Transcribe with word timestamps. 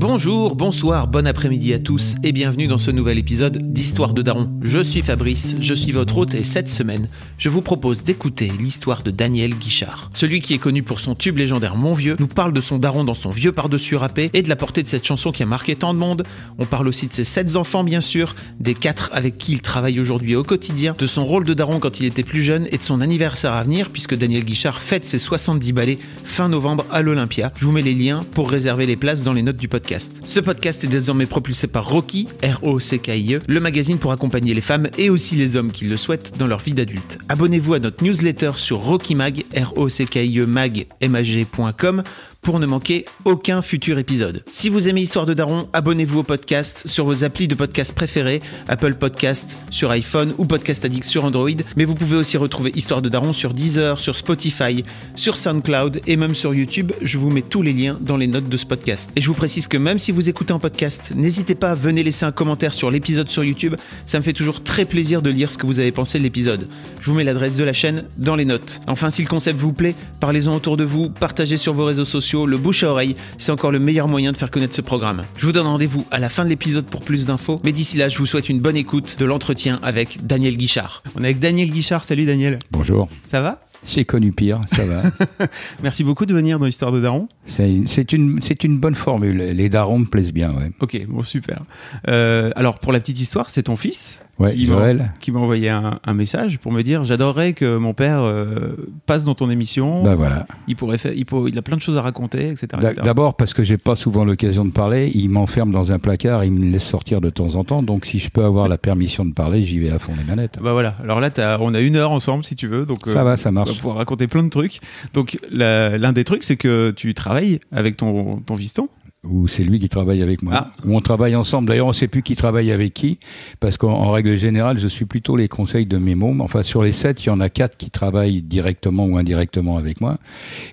Bonjour, 0.00 0.56
bonsoir, 0.56 1.08
bon 1.08 1.26
après-midi 1.26 1.74
à 1.74 1.78
tous 1.78 2.14
et 2.24 2.32
bienvenue 2.32 2.66
dans 2.66 2.78
ce 2.78 2.90
nouvel 2.90 3.18
épisode 3.18 3.58
d'Histoire 3.58 4.14
de 4.14 4.22
Daron. 4.22 4.50
Je 4.62 4.80
suis 4.80 5.02
Fabrice, 5.02 5.56
je 5.60 5.74
suis 5.74 5.92
votre 5.92 6.16
hôte 6.16 6.32
et 6.32 6.42
cette 6.42 6.70
semaine, 6.70 7.06
je 7.36 7.50
vous 7.50 7.60
propose 7.60 8.02
d'écouter 8.02 8.50
l'histoire 8.58 9.02
de 9.02 9.10
Daniel 9.10 9.54
Guichard. 9.54 10.08
Celui 10.14 10.40
qui 10.40 10.54
est 10.54 10.58
connu 10.58 10.82
pour 10.82 11.00
son 11.00 11.14
tube 11.14 11.36
légendaire 11.36 11.76
Mon 11.76 11.92
Vieux 11.92 12.16
nous 12.18 12.28
parle 12.28 12.54
de 12.54 12.62
son 12.62 12.78
daron 12.78 13.04
dans 13.04 13.14
son 13.14 13.28
vieux 13.28 13.52
par-dessus 13.52 13.94
râpé 13.94 14.30
et 14.32 14.40
de 14.40 14.48
la 14.48 14.56
portée 14.56 14.82
de 14.82 14.88
cette 14.88 15.06
chanson 15.06 15.32
qui 15.32 15.42
a 15.42 15.46
marqué 15.46 15.76
tant 15.76 15.92
de 15.92 15.98
monde. 15.98 16.22
On 16.56 16.64
parle 16.64 16.88
aussi 16.88 17.06
de 17.06 17.12
ses 17.12 17.24
sept 17.24 17.54
enfants 17.56 17.84
bien 17.84 18.00
sûr, 18.00 18.34
des 18.58 18.72
quatre 18.72 19.10
avec 19.12 19.36
qui 19.36 19.52
il 19.52 19.60
travaille 19.60 20.00
aujourd'hui 20.00 20.34
au 20.34 20.44
quotidien, 20.44 20.94
de 20.98 21.04
son 21.04 21.26
rôle 21.26 21.44
de 21.44 21.52
daron 21.52 21.78
quand 21.78 22.00
il 22.00 22.06
était 22.06 22.22
plus 22.22 22.42
jeune 22.42 22.66
et 22.72 22.78
de 22.78 22.82
son 22.82 23.02
anniversaire 23.02 23.52
à 23.52 23.64
venir 23.64 23.90
puisque 23.90 24.16
Daniel 24.16 24.46
Guichard 24.46 24.80
fête 24.80 25.04
ses 25.04 25.18
70 25.18 25.72
balais 25.74 25.98
fin 26.24 26.48
novembre 26.48 26.86
à 26.90 27.02
l'Olympia. 27.02 27.52
Je 27.56 27.66
vous 27.66 27.72
mets 27.72 27.82
les 27.82 27.92
liens 27.92 28.24
pour 28.32 28.50
réserver 28.50 28.86
les 28.86 28.96
places 28.96 29.24
dans 29.24 29.34
les 29.34 29.42
notes 29.42 29.58
du 29.58 29.68
podcast. 29.68 29.89
Ce 29.98 30.38
podcast 30.40 30.84
est 30.84 30.88
désormais 30.88 31.26
propulsé 31.26 31.66
par 31.66 31.88
Rocky, 31.88 32.28
R-O-C-K-I-E, 32.42 33.40
le 33.46 33.60
magazine 33.60 33.98
pour 33.98 34.12
accompagner 34.12 34.54
les 34.54 34.60
femmes 34.60 34.88
et 34.98 35.10
aussi 35.10 35.34
les 35.34 35.56
hommes 35.56 35.72
qui 35.72 35.84
le 35.84 35.96
souhaitent 35.96 36.38
dans 36.38 36.46
leur 36.46 36.60
vie 36.60 36.74
d'adulte. 36.74 37.18
Abonnez-vous 37.28 37.74
à 37.74 37.78
notre 37.80 38.04
newsletter 38.04 38.52
sur 38.56 38.78
Rocky 38.78 39.14
Mag, 39.14 39.44
R-O-C-K-I-E 39.56 40.46
mag, 40.46 40.86
M-A-G.com 41.00 42.04
pour 42.42 42.58
ne 42.58 42.66
manquer 42.66 43.04
aucun 43.24 43.62
futur 43.62 43.98
épisode. 43.98 44.44
Si 44.50 44.68
vous 44.68 44.88
aimez 44.88 45.02
Histoire 45.02 45.26
de 45.26 45.34
Daron, 45.34 45.68
abonnez-vous 45.72 46.20
au 46.20 46.22
podcast 46.22 46.82
sur 46.86 47.04
vos 47.04 47.24
applis 47.24 47.48
de 47.48 47.54
podcast 47.54 47.92
préférés, 47.94 48.40
Apple 48.68 48.94
Podcast 48.94 49.58
sur 49.70 49.90
iPhone 49.90 50.34
ou 50.38 50.44
Podcast 50.44 50.84
Addict 50.84 51.04
sur 51.04 51.24
Android, 51.24 51.50
mais 51.76 51.84
vous 51.84 51.94
pouvez 51.94 52.16
aussi 52.16 52.36
retrouver 52.36 52.72
Histoire 52.74 53.02
de 53.02 53.08
Daron 53.08 53.32
sur 53.32 53.54
Deezer, 53.54 54.00
sur 54.00 54.16
Spotify, 54.16 54.84
sur 55.14 55.36
SoundCloud 55.36 56.00
et 56.06 56.16
même 56.16 56.34
sur 56.34 56.54
YouTube. 56.54 56.92
Je 57.02 57.18
vous 57.18 57.30
mets 57.30 57.42
tous 57.42 57.62
les 57.62 57.72
liens 57.72 57.98
dans 58.00 58.16
les 58.16 58.26
notes 58.26 58.48
de 58.48 58.56
ce 58.56 58.66
podcast. 58.66 59.10
Et 59.16 59.20
je 59.20 59.28
vous 59.28 59.34
précise 59.34 59.66
que 59.66 59.76
même 59.76 59.98
si 59.98 60.12
vous 60.12 60.28
écoutez 60.28 60.52
en 60.52 60.58
podcast, 60.58 61.12
n'hésitez 61.14 61.54
pas 61.54 61.72
à 61.72 61.74
venir 61.74 62.04
laisser 62.04 62.24
un 62.24 62.32
commentaire 62.32 62.72
sur 62.72 62.90
l'épisode 62.90 63.28
sur 63.28 63.44
YouTube, 63.44 63.76
ça 64.06 64.18
me 64.18 64.24
fait 64.24 64.32
toujours 64.32 64.62
très 64.62 64.84
plaisir 64.84 65.22
de 65.22 65.30
lire 65.30 65.50
ce 65.50 65.58
que 65.58 65.66
vous 65.66 65.80
avez 65.80 65.92
pensé 65.92 66.18
de 66.18 66.24
l'épisode. 66.24 66.68
Je 67.00 67.10
vous 67.10 67.16
mets 67.16 67.24
l'adresse 67.24 67.56
de 67.56 67.64
la 67.64 67.72
chaîne 67.72 68.04
dans 68.16 68.36
les 68.36 68.44
notes. 68.44 68.80
Enfin, 68.86 69.10
si 69.10 69.22
le 69.22 69.28
concept 69.28 69.58
vous 69.58 69.72
plaît, 69.72 69.94
parlez-en 70.20 70.54
autour 70.54 70.76
de 70.76 70.84
vous, 70.84 71.10
partagez 71.10 71.56
sur 71.56 71.74
vos 71.74 71.84
réseaux 71.84 72.04
sociaux, 72.04 72.29
le 72.34 72.56
bouche 72.58 72.82
à 72.84 72.90
oreille, 72.90 73.16
c'est 73.38 73.52
encore 73.52 73.70
le 73.70 73.78
meilleur 73.78 74.08
moyen 74.08 74.32
de 74.32 74.36
faire 74.36 74.50
connaître 74.50 74.74
ce 74.74 74.80
programme. 74.80 75.24
Je 75.36 75.46
vous 75.46 75.52
donne 75.52 75.66
rendez-vous 75.66 76.06
à 76.10 76.18
la 76.18 76.28
fin 76.28 76.44
de 76.44 76.48
l'épisode 76.48 76.86
pour 76.86 77.02
plus 77.02 77.26
d'infos, 77.26 77.60
mais 77.64 77.72
d'ici 77.72 77.96
là, 77.96 78.08
je 78.08 78.18
vous 78.18 78.26
souhaite 78.26 78.48
une 78.48 78.60
bonne 78.60 78.76
écoute 78.76 79.16
de 79.18 79.24
l'entretien 79.24 79.78
avec 79.82 80.24
Daniel 80.26 80.56
Guichard. 80.56 81.02
On 81.16 81.22
est 81.22 81.26
avec 81.26 81.38
Daniel 81.38 81.70
Guichard, 81.70 82.04
salut 82.04 82.26
Daniel. 82.26 82.58
Bonjour. 82.70 83.08
Ça 83.24 83.40
va? 83.40 83.60
J'ai 83.86 84.04
connu 84.04 84.32
pire, 84.32 84.60
ça 84.66 84.84
va. 84.84 85.02
Merci 85.82 86.04
beaucoup 86.04 86.26
de 86.26 86.34
venir 86.34 86.58
dans 86.58 86.66
l'histoire 86.66 86.92
de 86.92 87.00
Daron. 87.00 87.28
C'est 87.44 88.12
une, 88.12 88.38
une 88.62 88.78
bonne 88.78 88.94
formule. 88.94 89.38
Les 89.38 89.68
darons 89.68 90.00
me 90.00 90.04
plaisent 90.06 90.32
bien, 90.32 90.50
ouais. 90.54 90.70
Ok, 90.80 91.00
bon 91.08 91.22
super. 91.22 91.62
Euh, 92.08 92.50
alors 92.56 92.78
pour 92.78 92.92
la 92.92 93.00
petite 93.00 93.20
histoire, 93.20 93.50
c'est 93.50 93.64
ton 93.64 93.76
fils 93.76 94.20
Ouais, 94.38 94.54
qui 94.54 95.32
m'a- 95.32 95.38
envoyé 95.38 95.68
un, 95.68 96.00
un 96.02 96.14
message 96.14 96.58
pour 96.60 96.72
me 96.72 96.80
dire 96.82 97.04
j'adorerais 97.04 97.52
que 97.52 97.76
mon 97.76 97.92
père 97.92 98.22
euh, 98.22 98.74
passe 99.04 99.22
dans 99.24 99.34
ton 99.34 99.50
émission. 99.50 100.02
Bah 100.02 100.14
voilà. 100.14 100.46
Il 100.66 100.76
pourrait 100.76 100.96
faire, 100.96 101.12
il, 101.14 101.26
pour- 101.26 101.46
il 101.50 101.58
a 101.58 101.62
plein 101.62 101.76
de 101.76 101.82
choses 101.82 101.98
à 101.98 102.02
raconter, 102.02 102.48
etc. 102.48 102.68
D'a- 102.80 102.92
etc. 102.92 103.02
D'abord 103.04 103.36
parce 103.36 103.52
que 103.52 103.62
j'ai 103.62 103.76
pas 103.76 103.96
souvent 103.96 104.24
l'occasion 104.24 104.64
de 104.64 104.70
parler, 104.70 105.12
il 105.14 105.28
m'enferme 105.28 105.72
dans 105.72 105.92
un 105.92 105.98
placard, 105.98 106.42
il 106.46 106.52
me 106.52 106.70
laisse 106.70 106.84
sortir 106.86 107.20
de 107.20 107.28
temps 107.28 107.54
en 107.56 107.64
temps, 107.64 107.82
donc 107.82 108.06
si 108.06 108.18
je 108.18 108.30
peux 108.30 108.42
avoir 108.42 108.68
la 108.68 108.78
permission 108.78 109.26
de 109.26 109.34
parler, 109.34 109.62
j'y 109.62 109.78
vais 109.78 109.90
à 109.90 109.98
fond 109.98 110.14
les 110.18 110.24
manettes. 110.24 110.56
Bah 110.62 110.72
voilà. 110.72 110.96
Alors 111.04 111.20
là, 111.20 111.28
on 111.60 111.74
a 111.74 111.80
une 111.80 111.96
heure 111.96 112.10
ensemble 112.12 112.42
si 112.42 112.56
tu 112.56 112.66
veux, 112.66 112.86
donc 112.86 113.00
Ça 113.08 113.20
euh, 113.20 113.24
va, 113.24 113.36
ça 113.36 113.50
On 113.50 113.69
va 113.70 113.76
pouvoir 113.76 113.96
raconter 113.96 114.26
plein 114.26 114.42
de 114.42 114.48
trucs. 114.48 114.80
Donc, 115.14 115.38
l'un 115.50 116.12
des 116.12 116.24
trucs, 116.24 116.42
c'est 116.42 116.56
que 116.56 116.90
tu 116.90 117.14
travailles 117.14 117.60
avec 117.72 117.96
ton, 117.96 118.36
ton 118.40 118.56
fiston. 118.56 118.88
Ou 119.22 119.48
c'est 119.48 119.64
lui 119.64 119.78
qui 119.78 119.90
travaille 119.90 120.22
avec 120.22 120.42
moi. 120.42 120.52
Ah. 120.56 120.70
Ou 120.86 120.96
on 120.96 121.00
travaille 121.02 121.36
ensemble. 121.36 121.68
D'ailleurs, 121.68 121.88
on 121.88 121.92
sait 121.92 122.08
plus 122.08 122.22
qui 122.22 122.36
travaille 122.36 122.72
avec 122.72 122.94
qui, 122.94 123.18
parce 123.60 123.76
qu'en 123.76 123.92
en 123.92 124.10
règle 124.10 124.34
générale, 124.36 124.78
je 124.78 124.88
suis 124.88 125.04
plutôt 125.04 125.36
les 125.36 125.46
conseils 125.46 125.84
de 125.84 125.98
mes 125.98 126.14
mômes. 126.14 126.40
Enfin, 126.40 126.62
sur 126.62 126.82
les 126.82 126.92
sept, 126.92 127.22
il 127.24 127.26
y 127.26 127.30
en 127.30 127.38
a 127.40 127.50
quatre 127.50 127.76
qui 127.76 127.90
travaillent 127.90 128.40
directement 128.40 129.04
ou 129.04 129.18
indirectement 129.18 129.76
avec 129.76 130.00
moi, 130.00 130.16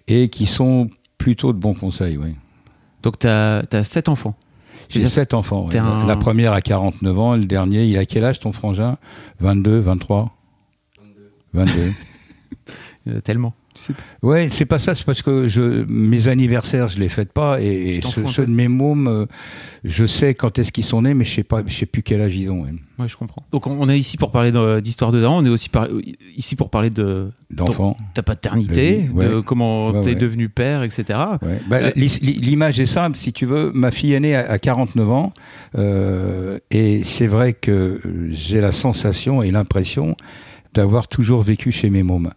et 0.07 0.29
qui 0.29 0.45
sont 0.45 0.89
plutôt 1.17 1.51
de 1.51 1.57
bons 1.57 1.73
conseils, 1.73 2.17
oui. 2.17 2.35
Donc, 3.03 3.19
tu 3.19 3.27
as, 3.27 3.63
sept 3.83 4.07
enfants. 4.07 4.35
J'ai 4.87 5.05
sept 5.07 5.33
enfants. 5.33 5.65
ouais. 5.65 5.71
t'es 5.71 5.79
un- 5.79 6.05
La 6.05 6.15
première 6.15 6.53
a 6.53 6.61
49 6.61 7.19
ans, 7.19 7.35
le 7.35 7.43
dernier, 7.43 7.83
il 7.83 7.97
a 7.97 8.05
quel 8.05 8.23
âge 8.23 8.39
ton 8.39 8.53
frangin? 8.53 8.97
22, 9.41 9.79
23 9.79 10.33
22. 11.53 11.73
Euh, 11.81 11.89
tellement. 13.23 13.53
Sais 13.75 13.93
pas. 13.93 14.27
Ouais, 14.27 14.47
c'est 14.49 14.65
pas 14.65 14.79
ça, 14.79 14.95
c'est 14.95 15.05
parce 15.05 15.21
que 15.21 15.47
je, 15.47 15.85
mes 15.87 16.27
anniversaires, 16.29 16.87
je 16.87 16.99
les 16.99 17.09
fête 17.09 17.31
pas, 17.31 17.61
et, 17.61 18.01
ceux, 18.25 18.45
de 18.47 18.51
mes 18.51 18.67
mômes, 18.67 19.07
euh, 19.07 19.25
je 19.83 20.07
sais 20.07 20.33
quand 20.33 20.57
est-ce 20.57 20.71
qu'ils 20.71 20.83
sont 20.83 21.03
nés, 21.03 21.13
mais 21.13 21.25
je 21.25 21.35
sais 21.35 21.43
pas, 21.43 21.61
je 21.63 21.75
sais 21.75 21.85
plus 21.85 22.01
quel 22.01 22.21
âge 22.21 22.35
ils 22.35 22.49
ont. 22.49 22.63
ouais. 22.63 22.73
Ouais, 22.97 23.07
je 23.07 23.15
comprends. 23.15 23.43
Donc, 23.51 23.67
on 23.67 23.87
est 23.89 23.99
ici 23.99 24.17
pour 24.17 24.31
parler 24.31 24.51
de- 24.51 24.79
d'histoire 24.79 25.11
de 25.11 25.21
Daron. 25.21 25.37
On 25.37 25.45
est 25.45 25.49
aussi 25.49 25.69
par- 25.69 25.87
ici 26.35 26.55
pour 26.55 26.71
parler 26.71 26.89
de 26.89 27.29
D'enfants. 27.51 27.95
ta 28.15 28.23
paternité, 28.23 29.05
ouais. 29.13 29.25
de 29.29 29.39
comment 29.41 29.89
Ouais, 29.91 30.01
t'es 30.01 30.15
devenu 30.15 30.49
père, 30.49 30.81
etc. 30.81 31.03
Bah, 31.69 31.77
Euh, 31.77 31.91
L'image 31.95 32.79
est 32.79 32.87
simple, 32.87 33.15
si 33.15 33.31
tu 33.31 33.45
veux. 33.45 33.71
Ma 33.75 33.91
fille 33.91 34.13
est 34.13 34.19
née 34.19 34.35
à, 34.35 34.49
à 34.49 34.57
49 34.57 35.07
ans, 35.11 35.31
euh, 35.77 36.57
et 36.71 37.03
c'est 37.03 37.27
vrai 37.27 37.53
que 37.53 37.99
j'ai 38.31 38.59
la 38.61 38.71
sensation 38.71 39.43
et 39.43 39.51
l'impression 39.51 40.15
d'avoir 40.73 41.07
toujours 41.07 41.43
vécu 41.43 41.71
chez 41.71 41.89
mes 41.91 42.01
mômes. 42.03 42.31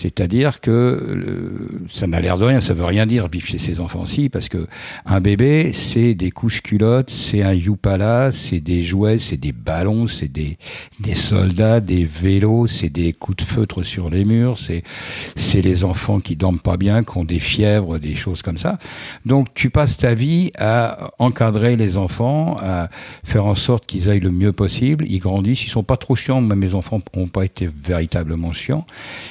C'est-à-dire 0.00 0.62
que 0.62 1.68
ça 1.90 2.06
n'a 2.06 2.20
l'air 2.20 2.38
de 2.38 2.44
rien, 2.44 2.62
ça 2.62 2.72
veut 2.72 2.86
rien 2.86 3.04
dire 3.04 3.28
vivre 3.28 3.46
chez 3.46 3.58
ses 3.58 3.80
enfants 3.80 4.00
aussi, 4.00 4.30
parce 4.30 4.48
que 4.48 4.66
un 5.04 5.20
bébé, 5.20 5.72
c'est 5.74 6.14
des 6.14 6.30
couches 6.30 6.62
culottes, 6.62 7.10
c'est 7.10 7.42
un 7.42 7.52
youpala, 7.52 8.32
c'est 8.32 8.60
des 8.60 8.82
jouets, 8.82 9.18
c'est 9.18 9.36
des 9.36 9.52
ballons, 9.52 10.06
c'est 10.06 10.32
des, 10.32 10.56
des 11.00 11.14
soldats, 11.14 11.80
des 11.80 12.04
vélos, 12.04 12.66
c'est 12.66 12.88
des 12.88 13.12
coups 13.12 13.36
de 13.36 13.42
feutre 13.42 13.82
sur 13.82 14.08
les 14.08 14.24
murs, 14.24 14.56
c'est 14.56 15.62
les 15.62 15.84
enfants 15.84 16.18
qui 16.18 16.34
dorment 16.34 16.60
pas 16.60 16.78
bien, 16.78 17.04
qui 17.04 17.18
ont 17.18 17.24
des 17.24 17.38
fièvres, 17.38 17.98
des 17.98 18.14
choses 18.14 18.40
comme 18.40 18.56
ça. 18.56 18.78
Donc 19.26 19.52
tu 19.52 19.68
passes 19.68 19.98
ta 19.98 20.14
vie 20.14 20.50
à 20.58 21.10
encadrer 21.18 21.76
les 21.76 21.98
enfants, 21.98 22.56
à 22.62 22.88
faire 23.22 23.44
en 23.44 23.54
sorte 23.54 23.84
qu'ils 23.84 24.08
aillent 24.08 24.20
le 24.20 24.30
mieux 24.30 24.52
possible. 24.52 25.04
Ils 25.10 25.18
grandissent, 25.18 25.64
ils 25.64 25.68
sont 25.68 25.82
pas 25.82 25.98
trop 25.98 26.16
chiants. 26.16 26.40
Mes 26.40 26.72
enfants 26.74 27.02
n'ont 27.14 27.28
pas 27.28 27.44
été 27.44 27.68
véritablement 27.68 28.52
chiants, 28.52 28.86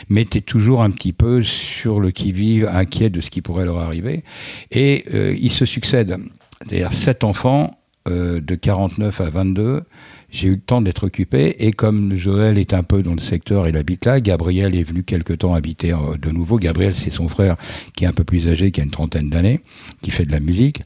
mais 0.10 0.26
tu 0.26 0.38
es 0.38 0.42
toujours 0.42 0.59
un 0.82 0.92
petit 0.92 1.14
peu 1.14 1.42
sur 1.44 2.00
le 2.00 2.12
qui-vive, 2.12 2.70
inquiet 2.72 3.10
de 3.10 3.22
ce 3.22 3.30
qui 3.30 3.42
pourrait 3.42 3.66
leur 3.66 3.80
arriver. 3.80 4.24
Et 4.72 5.06
euh, 5.14 5.36
ils 5.40 5.52
se 5.52 5.66
succèdent. 5.66 6.18
C'est-à-dire 6.62 6.92
sept 6.92 7.24
enfants 7.24 7.80
euh, 8.08 8.42
de 8.42 8.56
49 8.56 9.22
à 9.22 9.30
22 9.30 9.84
j'ai 10.32 10.50
eu 10.50 10.56
le 10.56 10.60
temps 10.60 10.82
d'être 10.82 11.06
occupé 11.06 11.56
et 11.60 11.72
comme 11.72 12.16
Joël 12.16 12.58
est 12.58 12.74
un 12.74 12.84
peu 12.84 13.02
dans 13.02 13.14
le 13.14 13.20
secteur, 13.20 13.68
il 13.68 13.76
habite 13.76 14.06
là, 14.06 14.22
Gabriel 14.22 14.76
est 14.76 14.84
venu 14.84 15.04
quelque 15.04 15.34
temps 15.34 15.54
habiter 15.54 15.92
euh, 15.92 16.18
de 16.22 16.30
nouveau. 16.30 16.58
Gabriel, 16.58 16.96
c'est 16.96 17.10
son 17.10 17.28
frère 17.28 17.56
qui 17.96 18.04
est 18.06 18.08
un 18.08 18.14
peu 18.14 18.24
plus 18.24 18.48
âgé, 18.48 18.72
qui 18.72 18.82
a 18.82 18.84
une 18.84 18.92
trentaine 18.92 19.30
d'années, 19.30 19.62
qui 20.02 20.12
fait 20.12 20.26
de 20.26 20.32
la 20.32 20.40
musique. 20.40 20.82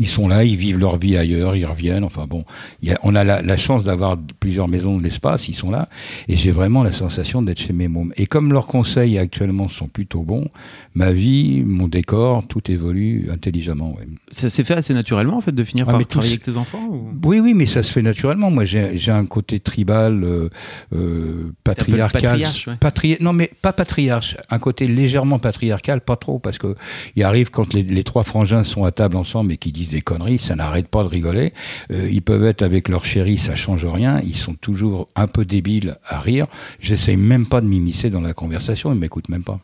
Ils 0.00 0.06
sont 0.06 0.28
là, 0.28 0.44
ils 0.44 0.56
vivent 0.56 0.78
leur 0.78 0.96
vie 0.96 1.16
ailleurs, 1.16 1.56
ils 1.56 1.66
reviennent. 1.66 2.04
Enfin 2.04 2.26
bon, 2.28 2.44
il 2.82 2.88
y 2.88 2.92
a- 2.92 3.00
on 3.02 3.16
a 3.16 3.24
la, 3.24 3.42
la 3.42 3.56
chance 3.56 3.82
d'avoir 3.82 4.16
plusieurs 4.38 4.68
maisons 4.68 4.96
de 4.96 5.02
l'espace, 5.02 5.48
ils 5.48 5.54
sont 5.54 5.72
là, 5.72 5.88
et 6.28 6.36
j'ai 6.36 6.52
vraiment 6.52 6.84
la 6.84 6.92
sensation 6.92 7.42
d'être 7.42 7.58
chez 7.58 7.72
mes 7.72 7.88
mômes. 7.88 8.12
Et 8.16 8.26
comme 8.26 8.52
leurs 8.52 8.68
conseils 8.68 9.18
actuellement 9.18 9.66
sont 9.66 9.88
plutôt 9.88 10.22
bons, 10.22 10.46
ma 10.94 11.10
vie, 11.10 11.64
mon 11.66 11.88
décor, 11.88 12.46
tout 12.46 12.70
évolue 12.70 13.28
intelligemment. 13.32 13.96
ouais. 13.98 14.06
Ça 14.30 14.48
s'est 14.48 14.62
fait 14.62 14.74
assez 14.74 14.94
naturellement, 14.94 15.36
en 15.38 15.40
fait, 15.40 15.50
de 15.50 15.64
finir 15.64 15.86
Ah, 15.88 15.92
par 15.92 16.06
travailler 16.06 16.34
avec 16.34 16.42
tes 16.44 16.56
enfants 16.56 16.86
ou- 16.88 17.10
Oui, 17.24 17.40
oui, 17.40 17.54
mais 17.54 17.66
ça 17.66 17.82
se 17.82 17.90
fait 17.90 18.02
naturellement. 18.02 18.52
Moi, 18.52 18.64
j'ai 18.64 19.10
un 19.10 19.26
côté 19.26 19.58
tribal, 19.58 20.22
euh, 20.22 20.48
euh, 20.94 21.52
patriarcal. 21.64 22.22
patriarche, 22.22 22.68
ouais. 22.68 22.74
patri- 22.80 23.16
non, 23.20 23.32
mais 23.32 23.50
pas 23.62 23.72
patriarche. 23.72 24.36
Un 24.48 24.60
côté 24.60 24.86
légèrement 24.86 25.40
patriarcal, 25.40 26.02
pas 26.02 26.14
trop, 26.16 26.38
parce 26.38 26.58
que 26.58 26.76
il 27.16 27.24
arrive 27.24 27.50
quand 27.50 27.74
les, 27.74 27.82
les 27.82 28.04
trois 28.04 28.22
frangins 28.22 28.62
sont 28.62 28.84
à 28.84 28.92
table 28.92 29.16
ensemble 29.16 29.50
et 29.52 29.56
qui 29.56 29.72
disent 29.72 29.87
des 29.90 30.00
conneries, 30.00 30.38
ça 30.38 30.54
n'arrête 30.56 30.88
pas 30.88 31.02
de 31.02 31.08
rigoler. 31.08 31.52
Euh, 31.90 32.08
ils 32.10 32.22
peuvent 32.22 32.44
être 32.44 32.62
avec 32.62 32.88
leur 32.88 33.04
chérie, 33.04 33.38
ça 33.38 33.54
change 33.54 33.84
rien. 33.84 34.20
Ils 34.24 34.36
sont 34.36 34.54
toujours 34.54 35.08
un 35.16 35.26
peu 35.26 35.44
débiles 35.44 35.96
à 36.04 36.20
rire. 36.20 36.46
J'essaye 36.80 37.16
même 37.16 37.46
pas 37.46 37.60
de 37.60 37.66
m'immiscer 37.66 38.10
dans 38.10 38.20
la 38.20 38.34
conversation. 38.34 38.92
Ils 38.92 38.98
m'écoutent 38.98 39.28
même 39.28 39.44
pas. 39.44 39.60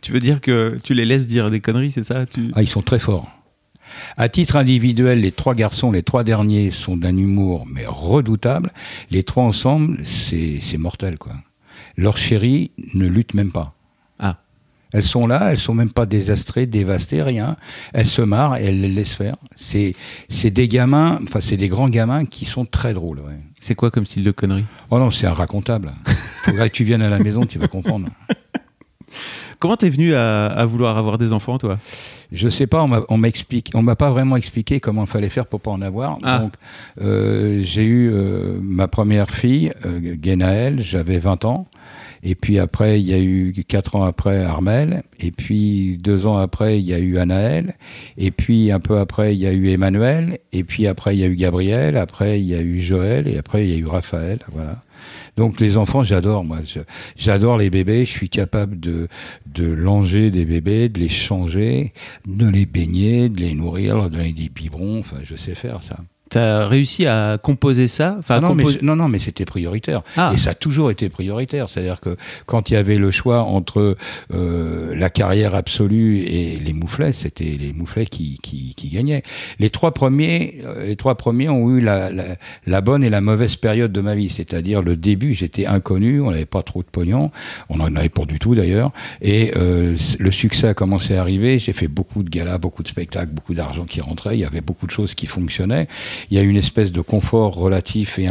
tu 0.00 0.12
veux 0.12 0.20
dire 0.20 0.40
que 0.40 0.78
tu 0.82 0.94
les 0.94 1.04
laisses 1.04 1.26
dire 1.26 1.50
des 1.50 1.60
conneries, 1.60 1.92
c'est 1.92 2.04
ça? 2.04 2.26
Tu... 2.26 2.50
Ah, 2.54 2.62
ils 2.62 2.68
sont 2.68 2.82
très 2.82 2.98
forts. 2.98 3.30
À 4.16 4.28
titre 4.28 4.56
individuel, 4.56 5.20
les 5.20 5.32
trois 5.32 5.54
garçons, 5.54 5.90
les 5.90 6.02
trois 6.02 6.24
derniers, 6.24 6.70
sont 6.70 6.96
d'un 6.96 7.16
humour 7.16 7.66
mais 7.66 7.86
redoutable. 7.86 8.72
Les 9.10 9.24
trois 9.24 9.44
ensemble, 9.44 9.98
c'est 10.04 10.78
mortel, 10.78 11.18
quoi. 11.18 11.34
Leur 11.96 12.16
chérie 12.16 12.70
ne 12.94 13.06
lutte 13.06 13.34
même 13.34 13.52
pas. 13.52 13.74
Elles 14.92 15.04
sont 15.04 15.26
là, 15.26 15.50
elles 15.50 15.58
sont 15.58 15.74
même 15.74 15.90
pas 15.90 16.06
désastrées, 16.06 16.66
dévastées, 16.66 17.22
rien. 17.22 17.56
Elles 17.92 18.06
se 18.06 18.22
marrent 18.22 18.56
et 18.56 18.66
elles 18.66 18.80
les 18.80 18.88
laissent 18.88 19.14
faire. 19.14 19.36
C'est 19.56 19.94
des 20.50 20.68
gamins, 20.68 21.18
enfin 21.22 21.40
c'est 21.40 21.56
des 21.56 21.68
grands 21.68 21.88
gamins 21.88 22.24
qui 22.24 22.44
sont 22.44 22.64
très 22.64 22.92
drôles. 22.92 23.18
Ouais. 23.18 23.38
C'est 23.60 23.74
quoi 23.74 23.90
comme 23.90 24.06
style 24.06 24.24
de 24.24 24.30
connerie 24.30 24.64
Oh 24.90 24.98
non, 24.98 25.10
c'est 25.10 25.26
un 25.26 25.34
racontable. 25.34 25.92
Faudrait 26.44 26.70
que 26.70 26.74
tu 26.74 26.84
viennes 26.84 27.02
à 27.02 27.10
la 27.10 27.18
maison, 27.18 27.44
tu 27.46 27.58
vas 27.58 27.68
comprendre. 27.68 28.08
Comment 29.60 29.76
t'es 29.76 29.90
venu 29.90 30.14
à, 30.14 30.64
vouloir 30.64 30.96
avoir 30.96 31.18
des 31.18 31.34
enfants, 31.34 31.58
toi? 31.58 31.76
Je 32.32 32.48
sais 32.48 32.66
pas, 32.66 32.82
on 32.82 33.82
m'a 33.82 33.96
pas 33.96 34.10
vraiment 34.10 34.36
expliqué 34.36 34.80
comment 34.80 35.04
il 35.04 35.06
fallait 35.06 35.28
faire 35.28 35.44
pour 35.44 35.60
pas 35.60 35.70
en 35.70 35.82
avoir. 35.82 36.18
Ah. 36.22 36.38
Donc, 36.38 36.54
euh, 37.02 37.58
j'ai 37.60 37.84
eu 37.84 38.10
euh, 38.10 38.58
ma 38.62 38.88
première 38.88 39.28
fille, 39.28 39.70
euh, 39.84 40.16
Genaël, 40.22 40.80
j'avais 40.80 41.18
20 41.18 41.44
ans. 41.44 41.66
Et 42.22 42.34
puis 42.34 42.58
après, 42.58 43.00
il 43.00 43.06
y 43.06 43.14
a 43.14 43.18
eu 43.18 43.64
quatre 43.66 43.96
ans 43.96 44.04
après 44.04 44.42
Armel. 44.44 45.02
Et 45.18 45.30
puis 45.30 45.98
deux 45.98 46.26
ans 46.26 46.36
après, 46.36 46.78
il 46.78 46.86
y 46.86 46.94
a 46.94 46.98
eu 46.98 47.18
Anaël. 47.18 47.74
Et 48.18 48.30
puis 48.30 48.70
un 48.70 48.80
peu 48.80 48.98
après, 48.98 49.34
il 49.34 49.40
y 49.40 49.46
a 49.46 49.52
eu 49.52 49.70
Emmanuel. 49.70 50.38
Et 50.52 50.64
puis 50.64 50.86
après, 50.86 51.16
il 51.16 51.20
y 51.20 51.24
a 51.24 51.28
eu 51.28 51.36
Gabriel. 51.36 51.96
Après, 51.96 52.40
il 52.40 52.46
y 52.46 52.54
a 52.54 52.60
eu 52.60 52.78
Joël. 52.80 53.26
Et 53.28 53.38
après, 53.38 53.66
il 53.66 53.70
y 53.70 53.74
a 53.74 53.78
eu 53.78 53.86
Raphaël. 53.86 54.40
Voilà. 54.52 54.82
Donc 55.36 55.60
les 55.60 55.78
enfants, 55.78 56.02
j'adore 56.02 56.44
moi. 56.44 56.58
J'adore 57.16 57.56
les 57.56 57.70
bébés. 57.70 58.04
Je 58.04 58.10
suis 58.10 58.28
capable 58.28 58.78
de 58.78 59.08
de 59.46 59.66
langer 59.66 60.30
des 60.30 60.44
bébés, 60.44 60.88
de 60.88 61.00
les 61.00 61.08
changer, 61.08 61.92
de 62.26 62.48
les 62.48 62.66
baigner, 62.66 63.28
de 63.28 63.40
les 63.40 63.54
nourrir, 63.54 64.02
de 64.04 64.08
donner 64.08 64.32
des 64.32 64.48
biberons. 64.48 65.00
Enfin, 65.00 65.18
je 65.24 65.36
sais 65.36 65.54
faire 65.54 65.82
ça. 65.82 65.96
Tu 66.30 66.38
as 66.38 66.66
réussi 66.66 67.06
à 67.06 67.38
composer 67.42 67.88
ça 67.88 68.16
enfin, 68.18 68.36
ah 68.38 68.40
non, 68.40 68.54
mais, 68.54 68.64
non, 68.82 68.94
non, 68.94 69.08
mais 69.08 69.18
c'était 69.18 69.44
prioritaire. 69.44 70.02
Ah. 70.16 70.30
Et 70.32 70.36
ça 70.36 70.50
a 70.50 70.54
toujours 70.54 70.90
été 70.90 71.08
prioritaire. 71.08 71.68
C'est-à-dire 71.68 72.00
que 72.00 72.16
quand 72.46 72.70
il 72.70 72.74
y 72.74 72.76
avait 72.76 72.98
le 72.98 73.10
choix 73.10 73.42
entre 73.42 73.96
euh, 74.32 74.94
la 74.94 75.10
carrière 75.10 75.54
absolue 75.54 76.20
et 76.20 76.56
les 76.56 76.72
mouflets, 76.72 77.12
c'était 77.12 77.56
les 77.58 77.72
mouflets 77.72 78.06
qui, 78.06 78.38
qui, 78.42 78.74
qui, 78.76 78.88
gagnaient. 78.90 79.22
Les 79.58 79.70
trois 79.70 79.92
premiers, 79.92 80.60
euh, 80.64 80.86
les 80.86 80.96
trois 80.96 81.16
premiers 81.16 81.48
ont 81.48 81.68
eu 81.70 81.80
la, 81.80 82.10
la, 82.10 82.24
la, 82.66 82.80
bonne 82.80 83.02
et 83.02 83.10
la 83.10 83.20
mauvaise 83.20 83.56
période 83.56 83.90
de 83.90 84.00
ma 84.00 84.14
vie. 84.14 84.30
C'est-à-dire 84.30 84.82
le 84.82 84.96
début, 84.96 85.34
j'étais 85.34 85.66
inconnu, 85.66 86.20
on 86.20 86.30
n'avait 86.30 86.46
pas 86.46 86.62
trop 86.62 86.82
de 86.82 86.88
pognon, 86.88 87.32
on 87.68 87.80
en 87.80 87.96
avait 87.96 88.08
pas 88.08 88.24
du 88.24 88.38
tout 88.38 88.54
d'ailleurs. 88.54 88.92
Et 89.20 89.52
euh, 89.56 89.96
le 90.18 90.30
succès 90.30 90.68
a 90.68 90.74
commencé 90.74 91.16
à 91.16 91.20
arriver. 91.20 91.58
J'ai 91.58 91.72
fait 91.72 91.88
beaucoup 91.88 92.22
de 92.22 92.30
galas, 92.30 92.58
beaucoup 92.58 92.84
de 92.84 92.88
spectacles, 92.88 93.32
beaucoup 93.32 93.54
d'argent 93.54 93.84
qui 93.84 94.00
rentrait. 94.00 94.36
Il 94.36 94.40
y 94.40 94.44
avait 94.44 94.60
beaucoup 94.60 94.86
de 94.86 94.92
choses 94.92 95.14
qui 95.14 95.26
fonctionnaient 95.26 95.88
il 96.30 96.36
y 96.36 96.40
a 96.40 96.42
une 96.42 96.56
espèce 96.56 96.92
de 96.92 97.00
confort 97.00 97.54
relatif 97.54 98.18
et 98.18 98.28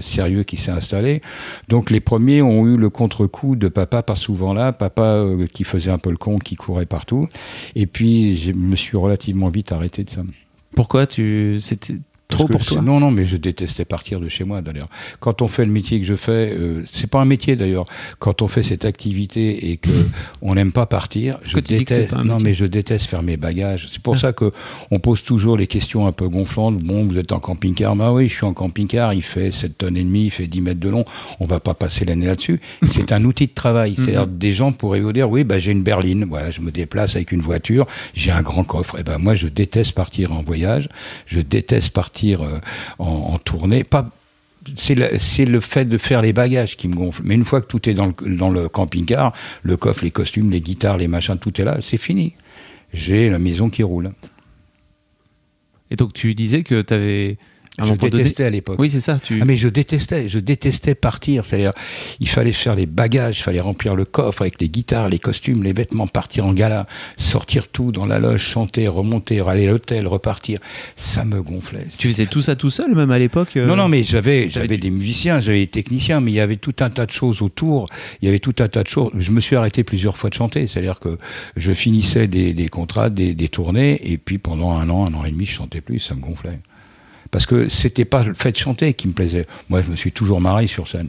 sérieux 0.00 0.42
qui 0.42 0.56
s'est 0.56 0.70
installé. 0.70 1.22
Donc 1.68 1.90
les 1.90 2.00
premiers 2.00 2.42
ont 2.42 2.66
eu 2.66 2.76
le 2.76 2.90
contre-coup 2.90 3.56
de 3.56 3.68
papa 3.68 4.02
pas 4.02 4.16
souvent 4.16 4.52
là, 4.52 4.72
papa 4.72 5.02
euh, 5.02 5.46
qui 5.52 5.64
faisait 5.64 5.90
un 5.90 5.98
peu 5.98 6.10
le 6.10 6.16
con, 6.16 6.38
qui 6.38 6.56
courait 6.56 6.86
partout. 6.86 7.28
Et 7.74 7.86
puis 7.86 8.36
je 8.36 8.52
me 8.52 8.76
suis 8.76 8.96
relativement 8.96 9.48
vite 9.48 9.72
arrêté 9.72 10.04
de 10.04 10.10
ça. 10.10 10.22
Pourquoi 10.74 11.06
tu 11.06 11.60
Trop 12.28 12.46
pour 12.46 12.62
toi 12.62 12.82
Non, 12.82 13.00
non, 13.00 13.10
mais 13.10 13.24
je 13.24 13.38
détestais 13.38 13.86
partir 13.86 14.20
de 14.20 14.28
chez 14.28 14.44
moi 14.44 14.60
d'ailleurs. 14.60 14.90
Quand 15.18 15.40
on 15.40 15.48
fait 15.48 15.64
le 15.64 15.72
métier 15.72 15.98
que 15.98 16.04
je 16.06 16.14
fais, 16.14 16.52
euh, 16.52 16.82
c'est 16.84 17.06
pas 17.06 17.20
un 17.20 17.24
métier 17.24 17.56
d'ailleurs. 17.56 17.86
Quand 18.18 18.42
on 18.42 18.48
fait 18.48 18.62
cette 18.62 18.84
activité 18.84 19.70
et 19.70 19.78
que 19.78 19.88
on 20.42 20.54
n'aime 20.54 20.72
pas 20.72 20.84
partir, 20.84 21.38
je 21.42 21.58
déteste. 21.58 22.12
Non, 22.12 22.36
mais 22.42 22.52
je 22.52 22.66
déteste 22.66 23.06
faire 23.06 23.22
mes 23.22 23.38
bagages. 23.38 23.88
C'est 23.90 24.02
pour 24.02 24.14
ah. 24.14 24.18
ça 24.18 24.32
que 24.34 24.50
on 24.90 24.98
pose 24.98 25.22
toujours 25.22 25.56
les 25.56 25.66
questions 25.66 26.06
un 26.06 26.12
peu 26.12 26.28
gonflantes. 26.28 26.78
Bon, 26.78 27.02
vous 27.06 27.16
êtes 27.16 27.32
en 27.32 27.40
camping-car 27.40 27.96
Bah 27.96 28.12
oui, 28.12 28.28
je 28.28 28.34
suis 28.34 28.44
en 28.44 28.52
camping-car. 28.52 29.14
Il 29.14 29.22
fait 29.22 29.50
7 29.50 29.78
tonnes 29.78 29.96
et 29.96 30.04
demie, 30.04 30.26
il 30.26 30.30
fait 30.30 30.46
10 30.46 30.60
mètres 30.60 30.80
de 30.80 30.90
long. 30.90 31.06
On 31.40 31.46
va 31.46 31.60
pas 31.60 31.72
passer 31.72 32.04
l'année 32.04 32.26
là-dessus. 32.26 32.60
c'est 32.90 33.10
un 33.10 33.24
outil 33.24 33.46
de 33.46 33.54
travail. 33.54 33.92
Mhm. 33.92 34.04
C'est-à-dire 34.04 34.26
des 34.26 34.52
gens 34.52 34.72
pourraient 34.72 35.00
vous 35.00 35.14
dire, 35.14 35.30
oui, 35.30 35.44
bah 35.44 35.58
j'ai 35.58 35.72
une 35.72 35.82
berline. 35.82 36.26
Voilà, 36.28 36.50
je 36.50 36.60
me 36.60 36.70
déplace 36.70 37.16
avec 37.16 37.32
une 37.32 37.40
voiture. 37.40 37.86
J'ai 38.12 38.32
un 38.32 38.42
grand 38.42 38.64
coffre. 38.64 38.96
Et 38.96 39.00
eh 39.00 39.04
ben 39.04 39.16
moi, 39.16 39.34
je 39.34 39.48
déteste 39.48 39.92
partir 39.92 40.32
en 40.32 40.42
voyage. 40.42 40.90
Je 41.24 41.40
déteste 41.40 41.90
partir 41.94 42.17
euh, 42.26 42.58
en, 42.98 43.38
tournée. 43.38 43.84
Pas, 43.84 44.10
c'est 44.76 44.94
le, 44.94 45.08
le, 45.50 45.60
fait 45.60 45.84
de 45.84 45.98
faire 45.98 46.22
les 46.22 46.32
bagages 46.32 46.76
qui 46.76 46.88
me 46.88 46.94
gonfle. 46.94 47.22
Mais 47.24 47.34
une 47.34 47.44
fois 47.44 47.60
que 47.60 47.66
tout 47.66 47.88
est 47.88 47.94
dans 47.94 48.06
le, 48.06 48.36
dans 48.36 48.50
le 48.50 48.68
camping-car, 48.68 49.32
le 49.62 49.76
coffre, 49.76 50.04
les 50.04 50.10
costumes, 50.10 50.50
les 50.50 50.60
guitares, 50.60 50.98
les 50.98 51.08
machins, 51.08 51.38
tout 51.38 51.60
est 51.60 51.64
là, 51.64 51.78
c'est 51.82 51.98
fini. 51.98 52.34
J'ai 52.92 53.30
la 53.30 53.38
maison 53.38 53.70
qui 53.70 53.82
roule. 53.82 54.12
Et 55.90 55.96
donc 55.96 56.12
tu 56.12 56.34
disais 56.34 56.62
que 56.62 56.82
tu 56.82 56.94
avais 56.94 57.38
je 57.84 57.94
détestais 57.94 58.44
à 58.44 58.50
l'époque. 58.50 58.78
Oui, 58.78 58.90
c'est 58.90 59.00
ça. 59.00 59.18
Ah, 59.30 59.44
mais 59.44 59.56
je 59.56 59.68
détestais, 59.68 60.28
je 60.28 60.38
détestais 60.38 60.94
partir. 60.94 61.44
C'est-à-dire, 61.44 61.72
il 62.20 62.28
fallait 62.28 62.52
faire 62.52 62.74
les 62.74 62.86
bagages, 62.86 63.38
il 63.38 63.42
fallait 63.42 63.60
remplir 63.60 63.94
le 63.94 64.04
coffre 64.04 64.42
avec 64.42 64.60
les 64.60 64.68
guitares, 64.68 65.08
les 65.08 65.18
costumes, 65.18 65.62
les 65.62 65.72
vêtements, 65.72 66.06
partir 66.06 66.46
en 66.46 66.52
gala, 66.52 66.86
sortir 67.16 67.68
tout 67.68 67.92
dans 67.92 68.06
la 68.06 68.18
loge, 68.18 68.42
chanter, 68.42 68.88
remonter, 68.88 69.40
aller 69.46 69.66
à 69.66 69.70
l'hôtel, 69.70 70.06
repartir. 70.06 70.58
Ça 70.96 71.24
me 71.24 71.42
gonflait. 71.42 71.86
Tu 71.98 72.08
faisais 72.08 72.26
tout 72.26 72.42
ça 72.42 72.56
tout 72.56 72.70
seul, 72.70 72.94
même 72.94 73.10
à 73.10 73.18
l'époque 73.18 73.56
euh 73.56 73.66
Non, 73.66 73.76
non, 73.76 73.88
mais 73.88 74.02
j'avais, 74.02 74.48
j'avais 74.48 74.78
des 74.78 74.90
musiciens, 74.90 75.40
j'avais 75.40 75.60
des 75.60 75.66
techniciens, 75.66 76.20
mais 76.20 76.32
il 76.32 76.36
y 76.36 76.40
avait 76.40 76.56
tout 76.56 76.74
un 76.80 76.90
tas 76.90 77.06
de 77.06 77.10
choses 77.10 77.42
autour. 77.42 77.88
Il 78.22 78.26
y 78.26 78.28
avait 78.28 78.40
tout 78.40 78.54
un 78.58 78.68
tas 78.68 78.82
de 78.82 78.88
choses. 78.88 79.10
Je 79.16 79.30
me 79.30 79.40
suis 79.40 79.56
arrêté 79.56 79.84
plusieurs 79.84 80.16
fois 80.16 80.30
de 80.30 80.34
chanter. 80.34 80.66
C'est-à-dire 80.66 80.98
que 81.00 81.16
je 81.56 81.72
finissais 81.72 82.26
des, 82.26 82.52
des 82.52 82.68
contrats, 82.68 83.10
des, 83.10 83.34
des 83.34 83.48
tournées, 83.48 84.00
et 84.12 84.18
puis 84.18 84.38
pendant 84.38 84.72
un 84.72 84.88
an, 84.90 85.06
un 85.06 85.14
an 85.14 85.24
et 85.24 85.30
demi, 85.30 85.46
je 85.46 85.52
chantais 85.52 85.80
plus. 85.80 85.98
Ça 85.98 86.14
me 86.14 86.20
gonflait 86.20 86.58
parce 87.30 87.46
que 87.46 87.68
c'était 87.68 88.04
pas 88.04 88.24
le 88.24 88.34
fait 88.34 88.52
de 88.52 88.56
chanter 88.56 88.94
qui 88.94 89.08
me 89.08 89.12
plaisait. 89.12 89.46
Moi, 89.68 89.82
je 89.82 89.90
me 89.90 89.96
suis 89.96 90.12
toujours 90.12 90.40
marié 90.40 90.66
sur 90.66 90.88
scène. 90.88 91.08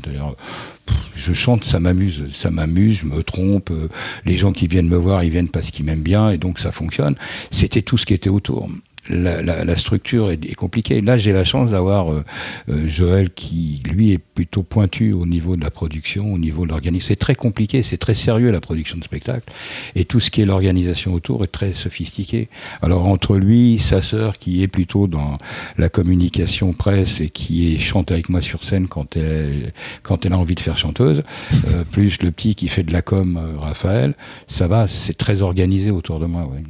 je 1.15 1.33
chante, 1.33 1.63
ça 1.63 1.79
m'amuse, 1.79 2.25
ça 2.33 2.49
m'amuse, 2.49 2.99
je 2.99 3.05
me 3.05 3.23
trompe. 3.23 3.71
Euh, 3.71 3.87
les 4.25 4.35
gens 4.35 4.51
qui 4.51 4.67
viennent 4.67 4.87
me 4.87 4.97
voir, 4.97 5.23
ils 5.23 5.31
viennent 5.31 5.49
parce 5.49 5.71
qu'ils 5.71 5.85
m'aiment 5.85 6.01
bien, 6.01 6.31
et 6.31 6.37
donc 6.37 6.59
ça 6.59 6.71
fonctionne. 6.71 7.15
C'était 7.51 7.81
tout 7.81 7.97
ce 7.97 8.05
qui 8.05 8.13
était 8.13 8.29
autour 8.29 8.69
la, 9.09 9.75
structure 9.75 10.31
est, 10.31 10.55
compliquée. 10.55 11.01
Là, 11.01 11.17
j'ai 11.17 11.31
la 11.31 11.43
chance 11.43 11.71
d'avoir 11.71 12.11
euh, 12.11 12.23
euh, 12.69 12.87
Joël 12.87 13.29
qui, 13.31 13.81
lui, 13.89 14.11
est 14.11 14.17
plutôt 14.17 14.63
pointu 14.63 15.13
au 15.13 15.25
niveau 15.25 15.55
de 15.55 15.63
la 15.63 15.71
production, 15.71 16.33
au 16.33 16.37
niveau 16.37 16.65
de 16.65 16.71
l'organisation. 16.71 17.09
C'est 17.09 17.15
très 17.15 17.35
compliqué, 17.35 17.81
c'est 17.81 17.97
très 17.97 18.13
sérieux 18.13 18.51
la 18.51 18.59
production 18.59 18.97
de 18.97 19.03
spectacle. 19.03 19.51
Et 19.95 20.05
tout 20.05 20.19
ce 20.19 20.29
qui 20.29 20.41
est 20.41 20.45
l'organisation 20.45 21.13
autour 21.13 21.43
est 21.43 21.47
très 21.47 21.73
sophistiqué. 21.73 22.49
Alors, 22.81 23.07
entre 23.07 23.37
lui, 23.37 23.79
sa 23.79 24.01
sœur, 24.01 24.37
qui 24.37 24.63
est 24.63 24.67
plutôt 24.67 25.07
dans 25.07 25.37
la 25.77 25.89
communication 25.89 26.73
presse 26.73 27.21
et 27.21 27.29
qui 27.29 27.73
est, 27.73 27.77
chante 27.79 28.11
avec 28.11 28.29
moi 28.29 28.41
sur 28.41 28.63
scène 28.63 28.87
quand 28.87 29.15
elle, 29.17 29.73
quand 30.03 30.25
elle 30.25 30.33
a 30.33 30.37
envie 30.37 30.55
de 30.55 30.59
faire 30.59 30.77
chanteuse, 30.77 31.23
euh, 31.69 31.83
plus 31.83 32.21
le 32.21 32.31
petit 32.31 32.55
qui 32.55 32.67
fait 32.67 32.83
de 32.83 32.91
la 32.91 33.01
com, 33.01 33.39
Raphaël, 33.59 34.13
ça 34.47 34.67
va, 34.67 34.87
c'est 34.87 35.17
très 35.17 35.41
organisé 35.41 35.91
autour 35.91 36.19
de 36.19 36.25
moi. 36.25 36.43
Ouais. 36.43 36.61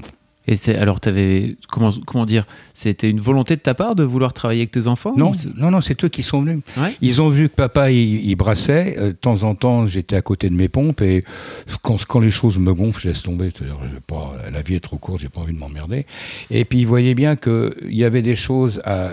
Et 0.50 0.56
c'est 0.56 0.76
alors, 0.76 1.00
avais 1.06 1.58
comment 1.70 1.92
comment 2.08 2.26
dire 2.26 2.48
C'était 2.74 3.08
une 3.08 3.20
volonté 3.20 3.56
de 3.56 3.62
ta 3.62 3.76
part 3.76 3.94
de 3.94 4.04
vouloir 4.04 4.34
travailler 4.34 4.62
avec 4.62 4.72
tes 4.72 4.88
enfants 4.88 5.14
Non, 5.16 5.32
non, 5.56 5.70
non, 5.70 5.80
c'est 5.80 6.04
eux 6.04 6.10
qui 6.10 6.24
sont 6.24 6.42
venus. 6.42 6.64
Ils 7.02 7.22
ont 7.22 7.30
vu 7.30 7.50
que 7.50 7.54
papa 7.54 7.92
il, 7.92 8.36
brassait. 8.36 8.96
Euh, 8.98 9.08
de 9.10 9.12
temps 9.12 9.44
en 9.44 9.54
temps, 9.54 9.86
j'étais 9.86 10.16
à 10.16 10.24
côté 10.24 10.50
de 10.50 10.56
mes 10.56 10.68
pompes 10.68 11.04
et 11.04 11.24
quand, 11.84 12.04
quand 12.04 12.20
les 12.20 12.32
choses 12.32 12.58
me 12.58 12.74
gonflent, 12.74 13.00
je 13.00 13.10
laisse 13.10 13.22
tomber. 13.22 13.52
Pas, 14.08 14.34
la 14.52 14.64
vie 14.64 14.74
est 14.74 14.80
trop 14.80 14.98
courte, 14.98 15.20
j'ai 15.20 15.30
pas 15.30 15.42
envie 15.42 15.54
de 15.54 15.60
m'emmerder. 15.60 16.08
Et 16.50 16.66
puis 16.66 16.80
ils 16.80 16.88
voyaient 16.88 17.14
bien 17.14 17.36
qu'il 17.36 17.72
y 17.92 18.04
avait 18.04 18.24
des 18.24 18.36
choses 18.36 18.82
à 18.86 19.12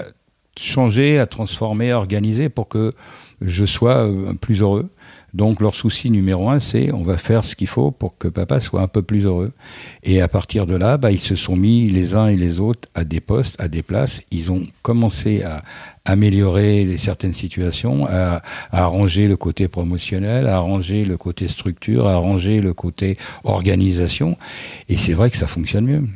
changer, 0.59 1.19
à 1.19 1.27
transformer, 1.27 1.91
à 1.91 1.99
organiser 1.99 2.49
pour 2.49 2.69
que 2.69 2.93
je 3.43 3.67
sois 3.67 4.07
euh, 4.07 4.33
plus 4.33 4.63
heureux. 4.63 4.89
Donc 5.37 5.61
leur 5.61 5.75
souci 5.75 6.11
numéro 6.11 6.49
un, 6.49 6.61
c'est 6.61 6.91
on 6.95 7.03
va 7.03 7.19
faire 7.19 7.45
ce 7.45 7.55
qu'il 7.55 7.67
faut 7.67 7.91
pour 7.91 8.17
que 8.17 8.27
papa 8.27 8.59
soit 8.59 8.81
un 8.81 8.89
peu 8.89 9.03
plus 9.03 9.27
heureux. 9.27 9.53
Et 10.03 10.23
à 10.23 10.29
partir 10.29 10.67
de 10.67 10.75
là, 10.75 10.97
bah, 10.97 11.13
ils 11.13 11.21
se 11.21 11.35
sont 11.35 11.57
mis 11.57 11.91
les 11.91 12.15
uns 12.15 12.29
et 12.29 12.37
les 12.37 12.59
autres 12.59 12.89
à 12.95 13.05
des 13.05 13.21
postes, 13.21 13.55
à 13.61 13.69
des 13.69 13.83
places. 13.83 14.23
Ils 14.31 14.51
ont 14.51 14.63
commencé 14.81 15.43
à 15.43 15.63
améliorer 16.07 16.97
certaines 16.97 17.35
situations, 17.35 18.07
à, 18.07 18.41
à 18.73 18.85
arranger 18.85 19.29
le 19.29 19.37
côté 19.37 19.69
promotionnel, 19.69 20.47
à 20.47 20.57
arranger 20.57 21.05
le 21.05 21.19
côté 21.19 21.49
structure, 21.49 22.07
à 22.07 22.15
arranger 22.15 22.61
le 22.61 22.73
côté 22.73 23.15
organisation. 23.45 24.39
Et 24.89 24.97
c'est 24.97 25.13
vrai 25.13 25.31
que 25.31 25.37
ça 25.37 25.47
fonctionne 25.47 25.85
mieux. 25.85 26.09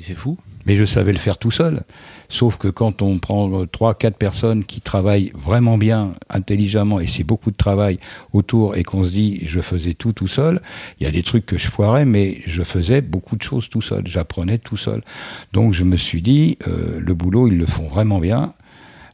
C'est 0.00 0.14
fou. 0.14 0.38
Mais 0.64 0.76
je 0.76 0.84
savais 0.84 1.12
le 1.12 1.18
faire 1.18 1.38
tout 1.38 1.50
seul. 1.50 1.82
Sauf 2.28 2.56
que 2.56 2.68
quand 2.68 3.02
on 3.02 3.18
prend 3.18 3.66
trois, 3.66 3.94
quatre 3.94 4.16
personnes 4.16 4.64
qui 4.64 4.80
travaillent 4.80 5.32
vraiment 5.34 5.78
bien, 5.78 6.14
intelligemment, 6.30 7.00
et 7.00 7.06
c'est 7.06 7.24
beaucoup 7.24 7.50
de 7.50 7.56
travail 7.56 7.98
autour, 8.32 8.76
et 8.76 8.82
qu'on 8.82 9.04
se 9.04 9.10
dit 9.10 9.40
je 9.44 9.60
faisais 9.60 9.94
tout 9.94 10.12
tout 10.12 10.28
seul, 10.28 10.60
il 11.00 11.04
y 11.04 11.06
a 11.06 11.10
des 11.10 11.22
trucs 11.22 11.46
que 11.46 11.58
je 11.58 11.68
foirais, 11.68 12.04
mais 12.04 12.38
je 12.46 12.62
faisais 12.62 13.00
beaucoup 13.00 13.36
de 13.36 13.42
choses 13.42 13.68
tout 13.68 13.82
seul. 13.82 14.06
J'apprenais 14.06 14.58
tout 14.58 14.76
seul. 14.76 15.02
Donc 15.52 15.74
je 15.74 15.84
me 15.84 15.96
suis 15.96 16.22
dit, 16.22 16.58
euh, 16.66 17.00
le 17.00 17.14
boulot, 17.14 17.48
ils 17.48 17.58
le 17.58 17.66
font 17.66 17.86
vraiment 17.86 18.18
bien. 18.18 18.54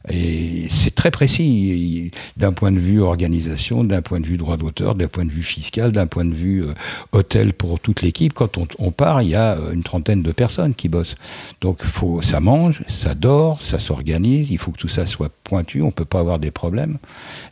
Et 0.09 0.67
c'est 0.69 0.95
très 0.95 1.11
précis, 1.11 2.11
d'un 2.37 2.53
point 2.53 2.71
de 2.71 2.79
vue 2.79 3.01
organisation, 3.01 3.83
d'un 3.83 4.01
point 4.01 4.19
de 4.19 4.25
vue 4.25 4.37
droit 4.37 4.57
d'auteur, 4.57 4.95
d'un 4.95 5.07
point 5.07 5.25
de 5.25 5.31
vue 5.31 5.43
fiscal, 5.43 5.91
d'un 5.91 6.07
point 6.07 6.25
de 6.25 6.33
vue 6.33 6.63
euh, 6.63 6.73
hôtel 7.11 7.53
pour 7.53 7.79
toute 7.79 8.01
l'équipe. 8.01 8.33
Quand 8.33 8.57
on, 8.79 8.91
part, 8.91 9.21
il 9.21 9.29
y 9.29 9.35
a 9.35 9.57
une 9.73 9.83
trentaine 9.83 10.23
de 10.23 10.31
personnes 10.31 10.75
qui 10.75 10.89
bossent. 10.89 11.15
Donc 11.61 11.83
faut, 11.83 12.21
ça 12.21 12.39
mange, 12.39 12.83
ça 12.87 13.15
dort, 13.15 13.61
ça 13.61 13.79
s'organise, 13.79 14.49
il 14.49 14.57
faut 14.57 14.71
que 14.71 14.79
tout 14.79 14.87
ça 14.87 15.05
soit 15.05 15.31
pointu, 15.43 15.81
on 15.81 15.91
peut 15.91 16.05
pas 16.05 16.19
avoir 16.19 16.39
des 16.39 16.51
problèmes. 16.51 16.97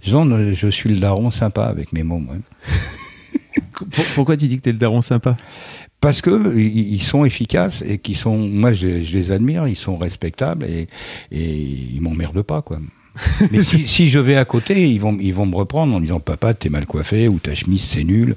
Je, 0.01 0.53
je 0.53 0.67
suis 0.69 0.89
le 0.89 0.99
daron 0.99 1.31
sympa 1.31 1.65
avec 1.65 1.93
mes 1.93 2.03
mots. 2.03 2.19
Pourquoi 4.15 4.37
tu 4.37 4.47
dis 4.47 4.57
que 4.57 4.63
tu 4.63 4.69
es 4.69 4.73
le 4.73 4.79
daron 4.79 5.01
sympa? 5.01 5.37
Parce 6.01 6.21
que 6.21 6.57
ils 6.57 7.01
sont 7.01 7.25
efficaces 7.25 7.83
et 7.85 7.97
qui 7.97 8.15
sont, 8.15 8.37
moi 8.37 8.71
je, 8.71 8.87
les 8.87 9.31
admire, 9.31 9.67
ils 9.67 9.75
sont 9.75 9.97
respectables 9.97 10.65
et, 10.65 10.87
et 11.31 11.53
ils 11.53 12.01
m'emmerdent 12.01 12.41
pas 12.41 12.61
quoi. 12.61 12.79
Mais 13.51 13.61
si, 13.61 14.09
je 14.09 14.19
vais 14.19 14.35
à 14.35 14.45
côté, 14.45 14.89
ils 14.89 14.99
vont, 14.99 15.17
ils 15.19 15.33
vont 15.33 15.45
me 15.45 15.55
reprendre 15.55 15.95
en 15.95 15.99
disant 15.99 16.19
papa 16.19 16.53
t'es 16.53 16.69
mal 16.69 16.85
coiffé 16.85 17.27
ou 17.27 17.39
ta 17.39 17.53
chemise 17.53 17.83
c'est 17.83 18.03
nul, 18.03 18.35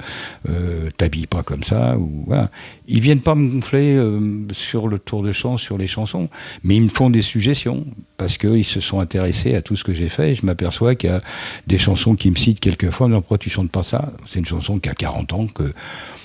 euh, 0.48 0.88
t'habilles 0.96 1.26
pas 1.26 1.42
comme 1.42 1.62
ça 1.62 1.96
ou 1.98 2.24
voilà. 2.26 2.50
Ils 2.88 3.00
viennent 3.00 3.20
pas 3.20 3.34
me 3.34 3.48
gonfler 3.48 3.94
euh, 3.94 4.46
sur 4.52 4.88
le 4.88 4.98
tour 4.98 5.22
de 5.22 5.32
chant, 5.32 5.56
sur 5.56 5.78
les 5.78 5.86
chansons, 5.86 6.28
mais 6.64 6.76
ils 6.76 6.82
me 6.82 6.88
font 6.88 7.10
des 7.10 7.22
suggestions 7.22 7.86
parce 8.16 8.38
qu'ils 8.38 8.64
se 8.64 8.80
sont 8.80 9.00
intéressés 9.00 9.54
à 9.54 9.62
tout 9.62 9.76
ce 9.76 9.84
que 9.84 9.94
j'ai 9.94 10.08
fait. 10.08 10.32
Et 10.32 10.34
je 10.34 10.44
m'aperçois 10.44 10.94
qu'il 10.94 11.10
y 11.10 11.12
a 11.12 11.20
des 11.66 11.78
chansons 11.78 12.14
qui 12.14 12.30
me 12.30 12.36
citent 12.36 12.60
quelquefois. 12.60 13.08
Non, 13.08 13.20
pourquoi 13.20 13.38
tu 13.38 13.50
chantes 13.50 13.70
pas 13.70 13.82
ça? 13.82 14.12
C'est 14.26 14.38
une 14.38 14.46
chanson 14.46 14.78
qui 14.78 14.88
a 14.88 14.94
40 14.94 15.32
ans 15.32 15.46
que 15.46 15.72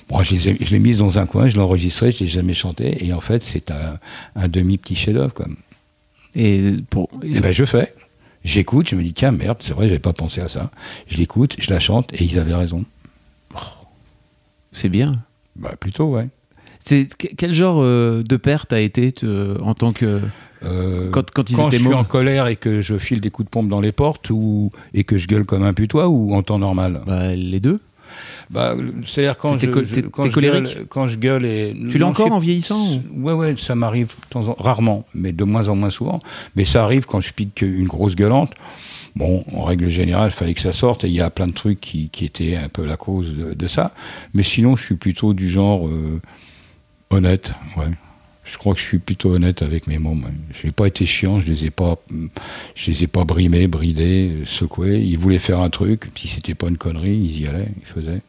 Bon, 0.10 0.24
je 0.24 0.72
l'ai 0.72 0.80
mise 0.80 1.00
dans 1.00 1.20
un 1.20 1.26
coin, 1.26 1.50
je 1.50 1.56
l'ai 1.56 1.62
enregistrée, 1.62 2.12
je 2.12 2.22
l'ai 2.22 2.28
jamais 2.28 2.54
chanté, 2.54 3.06
et 3.06 3.12
en 3.12 3.20
fait, 3.20 3.44
c'est 3.44 3.72
un, 3.72 4.00
un 4.36 4.48
demi 4.48 4.78
petit 4.78 4.96
chef-d'œuvre, 4.96 5.34
Et 6.34 6.76
pour. 6.90 7.10
Et 7.24 7.32
eh 7.36 7.40
ben, 7.42 7.52
je 7.52 7.66
fais. 7.66 7.94
J'écoute, 8.48 8.88
je 8.88 8.96
me 8.96 9.04
dis 9.04 9.12
tiens 9.12 9.32
merde, 9.32 9.58
c'est 9.60 9.74
vrai, 9.74 9.90
j'avais 9.90 10.00
pas 10.00 10.14
pensé 10.14 10.40
à 10.40 10.48
ça. 10.48 10.72
Je 11.08 11.18
l'écoute, 11.18 11.58
je 11.60 11.70
la 11.70 11.80
chante, 11.80 12.14
et 12.14 12.24
ils 12.24 12.40
avaient 12.40 12.56
raison. 12.56 12.86
Oh. 13.54 13.60
c'est 14.72 14.88
bien. 14.88 15.12
Bah 15.58 15.74
plutôt, 15.78 16.06
ouais. 16.06 16.30
C'est 16.80 17.08
quel 17.18 17.54
genre 17.54 17.80
euh, 17.82 18.24
de 18.24 18.38
père 18.38 18.66
t'as 18.66 18.80
été 18.80 19.14
en 19.62 19.74
tant 19.74 19.92
que 19.92 20.22
euh, 20.64 21.10
quand, 21.12 21.30
quand, 21.32 21.50
ils 21.50 21.58
quand 21.58 21.70
je 21.70 21.78
suis 21.78 21.94
en 21.94 22.06
colère 22.06 22.48
et 22.48 22.56
que 22.56 22.80
je 22.80 22.98
file 22.98 23.20
des 23.20 23.32
coups 23.32 23.48
de 23.48 23.50
pompe 23.50 23.68
dans 23.68 23.82
les 23.82 23.92
portes 23.92 24.30
ou 24.30 24.70
et 24.94 25.04
que 25.04 25.18
je 25.18 25.28
gueule 25.28 25.44
comme 25.44 25.64
un 25.64 25.74
putois 25.74 26.08
ou 26.08 26.34
en 26.34 26.42
temps 26.42 26.58
normal? 26.58 27.02
Bah, 27.06 27.36
Les 27.36 27.60
deux. 27.60 27.82
Bah, 28.50 28.76
c'est-à-dire 29.06 29.38
quand, 29.38 29.58
je, 29.58 29.68
quand, 29.68 30.28
je 30.28 30.40
gueule, 30.40 30.68
quand 30.90 31.08
je 31.08 31.18
gueule 31.18 31.46
et 31.46 31.76
tu 31.90 31.98
l'as 31.98 32.08
encore 32.08 32.32
en 32.32 32.40
vieillissant 32.40 33.02
Ouais 33.16 33.34
ouais, 33.34 33.56
ça 33.58 33.76
m'arrive 33.76 34.14
rarement, 34.58 35.06
mais 35.14 35.32
de 35.32 35.44
moins 35.44 35.68
en 35.68 35.76
moins 35.76 35.90
souvent. 35.90 36.20
Mais 36.56 36.66
ça 36.66 36.84
arrive 36.84 37.06
quand 37.06 37.22
je 37.22 37.34
pique 37.34 37.62
une 37.62 37.88
grosse 37.88 38.16
gueulante. 38.16 38.52
Bon, 39.16 39.44
en 39.52 39.64
règle 39.64 39.90
générale, 39.90 40.30
il 40.32 40.36
fallait 40.36 40.54
que 40.54 40.62
ça 40.62 40.72
sorte 40.72 41.04
et 41.04 41.08
il 41.08 41.14
y 41.14 41.22
a 41.22 41.32
plein 41.32 41.48
de 41.48 41.54
trucs 41.54 41.82
qui, 41.82 42.10
qui 42.10 42.24
étaient 42.26 42.56
un 42.56 42.70
peu 42.70 42.86
la 42.86 42.98
cause 42.98 43.36
de, 43.36 43.68
ça. 43.68 43.94
Mais 44.34 44.44
sinon, 44.44 44.76
je 44.76 44.86
suis 44.86 44.96
plutôt 44.96 45.34
du 45.34 45.50
genre 45.50 45.88
euh, 45.88 46.22
honnête, 47.10 47.54
ouais. 47.78 47.88
Je 48.48 48.58
crois 48.58 48.74
que 48.74 48.80
je 48.80 48.86
suis 48.86 49.00
plutôt 49.00 49.34
honnête 49.34 49.62
avec 49.62 49.88
mes 49.88 49.98
mots. 49.98 50.16
Je 50.54 50.68
n'ai 50.68 50.72
pas 50.72 50.88
été 50.88 51.06
chiant, 51.06 51.40
je 51.40 51.52
les 51.52 51.66
ai 51.66 51.70
pas, 51.70 52.00
je 52.76 52.92
les 52.92 53.04
ai 53.04 53.08
pas 53.08 53.26
brimés, 53.26 53.68
bridés, 53.68 54.32
secoués. 54.46 54.96
Ils 54.96 55.18
voulaient 55.18 55.38
faire 55.38 55.60
un 55.60 55.70
truc, 55.70 56.10
puis 56.14 56.30
c'était 56.30 56.56
pas 56.56 56.70
une 56.70 56.78
connerie, 56.78 57.16
ils 57.16 57.42
y 57.42 57.48
allaient, 57.48 57.68
ils 57.78 57.86
faisaient. 57.86 58.22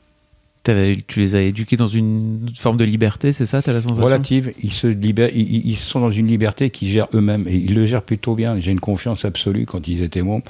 tu 1.07 1.21
les 1.21 1.37
as 1.37 1.43
éduqués 1.43 1.77
dans 1.77 1.87
une 1.87 2.51
forme 2.57 2.77
de 2.77 2.85
liberté, 2.85 3.33
c'est 3.33 3.47
ça, 3.47 3.63
tu 3.63 3.71
as 3.71 3.73
la 3.73 3.81
sensation? 3.81 4.05
Relative. 4.05 4.53
Ils, 4.61 4.73
se 4.73 4.89
libèrent, 4.89 5.31
ils, 5.33 5.77
sont 5.77 6.01
dans 6.01 6.11
une 6.11 6.27
liberté 6.27 6.71
qu'ils 6.71 6.89
gèrent 6.89 7.09
eux-mêmes. 7.15 7.47
Et 7.47 7.55
ils 7.55 7.75
le 7.75 7.87
gèrent 7.87 8.03
plutôt 8.03 8.35
bien. 8.35 8.59
J'ai 8.59 8.73
une 8.73 8.81
confiance 8.81 9.25
absolue 9.25 9.67
quand 9.67 9.87
ils 9.87 10.03
étaient 10.03 10.23
mômes. 10.23 10.43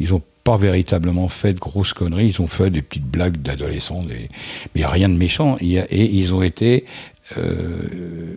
Ils 0.00 0.10
n'ont 0.10 0.22
pas 0.42 0.56
véritablement 0.56 1.28
fait 1.28 1.52
de 1.52 1.60
grosses 1.60 1.92
conneries. 1.92 2.26
Ils 2.26 2.42
ont 2.42 2.48
fait 2.48 2.70
des 2.70 2.82
petites 2.82 3.06
blagues 3.06 3.40
d'adolescents, 3.40 4.04
mais 4.06 4.28
il 4.74 4.78
n'y 4.78 4.84
a 4.84 4.88
rien 4.88 5.08
de 5.08 5.14
méchant. 5.14 5.56
Et, 5.60 6.18
ils 6.18 6.34
ont 6.34 6.42
été. 6.42 6.86
Euh, 7.38 8.36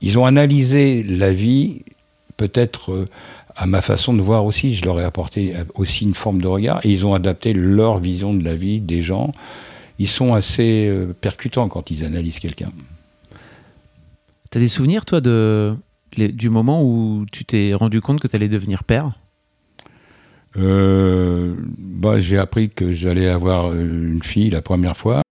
ils 0.00 0.18
ont 0.18 0.24
analysé 0.24 1.02
la 1.02 1.32
vie, 1.32 1.82
peut-être 2.36 2.92
euh, 2.92 3.04
à 3.56 3.66
ma 3.66 3.82
façon 3.82 4.14
de 4.14 4.22
voir 4.22 4.44
aussi, 4.44 4.74
je 4.74 4.84
leur 4.84 4.98
ai 5.00 5.04
apporté 5.04 5.54
aussi 5.74 6.04
une 6.04 6.14
forme 6.14 6.40
de 6.40 6.46
regard, 6.46 6.80
et 6.84 6.90
ils 6.90 7.04
ont 7.06 7.14
adapté 7.14 7.52
leur 7.52 7.98
vision 7.98 8.32
de 8.32 8.42
la 8.42 8.54
vie 8.54 8.80
des 8.80 9.02
gens. 9.02 9.32
Ils 9.98 10.08
sont 10.08 10.32
assez 10.32 10.88
euh, 10.88 11.14
percutants 11.20 11.68
quand 11.68 11.90
ils 11.90 12.04
analysent 12.04 12.38
quelqu'un. 12.38 12.72
Tu 14.50 14.58
as 14.58 14.60
des 14.60 14.68
souvenirs, 14.68 15.04
toi, 15.04 15.20
de, 15.20 15.76
du 16.16 16.48
moment 16.48 16.82
où 16.82 17.26
tu 17.30 17.44
t'es 17.44 17.74
rendu 17.74 18.00
compte 18.00 18.20
que 18.20 18.26
tu 18.26 18.34
allais 18.34 18.48
devenir 18.48 18.84
père? 18.84 19.12
Euh, 20.56 21.54
bah, 21.78 22.18
J'ai 22.18 22.38
appris 22.38 22.70
que 22.70 22.92
j'allais 22.92 23.28
avoir 23.28 23.74
une 23.74 24.22
fille 24.22 24.50
la 24.50 24.62
première 24.62 24.96
fois. 24.96 25.22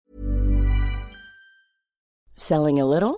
Selling 2.37 2.79
a 2.79 2.85
little? 2.85 3.17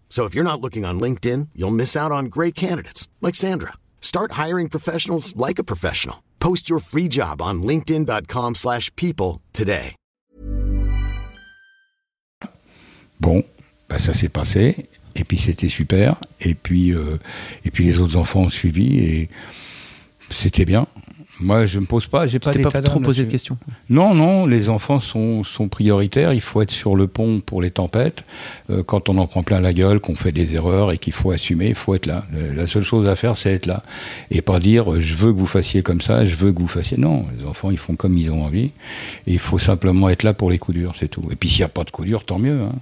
So 0.11 0.25
if 0.25 0.35
you're 0.35 0.43
not 0.43 0.59
looking 0.59 0.83
on 0.83 0.99
LinkedIn, 0.99 1.47
you'll 1.55 1.71
miss 1.71 1.95
out 1.95 2.11
on 2.11 2.25
great 2.25 2.53
candidates 2.53 3.07
like 3.21 3.33
Sandra. 3.33 3.71
Start 4.01 4.33
hiring 4.33 4.67
professionals 4.67 5.33
like 5.37 5.57
a 5.57 5.63
professional. 5.63 6.21
Post 6.41 6.69
your 6.69 6.79
free 6.79 7.07
job 7.07 7.41
on 7.41 7.63
linkedin.com/people 7.63 9.39
today. 9.53 9.95
Bon, 13.21 13.43
bah 13.87 13.99
ça 13.99 14.13
s'est 14.13 14.29
passé 14.29 14.87
et 15.15 15.23
puis 15.23 15.37
c'était 15.37 15.69
super 15.69 16.19
et 16.41 16.55
puis 16.55 16.91
euh, 16.91 17.19
et 17.63 17.71
puis 17.71 17.85
les 17.85 17.99
autres 17.99 18.17
enfants 18.17 18.41
ont 18.41 18.49
suivi 18.49 18.97
et 18.99 19.29
c'était 20.29 20.65
bien. 20.65 20.87
Moi, 21.39 21.65
je 21.65 21.79
me 21.79 21.85
pose 21.85 22.07
pas, 22.07 22.27
j'ai 22.27 22.39
pas 22.39 22.51
pas 22.51 22.81
trop 22.81 22.99
posé 22.99 23.25
de 23.25 23.31
questions? 23.31 23.57
Non, 23.89 24.13
non, 24.13 24.45
les 24.45 24.69
enfants 24.69 24.99
sont, 24.99 25.43
sont 25.43 25.69
prioritaires. 25.69 26.33
Il 26.33 26.41
faut 26.41 26.61
être 26.61 26.71
sur 26.71 26.95
le 26.95 27.07
pont 27.07 27.39
pour 27.39 27.61
les 27.61 27.71
tempêtes. 27.71 28.23
Euh, 28.69 28.83
quand 28.83 29.09
on 29.09 29.17
en 29.17 29.27
prend 29.27 29.41
plein 29.41 29.61
la 29.61 29.73
gueule, 29.73 29.99
qu'on 29.99 30.15
fait 30.15 30.31
des 30.31 30.55
erreurs 30.55 30.91
et 30.91 30.97
qu'il 30.97 31.13
faut 31.13 31.31
assumer, 31.31 31.69
il 31.69 31.75
faut 31.75 31.95
être 31.95 32.05
là. 32.05 32.25
La 32.55 32.67
seule 32.67 32.83
chose 32.83 33.07
à 33.07 33.15
faire, 33.15 33.37
c'est 33.37 33.53
être 33.53 33.65
là 33.65 33.83
et 34.29 34.41
pas 34.41 34.59
dire 34.59 34.99
je 34.99 35.15
veux 35.15 35.33
que 35.33 35.39
vous 35.39 35.45
fassiez 35.45 35.81
comme 35.81 36.01
ça, 36.01 36.25
je 36.25 36.35
veux 36.35 36.51
que 36.51 36.59
vous 36.59 36.67
fassiez. 36.67 36.97
Non, 36.97 37.25
les 37.37 37.45
enfants, 37.45 37.71
ils 37.71 37.77
font 37.77 37.95
comme 37.95 38.17
ils 38.17 38.29
ont 38.29 38.43
envie. 38.43 38.71
Et 39.27 39.33
il 39.33 39.39
faut 39.39 39.59
simplement 39.59 40.09
être 40.09 40.23
là 40.23 40.33
pour 40.33 40.51
les 40.51 40.59
coups 40.59 40.77
durs, 40.77 40.95
c'est 40.97 41.07
tout. 41.07 41.23
Et 41.31 41.35
puis 41.35 41.49
s'il 41.49 41.59
n'y 41.59 41.65
a 41.65 41.69
pas 41.69 41.83
de 41.83 41.91
coups 41.91 42.07
durs, 42.07 42.23
tant 42.23 42.39
mieux. 42.39 42.61
Hein. 42.61 42.75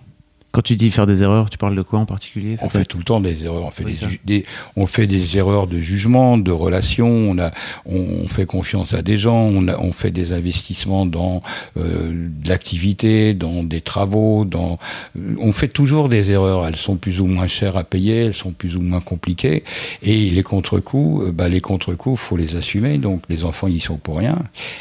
Quand 0.51 0.63
tu 0.63 0.75
dis 0.75 0.89
faire 0.89 1.05
des 1.05 1.21
erreurs, 1.21 1.51
tu 1.51 1.59
parles 1.59 1.75
de 1.75 1.83
quoi 1.83 1.99
en 1.99 2.07
particulier 2.07 2.57
On 2.61 2.69
fait 2.69 2.83
tout 2.83 2.97
le 2.97 3.03
temps 3.03 3.19
des 3.19 3.45
erreurs. 3.45 3.65
On 3.65 3.71
fait, 3.71 3.85
des, 4.25 4.45
on 4.75 4.87
fait 4.87 5.05
des 5.05 5.37
erreurs 5.37 5.67
de 5.67 5.79
jugement, 5.79 6.39
de 6.39 6.51
relation. 6.51 7.07
On, 7.07 7.37
a, 7.37 7.51
on, 7.85 8.27
fait 8.27 8.47
confiance 8.47 8.95
à 8.95 9.03
des 9.03 9.15
gens. 9.15 9.43
On, 9.43 9.67
a, 9.67 9.77
on 9.77 9.91
fait 9.91 10.09
des 10.09 10.33
investissements 10.33 11.05
dans 11.05 11.43
euh, 11.77 12.11
de 12.11 12.49
l'activité, 12.49 13.35
dans 13.35 13.63
des 13.63 13.81
travaux. 13.81 14.43
Dans, 14.43 14.79
euh, 15.19 15.35
on 15.39 15.51
fait 15.51 15.67
toujours 15.67 16.09
des 16.09 16.31
erreurs. 16.31 16.65
Elles 16.65 16.75
sont 16.75 16.95
plus 16.95 17.19
ou 17.19 17.27
moins 17.27 17.47
chères 17.47 17.77
à 17.77 17.83
payer. 17.83 18.25
Elles 18.25 18.33
sont 18.33 18.51
plus 18.51 18.75
ou 18.75 18.81
moins 18.81 19.01
compliquées. 19.01 19.63
Et 20.01 20.31
les 20.31 20.43
contre-coups, 20.43 21.27
euh, 21.27 21.31
bah, 21.31 21.47
les 21.47 21.61
contre-coups, 21.61 22.19
faut 22.19 22.37
les 22.37 22.55
assumer. 22.55 22.97
Donc 22.97 23.21
les 23.29 23.45
enfants, 23.45 23.67
ils 23.67 23.81
sont 23.81 23.97
pour 23.97 24.17
rien. 24.17 24.39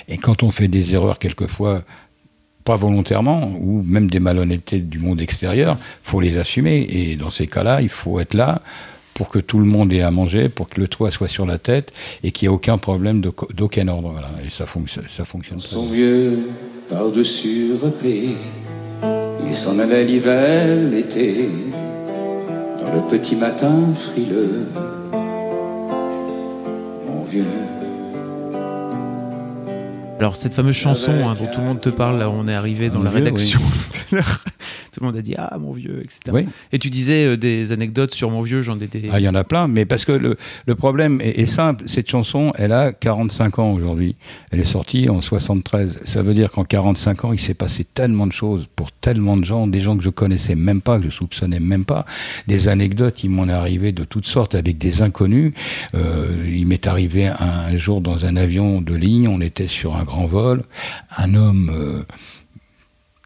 Et 0.08 0.16
quand 0.16 0.42
on 0.42 0.50
fait 0.50 0.68
des 0.68 0.94
erreurs 0.94 1.18
quelquefois 1.18 1.82
pas 2.68 2.76
volontairement, 2.76 3.50
ou 3.58 3.82
même 3.82 4.10
des 4.10 4.20
malhonnêtetés 4.20 4.80
du 4.80 4.98
monde 4.98 5.22
extérieur, 5.22 5.78
faut 6.02 6.20
les 6.20 6.36
assumer. 6.36 6.86
Et 6.90 7.16
dans 7.16 7.30
ces 7.30 7.46
cas-là, 7.46 7.80
il 7.80 7.88
faut 7.88 8.20
être 8.20 8.34
là 8.34 8.60
pour 9.14 9.30
que 9.30 9.38
tout 9.38 9.58
le 9.58 9.64
monde 9.64 9.90
ait 9.94 10.02
à 10.02 10.10
manger, 10.10 10.50
pour 10.50 10.68
que 10.68 10.78
le 10.78 10.86
toit 10.86 11.10
soit 11.10 11.28
sur 11.28 11.46
la 11.46 11.56
tête 11.56 11.92
et 12.22 12.30
qu'il 12.30 12.46
n'y 12.46 12.52
ait 12.52 12.54
aucun 12.54 12.76
problème 12.76 13.22
d'aucun 13.22 13.88
ordre. 13.88 14.10
Voilà. 14.10 14.28
Et 14.46 14.50
ça, 14.50 14.66
fonctionne, 14.66 15.06
ça 15.08 15.24
fonctionne 15.24 15.60
Son 15.60 15.86
vieux 15.86 16.50
par-dessus 16.90 17.70
il 19.48 19.54
s'en 19.54 19.78
allait 19.78 20.04
l'hiver, 20.04 20.66
l'été, 20.90 21.48
dans 22.82 22.92
le 22.94 23.00
petit 23.08 23.34
matin 23.34 23.94
frileux. 23.94 24.66
Mon 27.06 27.24
vieux 27.24 27.77
alors 30.18 30.36
cette 30.36 30.54
fameuse 30.54 30.74
chanson 30.74 31.12
hein, 31.12 31.34
dont 31.38 31.46
tout 31.46 31.60
le 31.60 31.66
monde 31.66 31.80
te 31.80 31.88
parle, 31.88 32.18
là 32.18 32.28
on 32.28 32.48
est 32.48 32.54
arrivé 32.54 32.90
dans 32.90 33.02
la 33.02 33.10
rédaction 33.10 33.60
tout 33.92 34.16
à 34.16 34.16
l'heure, 34.16 34.44
tout 34.92 35.00
le 35.00 35.06
monde 35.06 35.16
a 35.16 35.22
dit 35.22 35.34
ah 35.38 35.56
mon 35.60 35.72
vieux, 35.72 36.02
etc. 36.02 36.46
Et 36.72 36.78
tu 36.78 36.90
disais 36.90 37.24
euh, 37.24 37.36
des 37.36 37.70
anecdotes 37.72 38.12
sur 38.12 38.30
mon 38.30 38.42
vieux, 38.42 38.62
j'en 38.62 38.78
ai 38.80 38.86
des. 38.88 39.08
Ah 39.12 39.20
il 39.20 39.24
y 39.24 39.28
en 39.28 39.34
a 39.34 39.44
plein, 39.44 39.68
mais 39.68 39.84
parce 39.84 40.04
que 40.04 40.12
le, 40.12 40.36
le 40.66 40.74
problème 40.74 41.20
est, 41.20 41.46
simple, 41.46 41.84
cette 41.86 42.10
chanson, 42.10 42.52
elle 42.56 42.72
a 42.72 42.92
45 42.92 43.58
ans 43.60 43.72
aujourd'hui, 43.72 44.16
elle 44.50 44.60
est 44.60 44.64
sortie 44.64 45.08
en 45.08 45.20
73. 45.20 46.00
Ça 46.04 46.22
veut 46.22 46.34
dire 46.34 46.50
qu'en 46.50 46.64
45 46.64 47.24
ans, 47.24 47.32
il 47.32 47.38
s'est 47.38 47.54
passé 47.54 47.84
tellement 47.84 48.26
de 48.26 48.32
choses 48.32 48.66
pour 48.74 48.90
tellement 48.90 49.36
de 49.36 49.44
gens, 49.44 49.66
des 49.66 49.80
gens 49.80 49.96
que 49.96 50.02
je 50.02 50.10
connaissais 50.10 50.56
même 50.56 50.82
pas, 50.82 50.98
que 50.98 51.04
je 51.04 51.10
soupçonnais 51.10 51.60
même 51.60 51.84
pas, 51.84 52.04
des 52.48 52.68
anecdotes, 52.68 53.22
il 53.22 53.30
m'en 53.30 53.48
est 53.48 53.52
arrivé 53.52 53.92
de 53.92 54.04
toutes 54.04 54.26
sortes 54.26 54.54
avec 54.54 54.78
des 54.78 55.02
inconnus. 55.02 55.52
Euh, 55.94 56.44
il 56.48 56.66
m'est 56.66 56.86
arrivé 56.86 57.28
un 57.28 57.76
jour 57.76 58.00
dans 58.00 58.24
un 58.24 58.36
avion 58.36 58.80
de 58.80 58.94
ligne, 58.94 59.28
on 59.28 59.40
était 59.40 59.68
sur 59.68 59.96
un 59.96 60.04
grand 60.08 60.26
vol, 60.26 60.62
un 61.16 61.34
homme 61.34 61.70
euh, 61.70 62.02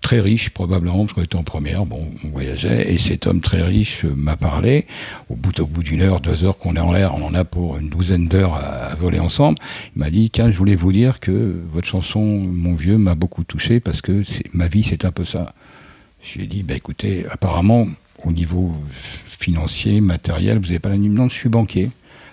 très 0.03 0.21
riche 0.21 0.51
probablement, 0.51 1.05
parce 1.05 1.13
qu'on 1.13 1.23
était 1.23 1.37
en 1.37 1.45
première, 1.45 1.87
bon, 1.87 2.11
on 2.25 2.29
voyageait, 2.29 2.93
et 2.93 2.99
cet 2.99 3.27
homme 3.27 3.41
très 3.41 3.63
riche 3.63 4.05
euh, 4.05 4.13
m'a 4.15 4.37
parlé, 4.37 4.87
au 5.31 5.37
bout, 5.37 5.59
au 5.61 5.67
bout 5.67 5.85
d'une 5.85 6.03
heure, 6.03 6.21
deux 6.21 6.45
heures 6.45 6.59
qu'on 6.59 6.75
est 6.75 6.81
en 6.81 6.93
l'air, 6.93 7.15
on 7.15 7.25
en 7.25 7.35
a 7.35 7.45
pour 7.45 7.79
une 7.79 7.89
douzaine 7.89 8.27
d'heures 8.27 8.55
à, 8.55 8.95
voler 8.97 9.21
ensemble, 9.21 9.59
il 9.95 10.01
m'a 10.01 10.11
dit, 10.11 10.29
tiens, 10.29 10.51
je 10.51 10.59
voulais 10.59 10.75
vous 10.75 10.93
dire 10.93 11.21
que 11.21 11.63
votre 11.73 11.87
chanson, 11.87 12.21
mon 12.21 12.75
vieux, 12.75 12.99
m'a 12.99 13.15
beaucoup 13.15 13.45
touché, 13.45 13.79
parce 13.79 14.03
que 14.03 14.25
ma 14.53 14.67
vie, 14.67 14.83
c'est 14.83 15.05
un 15.05 15.13
peu 15.13 15.25
ça. 15.25 15.55
Je 16.23 16.39
lui 16.39 16.45
ai 16.45 16.47
dit, 16.49 16.63
bah, 16.63 16.75
écoutez, 16.75 17.25
apparemment, 17.31 17.87
au 18.25 18.33
niveau 18.33 18.73
financier, 18.93 20.01
matériel, 20.01 20.59
vous 20.59 20.67
n'avez 20.67 20.79
pas 20.79 20.89
la 20.89 20.97
Non, 20.97 21.29
je 21.29 21.35
suis 21.35 21.49
banquier 21.49 21.91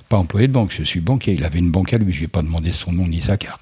pas 0.09 0.17
employé 0.17 0.47
de 0.47 0.53
banque, 0.53 0.73
je 0.73 0.83
suis 0.83 0.99
banquier. 0.99 1.33
Il 1.33 1.45
avait 1.45 1.59
une 1.59 1.71
banque 1.71 1.93
à 1.93 1.97
lui, 1.97 2.11
je 2.11 2.17
lui 2.17 2.25
ai 2.25 2.27
pas 2.27 2.41
demandé 2.41 2.71
son 2.71 2.91
nom 2.91 3.07
ni 3.07 3.21
sa 3.21 3.37
carte. 3.37 3.61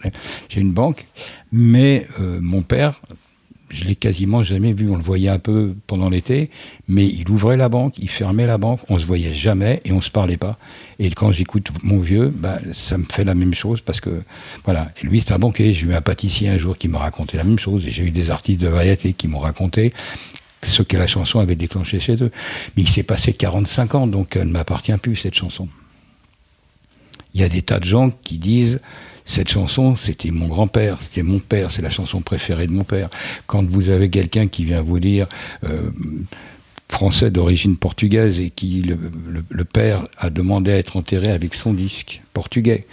J'ai 0.49 0.61
une 0.61 0.71
banque, 0.71 1.05
mais 1.51 2.07
euh, 2.19 2.39
mon 2.41 2.61
père, 2.61 3.01
je 3.69 3.83
l'ai 3.83 3.95
quasiment 3.97 4.43
jamais 4.43 4.71
vu. 4.71 4.89
On 4.89 4.95
le 4.95 5.03
voyait 5.03 5.29
un 5.29 5.39
peu 5.39 5.75
pendant 5.87 6.09
l'été, 6.09 6.49
mais 6.87 7.05
il 7.05 7.29
ouvrait 7.29 7.57
la 7.57 7.67
banque, 7.67 7.97
il 7.99 8.09
fermait 8.09 8.47
la 8.47 8.57
banque, 8.57 8.79
on 8.87 8.97
se 8.97 9.05
voyait 9.05 9.33
jamais 9.33 9.81
et 9.83 9.91
on 9.91 9.99
se 9.99 10.09
parlait 10.09 10.37
pas. 10.37 10.57
Et 10.99 11.09
quand 11.11 11.31
j'écoute 11.33 11.69
mon 11.83 11.99
vieux, 11.99 12.31
bah, 12.33 12.59
ça 12.71 12.97
me 12.97 13.03
fait 13.03 13.25
la 13.25 13.35
même 13.35 13.53
chose 13.53 13.81
parce 13.81 13.99
que 13.99 14.21
voilà. 14.63 14.91
Et 15.01 15.05
lui, 15.05 15.19
c'est 15.19 15.33
un 15.33 15.39
banquier. 15.39 15.73
J'ai 15.73 15.87
eu 15.87 15.93
un 15.93 16.01
pâtissier 16.01 16.47
un 16.47 16.57
jour 16.57 16.77
qui 16.77 16.87
me 16.87 16.97
racontait 16.97 17.37
la 17.37 17.43
même 17.43 17.59
chose. 17.59 17.85
Et 17.85 17.89
j'ai 17.89 18.03
eu 18.03 18.11
des 18.11 18.31
artistes 18.31 18.61
de 18.61 18.69
variété 18.69 19.11
qui 19.11 19.27
m'ont 19.27 19.39
raconté 19.39 19.93
ce 20.63 20.81
que 20.81 20.95
la 20.95 21.07
chanson 21.07 21.39
avait 21.39 21.55
déclenché 21.55 21.99
chez 21.99 22.23
eux. 22.23 22.31
Mais 22.77 22.83
il 22.83 22.89
s'est 22.89 23.03
passé 23.03 23.33
45 23.33 23.95
ans, 23.95 24.07
donc 24.07 24.37
elle 24.37 24.47
ne 24.47 24.51
m'appartient 24.53 24.97
plus 24.97 25.17
cette 25.17 25.35
chanson 25.35 25.67
il 27.37 27.41
y 27.41 27.43
a 27.43 27.49
des 27.49 27.61
tas 27.61 27.77
de 27.77 27.83
gens 27.83 28.09
qui 28.09 28.39
disent 28.39 28.81
cette 29.23 29.47
chanson, 29.47 29.95
c'était 29.95 30.31
mon 30.31 30.47
grand-père, 30.47 30.99
c'était 31.03 31.21
mon 31.21 31.37
père, 31.37 31.69
c'est 31.69 31.83
la 31.83 31.91
chanson 31.91 32.21
préférée 32.21 32.65
de 32.65 32.71
mon 32.71 32.83
père. 32.83 33.11
Quand 33.45 33.63
vous 33.63 33.91
avez 33.91 34.09
quelqu'un 34.09 34.47
qui 34.47 34.65
vient 34.65 34.81
vous 34.81 34.99
dire 34.99 35.27
euh, 35.63 35.91
français 36.89 37.29
d'origine 37.29 37.77
portugaise 37.77 38.39
et 38.39 38.49
qui 38.49 38.81
le, 38.81 39.65
père 39.65 40.07
a 40.17 40.31
demandé 40.31 40.71
à 40.71 40.77
être 40.77 40.97
enterré 40.97 41.29
avec 41.29 41.53
son 41.53 41.73
disque 41.73 42.23
portugais. 42.33 42.87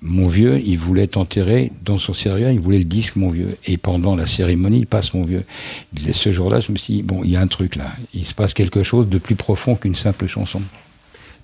Mon 0.00 0.28
vieux, 0.28 0.62
il 0.64 0.78
voulait 0.78 1.04
être 1.04 1.16
enterré 1.16 1.72
dans 1.84 1.98
son 1.98 2.12
cercueil, 2.12 2.54
il 2.54 2.60
voulait 2.60 2.78
le 2.78 2.84
disque, 2.84 3.16
mon 3.16 3.30
vieux. 3.30 3.56
Et 3.66 3.78
pendant 3.78 4.14
la 4.14 4.26
cérémonie, 4.26 4.78
il 4.78 4.86
passe 4.86 5.12
mon 5.12 5.24
vieux. 5.24 5.44
ce 6.12 6.30
jour-là, 6.30 6.60
je 6.60 6.70
me 6.70 6.76
suis 6.76 6.94
dit, 6.94 7.02
bon, 7.02 7.24
il 7.24 7.30
y 7.30 7.36
a 7.36 7.40
un 7.40 7.48
truc 7.48 7.74
là. 7.74 7.92
Il 8.14 8.26
se 8.26 8.34
passe 8.34 8.54
quelque 8.54 8.84
chose 8.84 9.08
de 9.08 9.18
plus 9.18 9.34
profond 9.34 9.74
qu'une 9.74 9.96
simple 9.96 10.28
chanson. 10.28 10.62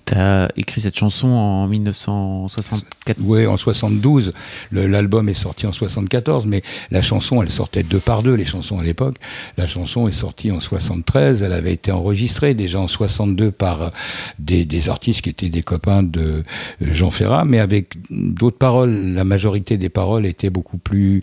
Tu 0.09 0.15
as 0.15 0.49
écrit 0.57 0.81
cette 0.81 0.97
chanson 0.97 1.27
en 1.27 1.67
1964 1.67 3.17
Oui, 3.21 3.45
en 3.45 3.57
72. 3.57 4.33
L'album 4.71 5.29
est 5.29 5.35
sorti 5.35 5.67
en 5.67 5.71
74, 5.71 6.47
mais 6.47 6.63
la 6.89 7.01
chanson, 7.01 7.43
elle 7.43 7.49
sortait 7.49 7.83
deux 7.83 7.99
par 7.99 8.23
deux, 8.23 8.33
les 8.33 8.45
chansons 8.45 8.79
à 8.79 8.83
l'époque. 8.83 9.17
La 9.57 9.67
chanson 9.67 10.07
est 10.07 10.11
sortie 10.11 10.51
en 10.51 10.59
73. 10.59 11.43
Elle 11.43 11.53
avait 11.53 11.73
été 11.73 11.91
enregistrée 11.91 12.55
déjà 12.55 12.79
en 12.79 12.87
62 12.87 13.51
par 13.51 13.91
des, 14.39 14.65
des 14.65 14.89
artistes 14.89 15.21
qui 15.21 15.29
étaient 15.29 15.49
des 15.49 15.61
copains 15.61 16.01
de 16.01 16.21
euh, 16.21 16.43
Jean 16.81 17.11
Ferrat, 17.11 17.45
mais 17.45 17.59
avec 17.59 17.93
d'autres 18.09 18.57
paroles. 18.57 19.13
La 19.13 19.25
majorité 19.25 19.77
des 19.77 19.89
paroles 19.89 20.25
étaient 20.25 20.49
beaucoup 20.49 20.79
plus 20.79 21.21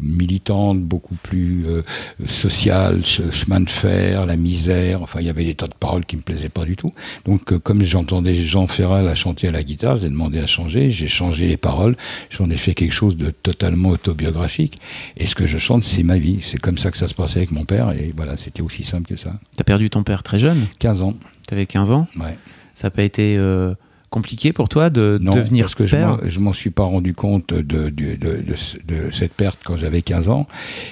militante, 0.00 0.80
beaucoup 0.80 1.14
plus 1.16 1.66
euh, 1.66 1.82
sociale, 2.26 3.04
chemin 3.04 3.60
de 3.60 3.70
fer, 3.70 4.26
la 4.26 4.36
misère. 4.36 5.02
Enfin, 5.02 5.20
il 5.20 5.26
y 5.26 5.30
avait 5.30 5.44
des 5.44 5.54
tas 5.54 5.66
de 5.66 5.74
paroles 5.74 6.04
qui 6.04 6.16
me 6.16 6.22
plaisaient 6.22 6.48
pas 6.48 6.64
du 6.64 6.76
tout. 6.76 6.92
Donc, 7.24 7.52
euh, 7.52 7.58
comme 7.58 7.82
j'entendais 7.82 8.34
Jean 8.34 8.66
Ferral 8.66 9.08
à 9.08 9.14
chanter 9.14 9.48
à 9.48 9.50
la 9.50 9.62
guitare, 9.62 9.98
j'ai 9.98 10.08
demandé 10.08 10.38
à 10.38 10.46
changer. 10.46 10.90
J'ai 10.90 11.06
changé 11.06 11.46
les 11.46 11.56
paroles. 11.56 11.96
J'en 12.30 12.48
ai 12.50 12.56
fait 12.56 12.74
quelque 12.74 12.94
chose 12.94 13.16
de 13.16 13.30
totalement 13.30 13.90
autobiographique. 13.90 14.78
Et 15.16 15.26
ce 15.26 15.34
que 15.34 15.46
je 15.46 15.58
chante, 15.58 15.84
c'est 15.84 16.02
ma 16.02 16.18
vie. 16.18 16.38
C'est 16.42 16.60
comme 16.60 16.78
ça 16.78 16.90
que 16.90 16.96
ça 16.98 17.08
se 17.08 17.14
passait 17.14 17.38
avec 17.38 17.52
mon 17.52 17.64
père. 17.64 17.92
Et 17.92 18.12
voilà, 18.16 18.36
c'était 18.36 18.62
aussi 18.62 18.84
simple 18.84 19.08
que 19.08 19.16
ça. 19.16 19.38
T'as 19.56 19.64
perdu 19.64 19.90
ton 19.90 20.02
père 20.02 20.22
très 20.22 20.38
jeune? 20.38 20.66
15 20.78 21.02
ans. 21.02 21.14
T'avais 21.46 21.66
15 21.66 21.90
ans? 21.90 22.06
Ouais. 22.18 22.36
Ça 22.74 22.86
n'a 22.86 22.90
pas 22.90 23.02
été... 23.02 23.36
Euh, 23.36 23.74
compliqué 24.12 24.52
pour 24.52 24.68
toi 24.68 24.90
de 24.90 25.18
devenir 25.18 25.64
parce 25.64 25.74
que 25.74 25.84
père 25.84 26.18
je 26.26 26.38
m'en 26.38 26.52
suis 26.52 26.70
pas 26.70 26.84
rendu 26.84 27.14
compte 27.14 27.54
de, 27.54 27.88
de, 27.88 28.16
de, 28.16 29.10
cette 29.10 29.32
perte 29.32 29.60
quand 29.64 29.76
j'avais 29.76 30.02
15 30.02 30.28
ans. 30.28 30.46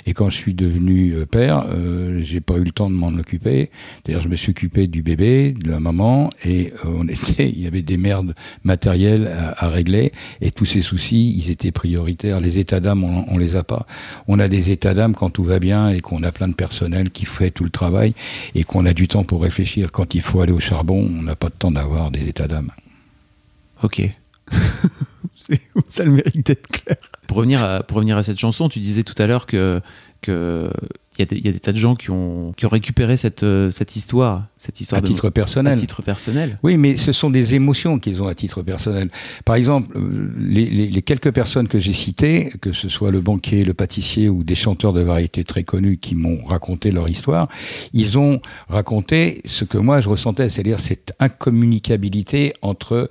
Et 0.07 0.15
quand 0.15 0.31
je 0.31 0.37
suis 0.37 0.55
devenu 0.55 1.13
euh, 1.13 1.27
père, 1.27 1.67
euh, 1.69 2.21
j'ai 2.23 2.41
pas 2.41 2.55
eu 2.55 2.65
le 2.65 2.71
temps 2.71 2.89
de 2.89 2.95
m'en 2.95 3.09
occuper. 3.09 3.71
D'ailleurs, 4.05 4.23
je 4.23 4.29
me 4.29 4.37
suis 4.37 4.51
occupé 4.51 4.87
du 4.87 5.03
bébé, 5.03 5.53
de 5.53 5.71
la 5.71 5.81
maman, 5.81 6.31
et 6.45 6.73
euh, 6.85 6.89
on 6.99 7.09
était, 7.09 7.49
il 7.49 7.61
y 7.61 7.67
avait 7.67 7.83
des 7.83 7.99
merdes 7.99 8.35
matérielles 8.65 9.31
à, 9.57 9.69
régler, 9.69 10.13
et 10.41 10.51
tous 10.51 10.65
ces 10.65 10.81
soucis, 10.81 11.35
ils 11.37 11.51
étaient 11.51 11.73
prioritaires. 11.73 12.41
Les 12.41 12.59
états 12.59 12.81
d'âme, 12.81 13.05
on, 13.05 13.27
on, 13.29 13.39
les 13.39 13.55
a 13.55 13.63
pas. 13.63 13.87
On 14.29 14.39
a 14.39 14.49
des 14.49 14.71
états 14.71 14.95
d'âme 14.95 15.15
quand 15.15 15.31
tout 15.31 15.45
va 15.45 15.59
bien 15.59 15.91
et 15.91 16.01
qu'on 16.01 16.23
a 16.23 16.33
plein 16.33 16.49
de 16.49 16.55
personnel 16.55 17.11
qui 17.11 17.27
fait 17.27 17.51
tout 17.51 17.65
le 17.65 17.71
travail 17.71 18.15
et 18.55 18.65
qu'on 18.65 18.87
a 18.87 18.95
du 18.95 19.09
temps 19.09 19.25
pour 19.25 19.43
réfléchir. 19.43 19.93
Quand 19.93 20.15
il 20.15 20.23
faut 20.23 20.41
aller 20.41 20.53
au 20.53 20.61
charbon, 20.61 21.09
on 21.19 21.23
n'a 21.23 21.37
pas 21.37 21.49
de 21.49 21.55
temps 21.55 21.71
d'avoir 21.71 22.11
des 22.11 22.29
états 22.29 22.49
d'âme. 22.49 22.71
Ok. 23.83 24.03
ça 25.89 26.05
le 26.05 26.11
mérite 26.11 26.47
d'être 26.47 26.67
clair. 26.69 26.97
Pour 27.27 27.39
revenir, 27.39 27.65
à, 27.65 27.83
pour 27.83 27.97
revenir 27.97 28.17
à 28.17 28.23
cette 28.23 28.39
chanson, 28.39 28.69
tu 28.69 28.79
disais 28.79 29.03
tout 29.03 29.21
à 29.21 29.27
l'heure 29.27 29.47
que 29.47 29.81
que 30.21 30.71
il 31.19 31.39
y, 31.39 31.47
y, 31.47 31.49
a 31.49 31.53
des 31.53 31.61
tas 31.61 31.73
de 31.73 31.77
gens 31.77 31.97
qui 31.97 32.11
ont, 32.11 32.53
qui 32.57 32.67
ont 32.67 32.71
récupéré 32.71 33.17
cette, 33.17 33.45
cette 33.71 33.97
histoire, 33.97 34.47
cette 34.57 34.81
histoire 34.81 35.01
à 35.01 35.03
titre 35.03 35.29
personnel. 35.29 35.75
À 35.75 35.77
titre 35.77 36.03
personnel. 36.03 36.59
Oui, 36.63 36.77
mais 36.77 36.97
ce 36.97 37.13
sont 37.13 37.31
des 37.31 37.55
émotions 37.55 37.99
qu'ils 37.99 38.23
ont 38.23 38.27
à 38.27 38.35
titre 38.35 38.63
personnel. 38.63 39.11
Par 39.45 39.57
exemple, 39.57 39.89
euh, 39.97 40.33
les, 40.39 40.67
les, 40.67 40.89
les 40.89 41.03
quelques 41.03 41.33
personnes 41.33 41.69
que 41.69 41.79
j'ai 41.79 41.93
citées, 41.93 42.53
que 42.61 42.73
ce 42.73 42.89
soit 42.89 43.11
le 43.11 43.21
banquier, 43.21 43.65
le 43.65 43.75
pâtissier 43.75 44.29
ou 44.29 44.45
des 44.45 44.55
chanteurs 44.55 44.93
de 44.93 45.03
variété 45.03 45.45
très 45.45 45.65
connus 45.65 45.99
qui 45.99 46.15
m'ont 46.15 46.45
raconté 46.47 46.91
leur 46.91 47.09
histoire, 47.09 47.49
ils 47.93 48.19
ont 48.19 48.41
raconté 48.69 49.43
ce 49.45 49.65
que 49.65 49.79
moi 49.79 50.01
je 50.01 50.09
ressentais, 50.09 50.49
c'est-à-dire 50.49 50.79
cette 50.79 51.13
incommunicabilité 51.19 52.55
entre 52.63 53.11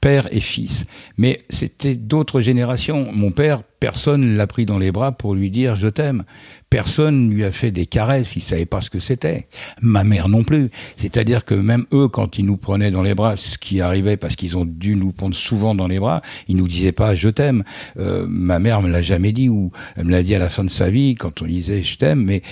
père 0.00 0.28
et 0.32 0.40
fils. 0.40 0.84
Mais 1.16 1.44
c'était 1.48 1.94
d'autres 1.94 2.40
générations. 2.40 3.10
Mon 3.12 3.30
père, 3.30 3.62
personne 3.80 4.36
l'a 4.36 4.46
pris 4.46 4.66
dans 4.66 4.78
les 4.78 4.92
bras 4.92 5.12
pour 5.12 5.34
lui 5.34 5.50
dire 5.50 5.76
je 5.76 5.88
t'aime. 5.88 6.24
Personne 6.70 7.30
lui 7.30 7.44
a 7.44 7.52
fait 7.52 7.70
des 7.70 7.86
caresses, 7.86 8.34
il 8.34 8.40
savait 8.40 8.66
pas 8.66 8.80
ce 8.80 8.90
que 8.90 8.98
c'était. 8.98 9.46
Ma 9.80 10.02
mère 10.02 10.28
non 10.28 10.42
plus. 10.42 10.70
C'est-à-dire 10.96 11.44
que 11.44 11.54
même 11.54 11.86
eux, 11.92 12.08
quand 12.08 12.36
ils 12.36 12.44
nous 12.44 12.56
prenaient 12.56 12.90
dans 12.90 13.02
les 13.02 13.14
bras, 13.14 13.36
ce 13.36 13.58
qui 13.58 13.80
arrivait 13.80 14.16
parce 14.16 14.34
qu'ils 14.34 14.58
ont 14.58 14.64
dû 14.64 14.96
nous 14.96 15.12
prendre 15.12 15.34
souvent 15.34 15.74
dans 15.74 15.86
les 15.86 16.00
bras, 16.00 16.22
ils 16.48 16.56
nous 16.56 16.66
disaient 16.66 16.92
pas 16.92 17.14
je 17.14 17.28
t'aime. 17.28 17.62
Euh, 17.98 18.26
ma 18.28 18.58
mère 18.58 18.82
me 18.82 18.90
l'a 18.90 19.02
jamais 19.02 19.32
dit 19.32 19.48
ou 19.48 19.70
elle 19.96 20.06
me 20.06 20.10
l'a 20.10 20.22
dit 20.22 20.34
à 20.34 20.38
la 20.38 20.48
fin 20.48 20.64
de 20.64 20.70
sa 20.70 20.90
vie 20.90 21.14
quand 21.14 21.42
on 21.42 21.46
disait 21.46 21.82
je 21.82 21.96
t'aime, 21.96 22.24
mais 22.24 22.42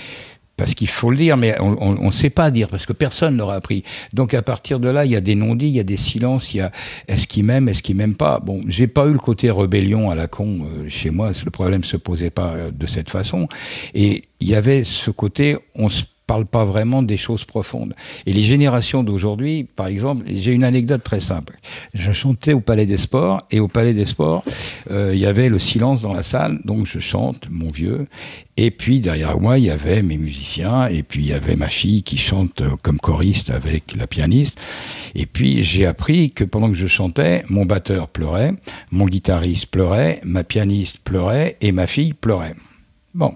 parce 0.57 0.75
qu'il 0.75 0.87
faut 0.87 1.09
le 1.09 1.17
dire, 1.17 1.35
mais 1.35 1.59
on 1.59 2.05
ne 2.05 2.11
sait 2.11 2.29
pas 2.29 2.51
dire, 2.51 2.67
parce 2.67 2.85
que 2.85 2.93
personne 2.93 3.35
n'aura 3.37 3.55
appris. 3.55 3.83
Donc 4.13 4.33
à 4.33 4.41
partir 4.41 4.79
de 4.79 4.87
là, 4.87 5.05
il 5.05 5.11
y 5.11 5.15
a 5.15 5.21
des 5.21 5.35
non-dits, 5.35 5.67
il 5.67 5.75
y 5.75 5.79
a 5.79 5.83
des 5.83 5.97
silences, 5.97 6.53
il 6.53 6.57
y 6.57 6.61
a 6.61 6.71
est-ce 7.07 7.27
qu'il 7.27 7.43
m'aime, 7.43 7.67
est-ce 7.69 7.81
qu'il 7.81 7.95
m'aime 7.95 8.15
pas? 8.15 8.39
Bon, 8.39 8.61
j'ai 8.67 8.87
pas 8.87 9.05
eu 9.07 9.13
le 9.13 9.19
côté 9.19 9.49
rébellion 9.49 10.11
à 10.11 10.15
la 10.15 10.27
con 10.27 10.59
euh, 10.61 10.89
chez 10.89 11.09
moi, 11.09 11.31
le 11.43 11.51
problème 11.51 11.83
se 11.83 11.97
posait 11.97 12.29
pas 12.29 12.51
euh, 12.51 12.71
de 12.71 12.85
cette 12.85 13.09
façon. 13.09 13.47
Et 13.95 14.25
il 14.39 14.47
y 14.47 14.55
avait 14.55 14.83
ce 14.83 15.09
côté, 15.09 15.57
on 15.75 15.89
se 15.89 16.03
parle 16.33 16.45
pas 16.47 16.65
vraiment 16.65 17.03
des 17.03 17.15
choses 17.15 17.45
profondes. 17.45 17.93
Et 18.25 18.33
les 18.33 18.41
générations 18.41 19.03
d'aujourd'hui, 19.03 19.65
par 19.65 19.85
exemple, 19.85 20.23
j'ai 20.25 20.51
une 20.51 20.63
anecdote 20.63 21.03
très 21.03 21.21
simple. 21.21 21.53
Je 21.93 22.11
chantais 22.11 22.53
au 22.53 22.59
Palais 22.59 22.87
des 22.87 22.97
Sports 22.97 23.43
et 23.51 23.59
au 23.59 23.67
Palais 23.67 23.93
des 23.93 24.07
Sports, 24.07 24.43
euh, 24.89 25.11
il 25.13 25.19
y 25.19 25.27
avait 25.27 25.47
le 25.47 25.59
silence 25.59 26.01
dans 26.01 26.11
la 26.11 26.23
salle, 26.23 26.59
donc 26.65 26.87
je 26.87 26.97
chante, 26.97 27.49
mon 27.51 27.69
vieux, 27.69 28.07
et 28.57 28.71
puis 28.71 28.99
derrière 28.99 29.39
moi, 29.39 29.59
il 29.59 29.65
y 29.65 29.69
avait 29.69 30.01
mes 30.01 30.17
musiciens, 30.17 30.87
et 30.87 31.03
puis 31.03 31.21
il 31.21 31.27
y 31.27 31.33
avait 31.33 31.55
ma 31.55 31.69
fille 31.69 32.01
qui 32.01 32.17
chante 32.17 32.61
euh, 32.61 32.69
comme 32.81 32.99
choriste 32.99 33.51
avec 33.51 33.95
la 33.95 34.07
pianiste. 34.07 34.59
Et 35.13 35.27
puis 35.27 35.61
j'ai 35.61 35.85
appris 35.85 36.31
que 36.31 36.43
pendant 36.43 36.69
que 36.69 36.77
je 36.77 36.87
chantais, 36.87 37.43
mon 37.47 37.67
batteur 37.67 38.07
pleurait, 38.07 38.55
mon 38.89 39.05
guitariste 39.05 39.67
pleurait, 39.67 40.19
ma 40.23 40.43
pianiste 40.43 40.97
pleurait 41.03 41.57
et 41.61 41.71
ma 41.71 41.85
fille 41.85 42.13
pleurait. 42.13 42.55
Bon, 43.13 43.35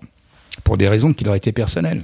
pour 0.63 0.77
des 0.77 0.89
raisons 0.89 1.13
qui 1.13 1.25
leur 1.25 1.35
étaient 1.35 1.51
personnelles 1.51 2.03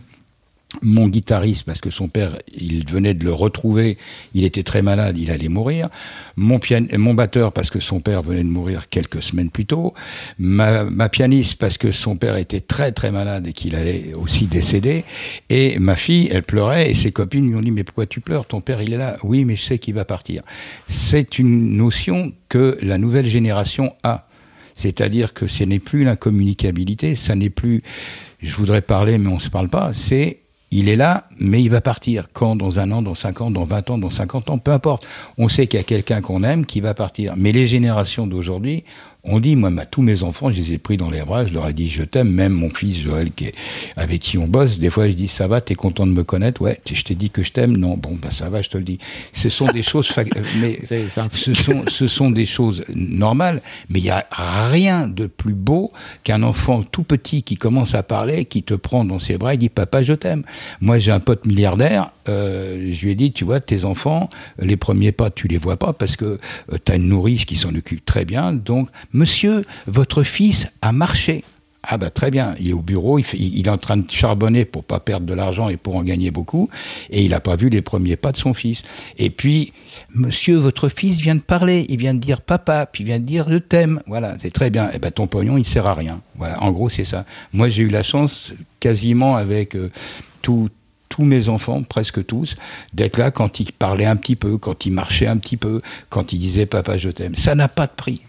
mon 0.81 1.07
guitariste 1.07 1.65
parce 1.65 1.81
que 1.81 1.89
son 1.89 2.07
père, 2.07 2.37
il 2.55 2.89
venait 2.89 3.13
de 3.13 3.23
le 3.23 3.33
retrouver, 3.33 3.97
il 4.33 4.43
était 4.43 4.63
très 4.63 4.81
malade, 4.81 5.17
il 5.17 5.31
allait 5.31 5.49
mourir. 5.49 5.89
Mon, 6.35 6.59
mon 6.97 7.13
batteur 7.13 7.53
parce 7.53 7.69
que 7.69 7.79
son 7.79 7.99
père 7.99 8.21
venait 8.21 8.43
de 8.43 8.49
mourir 8.49 8.89
quelques 8.89 9.21
semaines 9.21 9.49
plus 9.49 9.65
tôt. 9.65 9.93
Ma, 10.39 10.83
ma 10.83 11.09
pianiste 11.09 11.55
parce 11.59 11.77
que 11.77 11.91
son 11.91 12.15
père 12.15 12.37
était 12.37 12.61
très 12.61 12.91
très 12.91 13.11
malade 13.11 13.47
et 13.47 13.53
qu'il 13.53 13.75
allait 13.75 14.13
aussi 14.15 14.47
décéder. 14.47 15.05
Et 15.49 15.77
ma 15.79 15.95
fille, 15.95 16.29
elle 16.31 16.43
pleurait 16.43 16.91
et 16.91 16.95
ses 16.95 17.11
copines 17.11 17.47
lui 17.47 17.55
ont 17.55 17.61
dit 17.61 17.71
mais 17.71 17.83
pourquoi 17.83 18.05
tu 18.05 18.21
pleures? 18.21 18.45
Ton 18.45 18.61
père 18.61 18.81
il 18.81 18.93
est 18.93 18.97
là. 18.97 19.17
Oui 19.23 19.45
mais 19.45 19.55
je 19.55 19.63
sais 19.63 19.79
qu'il 19.79 19.93
va 19.93 20.05
partir. 20.05 20.43
C'est 20.87 21.39
une 21.39 21.77
notion 21.77 22.33
que 22.49 22.77
la 22.81 22.97
nouvelle 22.97 23.25
génération 23.25 23.93
a. 24.03 24.27
C'est-à-dire 24.75 25.33
que 25.33 25.45
ce 25.45 25.63
n'est 25.63 25.79
plus 25.79 26.03
l'incommunicabilité, 26.03 27.15
ça 27.15 27.35
n'est 27.35 27.51
plus 27.51 27.81
je 28.41 28.55
voudrais 28.55 28.81
parler 28.81 29.17
mais 29.17 29.29
on 29.29 29.35
ne 29.35 29.39
se 29.39 29.49
parle 29.49 29.69
pas, 29.69 29.93
c'est 29.93 30.42
il 30.73 30.89
est 30.89 30.95
là, 30.95 31.25
mais 31.39 31.61
il 31.61 31.69
va 31.69 31.81
partir. 31.81 32.27
Quand 32.33 32.55
Dans 32.55 32.79
un 32.79 32.91
an, 32.91 33.01
dans 33.01 33.15
5 33.15 33.41
ans, 33.41 33.51
dans 33.51 33.63
20 33.63 33.91
ans, 33.91 33.97
dans 33.97 34.09
50 34.09 34.49
ans, 34.49 34.57
peu 34.57 34.71
importe. 34.71 35.07
On 35.37 35.47
sait 35.47 35.67
qu'il 35.67 35.79
y 35.79 35.81
a 35.81 35.83
quelqu'un 35.83 36.21
qu'on 36.21 36.43
aime 36.43 36.65
qui 36.65 36.81
va 36.81 36.93
partir. 36.93 37.35
Mais 37.37 37.51
les 37.51 37.67
générations 37.67 38.25
d'aujourd'hui, 38.25 38.83
on 39.25 39.39
dit, 39.39 39.55
moi, 39.55 39.71
tous 39.85 40.01
mes 40.01 40.23
enfants, 40.23 40.51
je 40.51 40.57
les 40.57 40.73
ai 40.73 40.77
pris 40.77 40.97
dans 40.97 41.09
les 41.09 41.21
bras, 41.21 41.45
je 41.45 41.53
leur 41.53 41.69
ai 41.69 41.73
dit, 41.73 41.87
je 41.87 42.03
t'aime, 42.03 42.29
même 42.29 42.51
mon 42.51 42.69
fils 42.69 42.99
Joël, 42.99 43.31
qui 43.31 43.45
est, 43.45 43.55
avec 43.95 44.19
qui 44.19 44.37
on 44.37 44.47
bosse, 44.47 44.79
des 44.79 44.89
fois, 44.89 45.07
je 45.07 45.13
dis, 45.13 45.29
ça 45.29 45.47
va, 45.47 45.61
t'es 45.61 45.75
content 45.75 46.05
de 46.05 46.11
me 46.11 46.25
connaître? 46.25 46.61
Ouais, 46.61 46.81
je 46.91 47.01
t'ai 47.03 47.15
dit 47.15 47.29
que 47.29 47.41
je 47.41 47.53
t'aime? 47.53 47.77
Non, 47.77 47.95
bon, 47.95 48.17
bah, 48.21 48.31
ça 48.31 48.49
va, 48.49 48.61
je 48.61 48.69
te 48.69 48.77
le 48.77 48.83
dis. 48.83 48.97
Ce 49.31 49.47
sont 49.47 49.67
des 49.67 49.81
choses, 49.81 50.13
mais 50.59 50.77
ce 51.31 51.53
sont, 51.53 51.83
ce 51.87 52.07
sont 52.07 52.31
des 52.31 52.43
choses 52.43 52.83
normales, 52.93 53.61
mais 53.89 53.99
il 53.99 54.05
y 54.05 54.09
a 54.09 54.27
rien 54.29 55.07
de 55.07 55.27
plus 55.27 55.53
beau 55.53 55.93
qu'un 56.25 56.43
enfant 56.43 56.83
tout 56.83 57.03
petit 57.03 57.43
qui 57.43 57.55
commence 57.55 57.95
à 57.95 58.03
parler, 58.03 58.43
qui 58.43 58.61
te 58.61 58.73
prend 58.73 59.05
dans 59.05 59.19
ses 59.19 59.37
bras 59.37 59.53
et 59.53 59.57
dit, 59.57 59.69
papa, 59.69 60.03
je 60.03 60.13
t'aime. 60.13 60.43
Moi, 60.81 60.99
j'ai 60.99 61.11
un 61.11 61.21
pote 61.21 61.45
milliardaire, 61.45 62.11
euh, 62.27 62.89
je 62.91 63.05
lui 63.05 63.11
ai 63.11 63.15
dit, 63.15 63.31
tu 63.31 63.45
vois, 63.45 63.61
tes 63.61 63.85
enfants, 63.85 64.29
les 64.59 64.75
premiers 64.75 65.13
pas, 65.13 65.29
tu 65.29 65.47
les 65.47 65.57
vois 65.57 65.77
pas 65.77 65.93
parce 65.93 66.17
que 66.17 66.25
euh, 66.25 66.77
tu 66.83 66.91
as 66.91 66.95
une 66.95 67.07
nourrice 67.07 67.45
qui 67.45 67.55
s'en 67.55 67.73
occupe 67.73 68.03
très 68.03 68.25
bien, 68.25 68.51
donc, 68.51 68.89
Monsieur, 69.13 69.63
votre 69.85 70.23
fils 70.23 70.67
a 70.81 70.91
marché. 70.91 71.43
Ah 71.85 71.97
bah 71.97 72.09
très 72.09 72.31
bien, 72.31 72.55
il 72.61 72.69
est 72.69 72.73
au 72.73 72.81
bureau, 72.81 73.19
il, 73.19 73.67
est 73.67 73.69
en 73.69 73.77
train 73.77 73.97
de 73.97 74.09
charbonner 74.09 74.63
pour 74.63 74.85
pas 74.85 75.01
perdre 75.01 75.25
de 75.25 75.33
l'argent 75.33 75.67
et 75.67 75.75
pour 75.75 75.97
en 75.97 76.03
gagner 76.03 76.31
beaucoup, 76.31 76.69
et 77.09 77.23
il 77.23 77.31
n'a 77.31 77.41
pas 77.41 77.57
vu 77.57 77.67
les 77.67 77.81
premiers 77.81 78.15
pas 78.15 78.31
de 78.31 78.37
son 78.37 78.53
fils. 78.53 78.83
Et 79.17 79.29
puis, 79.29 79.73
monsieur, 80.15 80.55
votre 80.55 80.87
fils 80.87 81.17
vient 81.19 81.35
de 81.35 81.41
parler, 81.41 81.85
il 81.89 81.97
vient 81.97 82.13
de 82.13 82.19
dire 82.19 82.39
papa, 82.39 82.85
puis 82.85 83.03
il 83.03 83.07
vient 83.07 83.19
de 83.19 83.25
dire 83.25 83.47
je 83.49 83.57
t'aime. 83.57 83.99
Voilà, 84.07 84.37
c'est 84.39 84.51
très 84.51 84.69
bien. 84.69 84.87
Et 84.87 84.93
eh 84.95 84.99
ben 84.99 85.11
ton 85.11 85.27
pognon, 85.27 85.57
il 85.57 85.65
sert 85.65 85.85
à 85.85 85.93
rien. 85.93 86.21
Voilà, 86.35 86.63
en 86.63 86.71
gros 86.71 86.87
c'est 86.87 87.03
ça. 87.03 87.25
Moi 87.51 87.67
j'ai 87.67 87.83
eu 87.83 87.89
la 87.89 88.03
chance, 88.03 88.53
quasiment 88.79 89.35
avec 89.35 89.75
euh, 89.75 89.89
tous 90.41 90.69
mes 91.19 91.49
enfants, 91.49 91.83
presque 91.83 92.25
tous, 92.25 92.55
d'être 92.93 93.17
là 93.17 93.29
quand 93.29 93.59
ils 93.59 93.73
parlaient 93.73 94.05
un 94.05 94.15
petit 94.15 94.37
peu, 94.37 94.57
quand 94.57 94.85
ils 94.85 94.93
marchaient 94.93 95.27
un 95.27 95.37
petit 95.37 95.57
peu, 95.57 95.81
quand 96.09 96.31
ils 96.31 96.39
disaient 96.39 96.65
papa 96.65 96.97
je 96.97 97.09
t'aime. 97.09 97.35
Ça 97.35 97.55
n'a 97.55 97.67
pas 97.67 97.87
de 97.87 97.91
prix 97.91 98.21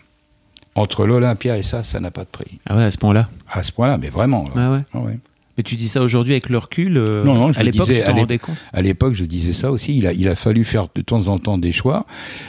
entre 0.75 1.07
l'Olympia 1.07 1.59
et 1.59 1.63
ça, 1.63 1.83
ça 1.83 2.01
n'a 2.01 2.11
pas 2.11 2.23
de 2.23 2.29
prix. 2.29 2.59
Ah 2.67 2.77
ouais, 2.77 2.85
à 2.85 2.91
ce 2.91 2.99
point-là 2.99 3.29
À 3.51 3.63
ce 3.63 3.73
point-là, 3.73 3.99
mais 3.99 4.09
vraiment. 4.09 4.49
Ah 4.57 4.73
ouais. 4.73 4.81
Ah 4.93 4.99
ouais. 5.01 5.19
Mais 5.57 5.63
tu 5.63 5.77
dis 5.77 5.87
ça 5.87 6.03
aujourd'hui 6.03 6.33
avec 6.33 6.49
le 6.49 6.59
recul 6.59 6.97
euh, 6.97 7.23
Non, 7.23 7.35
non, 7.35 7.53
je 7.53 7.61
à 7.61 7.63
l'époque, 7.63 7.87
tu 7.87 8.03
t'en 8.03 8.13
rendais 8.13 8.39
compte 8.39 8.65
À 8.73 8.83
l'époque, 8.83 9.15
je 9.15 9.25
disais 9.25 9.53
ça 9.53 9.71
aussi. 9.71 9.97
Il 9.97 10.07
a, 10.07 10.13
il 10.13 10.27
a 10.29 10.35
fallu 10.35 10.65
faire 10.65 10.89
de 10.93 11.01
temps 11.01 11.29
en 11.29 11.39
temps 11.39 11.59
des 11.59 11.71
choix. 11.71 12.07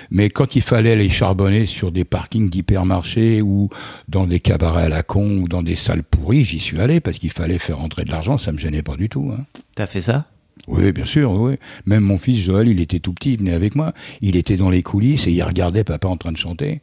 Mais 0.10 0.32
quand 0.32 0.56
il 0.56 0.64
fallait 0.64 0.94
aller 0.94 1.10
charbonner 1.10 1.68
sur 1.68 1.92
des 1.92 2.04
parkings 2.04 2.50
d'hypermarchés 2.50 3.44
ou 3.44 3.70
dans 4.08 4.26
des 4.26 4.40
cabarets 4.40 4.86
à 4.86 4.90
la 4.90 5.04
con 5.04 5.38
ou 5.38 5.48
dans 5.48 5.62
des 5.62 5.76
salles 5.76 6.04
pourries, 6.04 6.44
j'y 6.44 6.60
suis 6.60 6.80
allé 6.80 7.00
parce 7.00 7.20
qu'il 7.20 7.32
fallait 7.32 7.60
faire 7.60 7.78
rentrer 7.78 8.06
de 8.06 8.12
l'argent. 8.12 8.38
Ça 8.38 8.52
me 8.52 8.58
gênait 8.58 8.82
pas 8.82 8.96
du 8.96 9.08
tout. 9.08 9.32
Hein. 9.38 9.44
T'as 9.76 9.86
fait 9.86 10.02
ça? 10.02 10.26
Oui, 10.68 10.92
bien 10.92 11.06
sûr, 11.06 11.32
oui. 11.32 11.58
Même 11.86 12.04
mon 12.04 12.18
fils 12.18 12.40
Joël, 12.40 12.68
il 12.68 12.80
était 12.80 13.00
tout 13.00 13.14
petit, 13.14 13.34
il 13.34 13.40
venait 13.40 13.54
avec 13.54 13.76
moi. 13.76 13.94
Il 14.22 14.36
était 14.36 14.56
dans 14.56 14.72
les 14.72 14.82
coulisses 14.82 15.28
et 15.28 15.32
il 15.32 15.44
regardait 15.44 15.84
papa 15.84 16.08
en 16.08 16.18
train 16.18 16.32
de 16.32 16.38
chanter. 16.38 16.82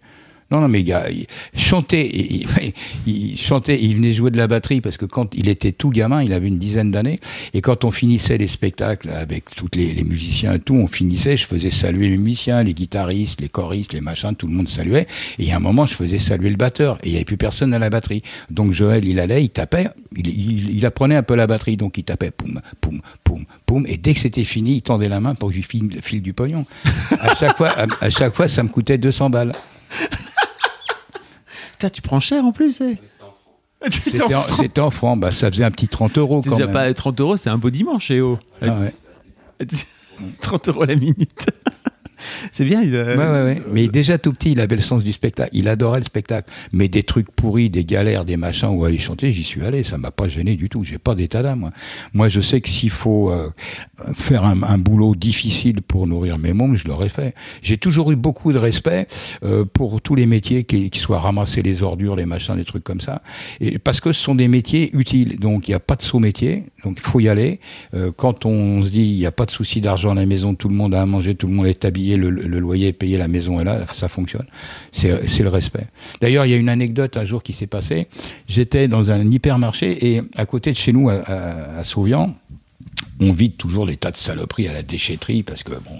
Non, 0.52 0.60
non, 0.60 0.68
mais 0.68 0.82
gars, 0.82 1.06
il 1.10 1.26
chantait, 1.56 2.10
il, 2.12 3.96
venait 3.96 4.12
jouer 4.12 4.30
de 4.30 4.36
la 4.36 4.46
batterie 4.46 4.82
parce 4.82 4.98
que 4.98 5.06
quand 5.06 5.34
il 5.34 5.48
était 5.48 5.72
tout 5.72 5.88
gamin, 5.88 6.22
il 6.22 6.34
avait 6.34 6.48
une 6.48 6.58
dizaine 6.58 6.90
d'années, 6.90 7.18
et 7.54 7.62
quand 7.62 7.86
on 7.86 7.90
finissait 7.90 8.36
les 8.36 8.48
spectacles 8.48 9.08
avec 9.08 9.46
tous 9.56 9.68
les, 9.74 10.04
musiciens 10.04 10.54
et 10.54 10.58
tout, 10.58 10.74
on 10.74 10.88
finissait, 10.88 11.38
je 11.38 11.46
faisais 11.46 11.70
saluer 11.70 12.10
les 12.10 12.18
musiciens, 12.18 12.62
les 12.62 12.74
guitaristes, 12.74 13.40
les 13.40 13.48
choristes, 13.48 13.94
les 13.94 14.02
machins, 14.02 14.34
tout 14.36 14.46
le 14.46 14.52
monde 14.52 14.68
saluait, 14.68 15.06
et 15.38 15.50
à 15.52 15.56
un 15.56 15.58
moment, 15.58 15.86
je 15.86 15.94
faisais 15.94 16.18
saluer 16.18 16.50
le 16.50 16.56
batteur, 16.56 16.98
et 17.02 17.06
il 17.06 17.10
n'y 17.12 17.16
avait 17.16 17.24
plus 17.24 17.38
personne 17.38 17.72
à 17.72 17.78
la 17.78 17.88
batterie. 17.88 18.20
Donc 18.50 18.72
Joël, 18.72 19.08
il 19.08 19.20
allait, 19.20 19.42
il 19.42 19.48
tapait, 19.48 19.88
il, 20.14 20.84
apprenait 20.84 21.16
un 21.16 21.22
peu 21.22 21.34
la 21.34 21.46
batterie, 21.46 21.78
donc 21.78 21.96
il 21.96 22.04
tapait, 22.04 22.30
poum, 22.30 22.60
poum, 22.82 23.00
poum, 23.24 23.46
poum, 23.64 23.86
et 23.88 23.96
dès 23.96 24.12
que 24.12 24.20
c'était 24.20 24.44
fini, 24.44 24.74
il 24.74 24.82
tendait 24.82 25.08
la 25.08 25.20
main 25.20 25.34
pour 25.34 25.48
que 25.48 25.54
je 25.54 25.60
lui 25.60 25.66
file, 25.66 25.98
file 26.02 26.20
du 26.20 26.34
pognon. 26.34 26.66
À 27.18 27.34
chaque 27.36 27.56
fois, 27.56 27.74
à 28.02 28.10
chaque 28.10 28.34
fois, 28.34 28.48
ça 28.48 28.62
me 28.62 28.68
coûtait 28.68 28.98
200 28.98 29.30
balles 29.30 29.52
tu 31.90 32.02
prends 32.02 32.20
cher 32.20 32.44
en 32.44 32.52
plus. 32.52 32.80
Eh. 32.80 32.98
C'était 33.90 34.80
en, 34.80 34.90
francs, 34.90 35.18
bah, 35.18 35.32
ça 35.32 35.50
faisait 35.50 35.64
un 35.64 35.70
petit 35.70 35.88
30 35.88 36.18
euros. 36.18 36.40
C'est 36.42 36.50
déjà 36.50 36.68
pas 36.68 36.92
30 36.92 37.20
euros, 37.20 37.36
c'est 37.36 37.50
un 37.50 37.58
beau 37.58 37.70
dimanche, 37.70 38.10
EO. 38.10 38.38
Ah 38.60 38.76
30 40.40 40.68
euros 40.68 40.84
la 40.84 40.94
minute. 40.94 41.46
c'est 42.52 42.64
bien. 42.64 42.82
Il 42.82 42.94
ouais, 42.94 43.16
ouais, 43.16 43.62
Mais 43.72 43.88
déjà 43.88 44.18
tout 44.18 44.32
petit, 44.32 44.52
il 44.52 44.60
avait 44.60 44.76
le 44.76 44.82
sens 44.82 45.02
du 45.04 45.12
spectacle. 45.12 45.50
Il 45.52 45.68
adorait 45.68 46.00
le 46.00 46.04
spectacle. 46.04 46.50
Mais 46.72 46.88
des 46.88 47.02
trucs 47.02 47.30
pourris, 47.30 47.70
des 47.70 47.84
galères, 47.84 48.24
des 48.24 48.36
machins 48.36 48.68
où 48.68 48.84
aller 48.84 48.98
chanter, 48.98 49.32
j'y 49.32 49.44
suis 49.44 49.64
allé. 49.64 49.82
Ça 49.82 49.98
m'a 49.98 50.10
pas 50.10 50.28
gêné 50.28 50.56
du 50.56 50.68
tout. 50.68 50.82
J'ai 50.82 50.98
pas 50.98 51.14
d'état 51.14 51.42
d'âme. 51.42 51.60
Moi. 51.60 51.70
moi, 52.12 52.28
je 52.28 52.40
sais 52.40 52.60
que 52.60 52.68
s'il 52.68 52.90
faut 52.90 53.30
euh, 53.30 53.50
faire 54.14 54.44
un, 54.44 54.62
un, 54.62 54.78
boulot 54.78 55.14
difficile 55.14 55.82
pour 55.82 56.06
nourrir 56.06 56.38
mes 56.38 56.52
mômes, 56.52 56.74
je 56.74 56.88
l'aurais 56.88 57.08
fait. 57.08 57.34
J'ai 57.60 57.78
toujours 57.78 58.10
eu 58.10 58.16
beaucoup 58.16 58.52
de 58.52 58.58
respect 58.58 59.06
euh, 59.44 59.64
pour 59.64 60.00
tous 60.00 60.14
les 60.14 60.26
métiers 60.26 60.64
qui, 60.64 60.90
qui, 60.90 60.98
soient 60.98 61.20
ramasser 61.20 61.62
les 61.62 61.82
ordures, 61.82 62.16
les 62.16 62.26
machins, 62.26 62.56
des 62.56 62.64
trucs 62.64 62.84
comme 62.84 63.00
ça. 63.00 63.22
Et 63.60 63.78
parce 63.78 64.00
que 64.00 64.12
ce 64.12 64.22
sont 64.22 64.34
des 64.34 64.48
métiers 64.48 64.90
utiles. 64.96 65.38
Donc 65.38 65.68
il 65.68 65.72
n'y 65.72 65.74
a 65.74 65.80
pas 65.80 65.96
de 65.96 66.02
saut 66.02 66.18
métier. 66.18 66.64
Donc 66.84 66.98
il 66.98 67.08
faut 67.08 67.20
y 67.20 67.28
aller. 67.28 67.60
Euh, 67.94 68.10
quand 68.16 68.46
on 68.46 68.82
se 68.82 68.88
dit 68.88 69.02
il 69.02 69.18
n'y 69.18 69.26
a 69.26 69.32
pas 69.32 69.46
de 69.46 69.50
souci 69.50 69.80
d'argent 69.80 70.10
à 70.10 70.14
la 70.14 70.26
maison, 70.26 70.54
tout 70.54 70.68
le 70.68 70.74
monde 70.74 70.94
a 70.94 71.02
à 71.02 71.06
manger, 71.06 71.34
tout 71.34 71.46
le 71.46 71.52
monde 71.52 71.66
est 71.66 71.84
habillé, 71.84 72.16
le, 72.16 72.30
loyer 72.30 72.88
est 72.88 72.92
payé, 72.92 73.18
la 73.18 73.28
maison 73.28 73.60
est 73.60 73.64
là, 73.64 73.84
ça 73.94 74.08
fonctionne. 74.08 74.46
C'est 74.92 75.42
le 75.42 75.48
respect. 75.48 75.86
D'ailleurs, 76.20 76.46
il 76.46 76.52
y 76.52 76.54
a 76.54 76.58
une 76.58 76.68
anecdote 76.68 77.16
un 77.16 77.24
jour 77.24 77.42
qui 77.42 77.52
s'est 77.52 77.66
passée. 77.66 78.08
J'étais 78.46 78.88
dans 78.88 79.10
un 79.10 79.30
hypermarché 79.30 80.14
et 80.14 80.22
à 80.36 80.46
côté 80.46 80.72
de 80.72 80.76
chez 80.76 80.92
nous, 80.92 81.08
à, 81.08 81.14
à, 81.14 81.78
à 81.78 81.84
Sauvian, 81.84 82.34
on 83.20 83.32
vide 83.32 83.56
toujours 83.56 83.86
les 83.86 83.96
tas 83.96 84.10
de 84.10 84.16
saloperies 84.16 84.68
à 84.68 84.72
la 84.72 84.82
déchetterie 84.82 85.42
parce 85.42 85.62
que 85.62 85.72
bon 85.72 85.98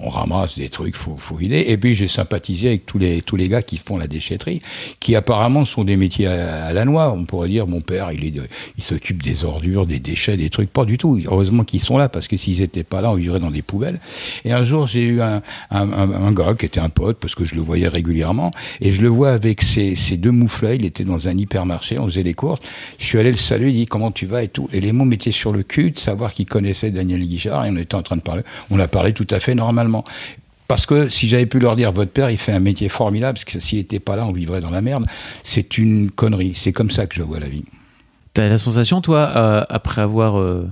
on 0.00 0.08
ramasse 0.08 0.56
des 0.56 0.68
trucs, 0.68 0.96
faut, 0.96 1.16
faut 1.16 1.36
vider. 1.36 1.64
Et 1.68 1.76
puis 1.76 1.94
j'ai 1.94 2.08
sympathisé 2.08 2.68
avec 2.68 2.86
tous 2.86 2.98
les 2.98 3.22
tous 3.22 3.36
les 3.36 3.48
gars 3.48 3.62
qui 3.62 3.76
font 3.76 3.96
la 3.96 4.06
déchetterie, 4.06 4.62
qui 5.00 5.16
apparemment 5.16 5.64
sont 5.64 5.84
des 5.84 5.96
métiers 5.96 6.26
à, 6.26 6.72
la 6.72 6.84
noix. 6.84 7.12
On 7.12 7.24
pourrait 7.24 7.48
dire 7.48 7.66
mon 7.66 7.80
père, 7.80 8.12
il 8.12 8.24
est, 8.24 8.32
il 8.76 8.82
s'occupe 8.82 9.22
des 9.22 9.44
ordures, 9.44 9.86
des 9.86 10.00
déchets, 10.00 10.36
des 10.36 10.50
trucs. 10.50 10.70
Pas 10.70 10.84
du 10.84 10.98
tout. 10.98 11.18
Heureusement 11.26 11.64
qu'ils 11.64 11.80
sont 11.80 11.98
là 11.98 12.08
parce 12.08 12.28
que 12.28 12.36
s'ils 12.36 12.62
étaient 12.62 12.84
pas 12.84 13.00
là, 13.00 13.10
on 13.10 13.14
vivrait 13.14 13.40
dans 13.40 13.50
des 13.50 13.62
poubelles. 13.62 13.98
Et 14.44 14.52
un 14.52 14.64
jour, 14.64 14.86
j'ai 14.86 15.02
eu 15.02 15.20
un, 15.20 15.42
un, 15.70 15.90
un, 15.92 16.32
gars 16.32 16.54
qui 16.58 16.66
était 16.66 16.80
un 16.80 16.88
pote 16.88 17.18
parce 17.18 17.34
que 17.34 17.44
je 17.44 17.54
le 17.54 17.60
voyais 17.60 17.88
régulièrement 17.88 18.52
et 18.80 18.92
je 18.92 19.02
le 19.02 19.08
vois 19.08 19.32
avec 19.32 19.62
ses, 19.62 19.94
ses 19.96 20.16
deux 20.16 20.30
mouflets. 20.30 20.76
Il 20.76 20.84
était 20.84 21.04
dans 21.04 21.28
un 21.28 21.36
hypermarché, 21.36 21.98
on 21.98 22.06
faisait 22.06 22.22
les 22.22 22.34
courses. 22.34 22.60
Je 22.98 23.04
suis 23.04 23.18
allé 23.18 23.30
le 23.30 23.36
saluer, 23.36 23.70
il 23.70 23.74
dit 23.74 23.86
comment 23.86 24.12
tu 24.12 24.26
vas 24.26 24.42
et 24.42 24.48
tout. 24.48 24.68
Et 24.72 24.80
les 24.80 24.92
mots 24.92 25.04
m'étaient 25.04 25.32
sur 25.32 25.52
le 25.52 25.62
cul 25.62 25.90
de 25.90 25.98
savoir 25.98 26.32
qu'il 26.32 26.46
connaissait 26.46 26.90
Daniel 26.90 27.20
Guichard 27.20 27.66
et 27.66 27.70
on 27.70 27.76
était 27.76 27.94
en 27.94 28.02
train 28.02 28.16
de 28.16 28.22
parler. 28.22 28.42
On 28.70 28.78
a 28.78 28.86
parlé 28.86 29.12
tout 29.12 29.26
à 29.30 29.40
fait 29.40 29.54
normalement. 29.54 29.87
Parce 30.68 30.84
que 30.84 31.08
si 31.08 31.28
j'avais 31.28 31.46
pu 31.46 31.58
leur 31.58 31.76
dire, 31.76 31.92
votre 31.92 32.10
père, 32.10 32.30
il 32.30 32.36
fait 32.36 32.52
un 32.52 32.60
métier 32.60 32.90
formidable, 32.90 33.38
parce 33.38 33.46
que 33.46 33.58
s'il 33.58 33.78
n'était 33.78 34.00
pas 34.00 34.16
là, 34.16 34.26
on 34.26 34.32
vivrait 34.32 34.60
dans 34.60 34.70
la 34.70 34.82
merde, 34.82 35.06
c'est 35.42 35.78
une 35.78 36.10
connerie. 36.10 36.52
C'est 36.54 36.72
comme 36.72 36.90
ça 36.90 37.06
que 37.06 37.14
je 37.14 37.22
vois 37.22 37.40
la 37.40 37.48
vie. 37.48 37.64
Tu 38.34 38.42
as 38.42 38.48
la 38.48 38.58
sensation, 38.58 39.00
toi, 39.00 39.32
euh, 39.34 39.64
après 39.70 40.02
avoir 40.02 40.38
euh, 40.38 40.68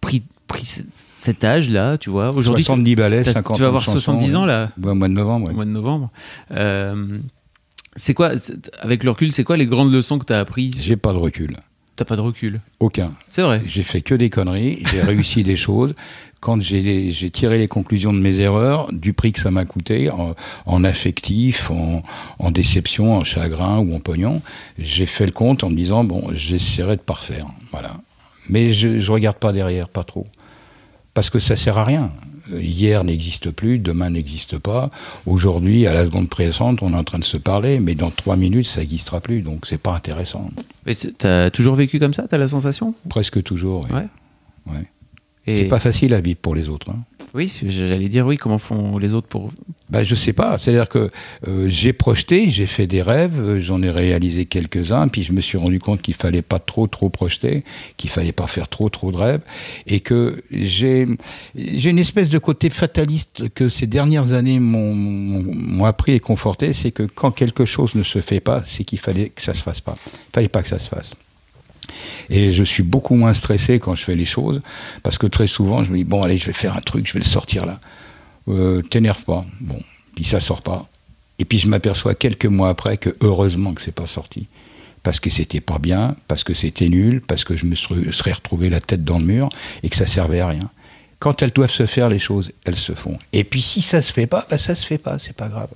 pris, 0.00 0.24
pris 0.48 0.68
cet 1.14 1.44
âge-là, 1.44 1.96
tu 1.96 2.10
vois, 2.10 2.30
aujourd'hui. 2.30 2.64
70 2.64 2.96
balais, 2.96 3.22
50 3.22 3.56
Tu 3.56 3.62
vas 3.62 3.68
avoir 3.68 3.84
70 3.84 4.34
ans, 4.34 4.44
là 4.46 4.70
Au 4.82 4.94
mois 4.94 5.08
de 5.08 5.12
novembre. 5.12 5.48
Au 5.50 5.54
mois 5.54 5.64
de 5.64 5.70
novembre. 5.70 6.10
Euh, 6.50 7.18
c'est 7.94 8.14
quoi, 8.14 8.32
avec 8.80 9.04
le 9.04 9.10
recul, 9.10 9.30
c'est 9.30 9.44
quoi 9.44 9.56
les 9.56 9.66
grandes 9.66 9.92
leçons 9.92 10.18
que 10.18 10.24
tu 10.24 10.32
as 10.32 10.40
apprises 10.40 10.82
J'ai 10.82 10.96
pas 10.96 11.12
de 11.12 11.18
recul. 11.18 11.56
T'as 11.96 12.04
pas 12.04 12.16
de 12.16 12.20
recul. 12.20 12.60
Aucun. 12.80 13.12
C'est 13.30 13.42
vrai. 13.42 13.62
J'ai 13.66 13.84
fait 13.84 14.02
que 14.02 14.16
des 14.16 14.28
conneries, 14.28 14.82
j'ai 14.90 15.00
réussi 15.00 15.44
des 15.44 15.54
choses. 15.54 15.94
Quand 16.44 16.60
j'ai 16.60 17.30
tiré 17.32 17.56
les 17.56 17.68
conclusions 17.68 18.12
de 18.12 18.18
mes 18.18 18.40
erreurs, 18.40 18.92
du 18.92 19.14
prix 19.14 19.32
que 19.32 19.40
ça 19.40 19.50
m'a 19.50 19.64
coûté, 19.64 20.10
en, 20.10 20.34
en 20.66 20.84
affectif, 20.84 21.70
en, 21.70 22.02
en 22.38 22.50
déception, 22.50 23.16
en 23.16 23.24
chagrin 23.24 23.78
ou 23.78 23.94
en 23.94 24.00
pognon, 24.00 24.42
j'ai 24.78 25.06
fait 25.06 25.24
le 25.24 25.32
compte 25.32 25.64
en 25.64 25.70
me 25.70 25.74
disant 25.74 26.04
bon, 26.04 26.28
j'essaierai 26.34 26.96
de 26.96 27.00
parfaire. 27.00 27.46
Voilà. 27.72 27.96
Mais 28.50 28.74
je, 28.74 28.98
je 28.98 29.10
regarde 29.10 29.38
pas 29.38 29.52
derrière, 29.52 29.88
pas 29.88 30.04
trop, 30.04 30.26
parce 31.14 31.30
que 31.30 31.38
ça 31.38 31.56
sert 31.56 31.78
à 31.78 31.84
rien. 31.84 32.10
Hier 32.52 33.04
n'existe 33.04 33.50
plus, 33.50 33.78
demain 33.78 34.10
n'existe 34.10 34.58
pas. 34.58 34.90
Aujourd'hui, 35.24 35.86
à 35.86 35.94
la 35.94 36.04
seconde 36.04 36.28
présente, 36.28 36.82
on 36.82 36.92
est 36.92 36.96
en 36.96 37.04
train 37.04 37.18
de 37.20 37.24
se 37.24 37.38
parler, 37.38 37.80
mais 37.80 37.94
dans 37.94 38.10
trois 38.10 38.36
minutes, 38.36 38.66
ça 38.66 38.80
n'existera 38.80 39.22
plus, 39.22 39.40
donc 39.40 39.64
c'est 39.64 39.78
pas 39.80 39.94
intéressant. 39.94 40.50
Mais 40.84 40.94
t'as 40.94 41.48
toujours 41.50 41.74
vécu 41.74 41.98
comme 41.98 42.12
ça 42.12 42.28
T'as 42.28 42.36
la 42.36 42.48
sensation? 42.48 42.92
Presque 43.08 43.42
toujours. 43.42 43.86
oui. 43.88 43.96
Ouais. 43.96 44.06
Ouais. 44.74 44.84
Et- 45.46 45.54
C'est 45.56 45.64
pas 45.64 45.80
facile 45.80 46.14
à 46.14 46.20
vivre 46.20 46.38
pour 46.40 46.54
les 46.54 46.68
autres. 46.68 46.90
hein. 46.90 47.00
Oui, 47.34 47.52
j'allais 47.66 48.08
dire 48.08 48.24
oui. 48.28 48.36
Comment 48.36 48.58
font 48.58 48.96
les 48.96 49.12
autres 49.12 49.26
pour 49.26 49.50
Bah, 49.90 50.04
je 50.04 50.14
sais 50.14 50.32
pas. 50.32 50.56
C'est-à-dire 50.58 50.88
que 50.88 51.10
euh, 51.48 51.68
j'ai 51.68 51.92
projeté, 51.92 52.48
j'ai 52.48 52.66
fait 52.66 52.86
des 52.86 53.02
rêves, 53.02 53.40
euh, 53.40 53.58
j'en 53.60 53.82
ai 53.82 53.90
réalisé 53.90 54.46
quelques-uns, 54.46 55.08
puis 55.08 55.24
je 55.24 55.32
me 55.32 55.40
suis 55.40 55.58
rendu 55.58 55.80
compte 55.80 56.00
qu'il 56.00 56.14
fallait 56.14 56.42
pas 56.42 56.60
trop, 56.60 56.86
trop 56.86 57.08
projeter, 57.10 57.64
qu'il 57.96 58.08
fallait 58.08 58.30
pas 58.30 58.46
faire 58.46 58.68
trop, 58.68 58.88
trop 58.88 59.10
de 59.10 59.16
rêves, 59.16 59.40
et 59.88 59.98
que 59.98 60.44
j'ai, 60.52 61.08
une 61.56 61.98
espèce 61.98 62.30
de 62.30 62.38
côté 62.38 62.70
fataliste 62.70 63.48
que 63.52 63.68
ces 63.68 63.88
dernières 63.88 64.32
années 64.32 64.60
m'ont 64.60 65.84
appris 65.84 66.12
et 66.12 66.20
conforté, 66.20 66.72
c'est 66.72 66.92
que 66.92 67.02
quand 67.02 67.32
quelque 67.32 67.64
chose 67.64 67.96
ne 67.96 68.04
se 68.04 68.20
fait 68.20 68.38
pas, 68.40 68.62
c'est 68.64 68.84
qu'il 68.84 69.00
fallait 69.00 69.30
que 69.30 69.42
ça 69.42 69.54
se 69.54 69.62
fasse 69.62 69.80
pas. 69.80 69.96
Il 70.06 70.32
fallait 70.32 70.48
pas 70.48 70.62
que 70.62 70.68
ça 70.68 70.78
se 70.78 70.88
fasse. 70.88 71.14
Et 72.30 72.52
je 72.52 72.64
suis 72.64 72.82
beaucoup 72.82 73.14
moins 73.14 73.34
stressé 73.34 73.78
quand 73.78 73.94
je 73.94 74.04
fais 74.04 74.14
les 74.16 74.24
choses, 74.24 74.60
parce 75.02 75.18
que 75.18 75.26
très 75.26 75.46
souvent, 75.46 75.82
je 75.82 75.90
me 75.92 75.96
dis, 75.98 76.04
bon, 76.04 76.22
allez, 76.22 76.38
je 76.38 76.46
vais 76.46 76.52
faire 76.52 76.76
un 76.76 76.80
truc, 76.80 77.06
je 77.06 77.12
vais 77.12 77.20
le 77.20 77.24
sortir 77.24 77.66
là. 77.66 77.80
Euh, 78.48 78.82
T'énerve 78.82 79.22
pas. 79.24 79.44
Bon, 79.60 79.80
puis 80.14 80.24
ça 80.24 80.40
sort 80.40 80.62
pas. 80.62 80.88
Et 81.38 81.44
puis 81.44 81.58
je 81.58 81.68
m'aperçois 81.68 82.14
quelques 82.14 82.46
mois 82.46 82.68
après 82.68 82.96
que 82.96 83.16
heureusement 83.20 83.74
que 83.74 83.82
c'est 83.82 83.92
pas 83.94 84.06
sorti. 84.06 84.46
Parce 85.02 85.20
que 85.20 85.28
c'était 85.30 85.60
pas 85.60 85.78
bien, 85.78 86.16
parce 86.28 86.44
que 86.44 86.54
c'était 86.54 86.88
nul, 86.88 87.20
parce 87.20 87.44
que 87.44 87.56
je 87.56 87.66
me 87.66 87.74
serais 87.74 88.32
retrouvé 88.32 88.70
la 88.70 88.80
tête 88.80 89.04
dans 89.04 89.18
le 89.18 89.24
mur 89.24 89.48
et 89.82 89.88
que 89.90 89.96
ça 89.96 90.06
servait 90.06 90.40
à 90.40 90.48
rien. 90.48 90.70
Quand 91.18 91.42
elles 91.42 91.50
doivent 91.50 91.70
se 91.70 91.86
faire, 91.86 92.08
les 92.08 92.18
choses, 92.18 92.52
elles 92.64 92.76
se 92.76 92.92
font. 92.92 93.18
Et 93.32 93.44
puis 93.44 93.60
si 93.62 93.82
ça 93.82 94.00
se 94.02 94.12
fait 94.12 94.26
pas, 94.26 94.46
bah 94.48 94.58
ça 94.58 94.74
se 94.74 94.86
fait 94.86 94.98
pas, 94.98 95.18
c'est 95.18 95.34
pas 95.34 95.48
grave. 95.48 95.68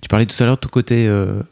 Tu 0.00 0.08
parlais 0.08 0.26
tout 0.26 0.40
à 0.42 0.46
l'heure 0.46 0.56
de 0.56 0.60
ton 0.60 0.68
côté. 0.68 1.06
euh, 1.06 1.42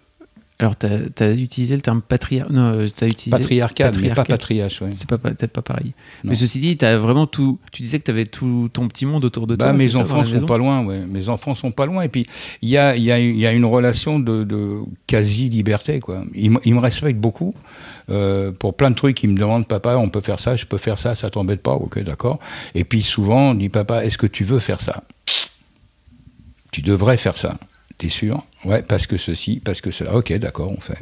Alors, 0.60 0.76
tu 0.76 0.86
as, 0.86 1.30
utilisé 1.34 1.76
le 1.76 1.82
terme 1.82 2.02
patriarcal. 2.02 2.52
Non, 2.56 2.72
euh, 2.72 2.88
t'as 2.88 3.06
utilisé 3.06 3.30
Patriarcal, 3.30 3.86
mais 3.94 4.08
pas 4.08 4.14
patriarcal. 4.16 4.26
patriarche, 4.26 4.82
ouais. 4.82 4.90
C'est 4.92 5.06
peut-être 5.08 5.52
pas 5.52 5.62
pareil. 5.62 5.92
Non. 6.24 6.30
Mais 6.30 6.34
ceci 6.34 6.58
dit, 6.58 6.76
as 6.84 6.98
vraiment 6.98 7.28
tout. 7.28 7.60
Tu 7.70 7.82
disais 7.82 8.00
que 8.00 8.04
tu 8.04 8.10
avais 8.10 8.24
tout 8.26 8.68
ton 8.72 8.88
petit 8.88 9.06
monde 9.06 9.24
autour 9.24 9.46
de 9.46 9.54
Bah, 9.54 9.66
toi. 9.66 9.72
mes 9.74 9.88
ça, 9.88 9.98
dans 9.98 10.00
enfants 10.04 10.24
sont 10.24 10.46
pas 10.46 10.58
loin, 10.58 10.84
ouais. 10.84 11.06
Mes 11.06 11.28
enfants 11.28 11.54
sont 11.54 11.70
pas 11.70 11.86
loin. 11.86 12.02
Et 12.02 12.08
puis, 12.08 12.26
il 12.60 12.70
y 12.70 12.76
a, 12.76 12.96
y, 12.96 13.12
a, 13.12 13.20
y 13.20 13.46
a 13.46 13.52
une 13.52 13.64
relation 13.66 14.18
de, 14.18 14.42
de 14.42 14.80
quasi-liberté, 15.06 16.00
quoi. 16.00 16.24
Ils, 16.34 16.50
me- 16.50 16.60
ils 16.64 16.74
me 16.74 16.80
respectent 16.80 17.20
beaucoup. 17.20 17.54
Euh, 18.10 18.50
pour 18.50 18.74
plein 18.74 18.90
de 18.90 18.96
trucs, 18.96 19.22
ils 19.22 19.30
me 19.30 19.36
demandent, 19.36 19.68
papa, 19.68 19.94
on 19.96 20.08
peut 20.08 20.22
faire 20.22 20.40
ça, 20.40 20.56
je 20.56 20.64
peux 20.66 20.78
faire 20.78 20.98
ça, 20.98 21.14
ça 21.14 21.30
t'embête 21.30 21.62
pas 21.62 21.74
Ok, 21.74 22.02
d'accord. 22.02 22.40
Et 22.74 22.82
puis, 22.82 23.02
souvent, 23.02 23.50
on 23.50 23.54
dit, 23.54 23.68
papa, 23.68 24.04
est-ce 24.04 24.18
que 24.18 24.26
tu 24.26 24.42
veux 24.42 24.58
faire 24.58 24.80
ça? 24.80 25.04
Tu 26.72 26.82
devrais 26.82 27.16
faire 27.16 27.36
ça. 27.38 27.58
T'es 27.98 28.08
sûr 28.08 28.44
Ouais, 28.64 28.82
parce 28.82 29.06
que 29.06 29.16
ceci, 29.16 29.60
parce 29.62 29.80
que 29.80 29.90
cela. 29.90 30.14
Ok, 30.14 30.32
d'accord, 30.34 30.70
on 30.70 30.80
fait. 30.80 30.98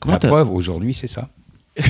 Comment 0.00 0.14
La 0.14 0.18
preuve, 0.18 0.50
aujourd'hui, 0.50 0.94
c'est 0.94 1.06
ça. 1.06 1.28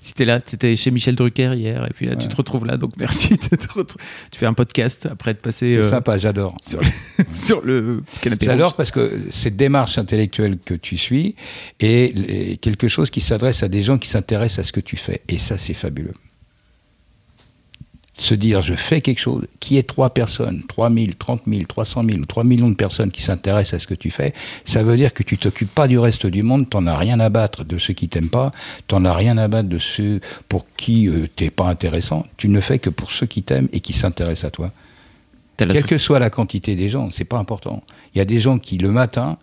si 0.00 0.12
t'es 0.14 0.24
là, 0.24 0.40
t'étais 0.40 0.74
chez 0.74 0.90
Michel 0.90 1.14
Drucker 1.14 1.52
hier, 1.54 1.86
et 1.86 1.92
puis 1.94 2.06
là, 2.06 2.16
tu 2.16 2.26
te 2.26 2.34
retrouves 2.34 2.66
là, 2.66 2.76
donc 2.76 2.92
merci. 2.96 3.34
de. 3.34 3.56
Tu 3.56 4.38
fais 4.38 4.46
un 4.46 4.54
podcast 4.54 5.06
après 5.06 5.30
être 5.32 5.40
passé 5.40 5.68
C'est 5.68 5.78
euh, 5.78 5.90
sympa, 5.90 6.18
j'adore. 6.18 6.56
sur, 6.60 6.80
le, 6.80 6.88
sur 7.32 7.64
le 7.64 8.02
canapé. 8.20 8.46
J'adore 8.46 8.74
parce 8.74 8.90
que 8.90 9.28
cette 9.30 9.56
démarche 9.56 9.98
intellectuelle 9.98 10.58
que 10.64 10.74
tu 10.74 10.96
suis 10.98 11.36
est 11.78 12.60
quelque 12.60 12.88
chose 12.88 13.10
qui 13.10 13.20
s'adresse 13.20 13.62
à 13.62 13.68
des 13.68 13.82
gens 13.82 13.98
qui 13.98 14.08
s'intéressent 14.08 14.60
à 14.60 14.64
ce 14.64 14.72
que 14.72 14.80
tu 14.80 14.96
fais. 14.96 15.22
Et 15.28 15.38
ça, 15.38 15.58
c'est 15.58 15.74
fabuleux. 15.74 16.14
Se 18.18 18.34
dire, 18.34 18.62
je 18.62 18.74
fais 18.74 19.02
quelque 19.02 19.18
chose, 19.18 19.46
qui 19.60 19.76
est 19.76 19.82
trois 19.82 20.10
personnes, 20.10 20.62
3 20.68 20.90
000, 20.90 21.06
30 21.18 21.42
000, 21.46 21.64
300 21.68 22.02
000 22.08 22.18
ou 22.18 22.24
3 22.24 22.44
millions 22.44 22.70
de 22.70 22.74
personnes 22.74 23.10
qui 23.10 23.20
s'intéressent 23.20 23.74
à 23.74 23.78
ce 23.78 23.86
que 23.86 23.94
tu 23.94 24.10
fais, 24.10 24.32
ça 24.64 24.82
veut 24.82 24.96
dire 24.96 25.12
que 25.12 25.22
tu 25.22 25.36
t'occupes 25.36 25.74
pas 25.74 25.86
du 25.86 25.98
reste 25.98 26.26
du 26.26 26.42
monde, 26.42 26.70
t'en 26.70 26.86
as 26.86 26.96
rien 26.96 27.20
à 27.20 27.28
battre 27.28 27.62
de 27.64 27.76
ceux 27.76 27.92
qui 27.92 28.08
t'aiment 28.08 28.30
pas, 28.30 28.52
t'en 28.86 29.04
as 29.04 29.12
rien 29.12 29.36
à 29.36 29.48
battre 29.48 29.68
de 29.68 29.78
ceux 29.78 30.20
pour 30.48 30.64
qui 30.78 31.08
euh, 31.08 31.26
t'es 31.36 31.50
pas 31.50 31.66
intéressant, 31.66 32.24
tu 32.38 32.48
ne 32.48 32.60
fais 32.60 32.78
que 32.78 32.88
pour 32.88 33.12
ceux 33.12 33.26
qui 33.26 33.42
t'aiment 33.42 33.68
et 33.74 33.80
qui 33.80 33.92
s'intéressent 33.92 34.44
à 34.46 34.50
toi. 34.50 34.72
Quelle 35.58 35.84
que 35.84 35.98
soit 35.98 36.18
la 36.18 36.30
quantité 36.30 36.74
des 36.74 36.88
gens, 36.88 37.10
c'est 37.10 37.24
pas 37.24 37.38
important. 37.38 37.82
Il 38.14 38.18
y 38.18 38.20
a 38.20 38.24
des 38.24 38.40
gens 38.40 38.58
qui, 38.58 38.78
le 38.78 38.90
matin, 38.92 39.38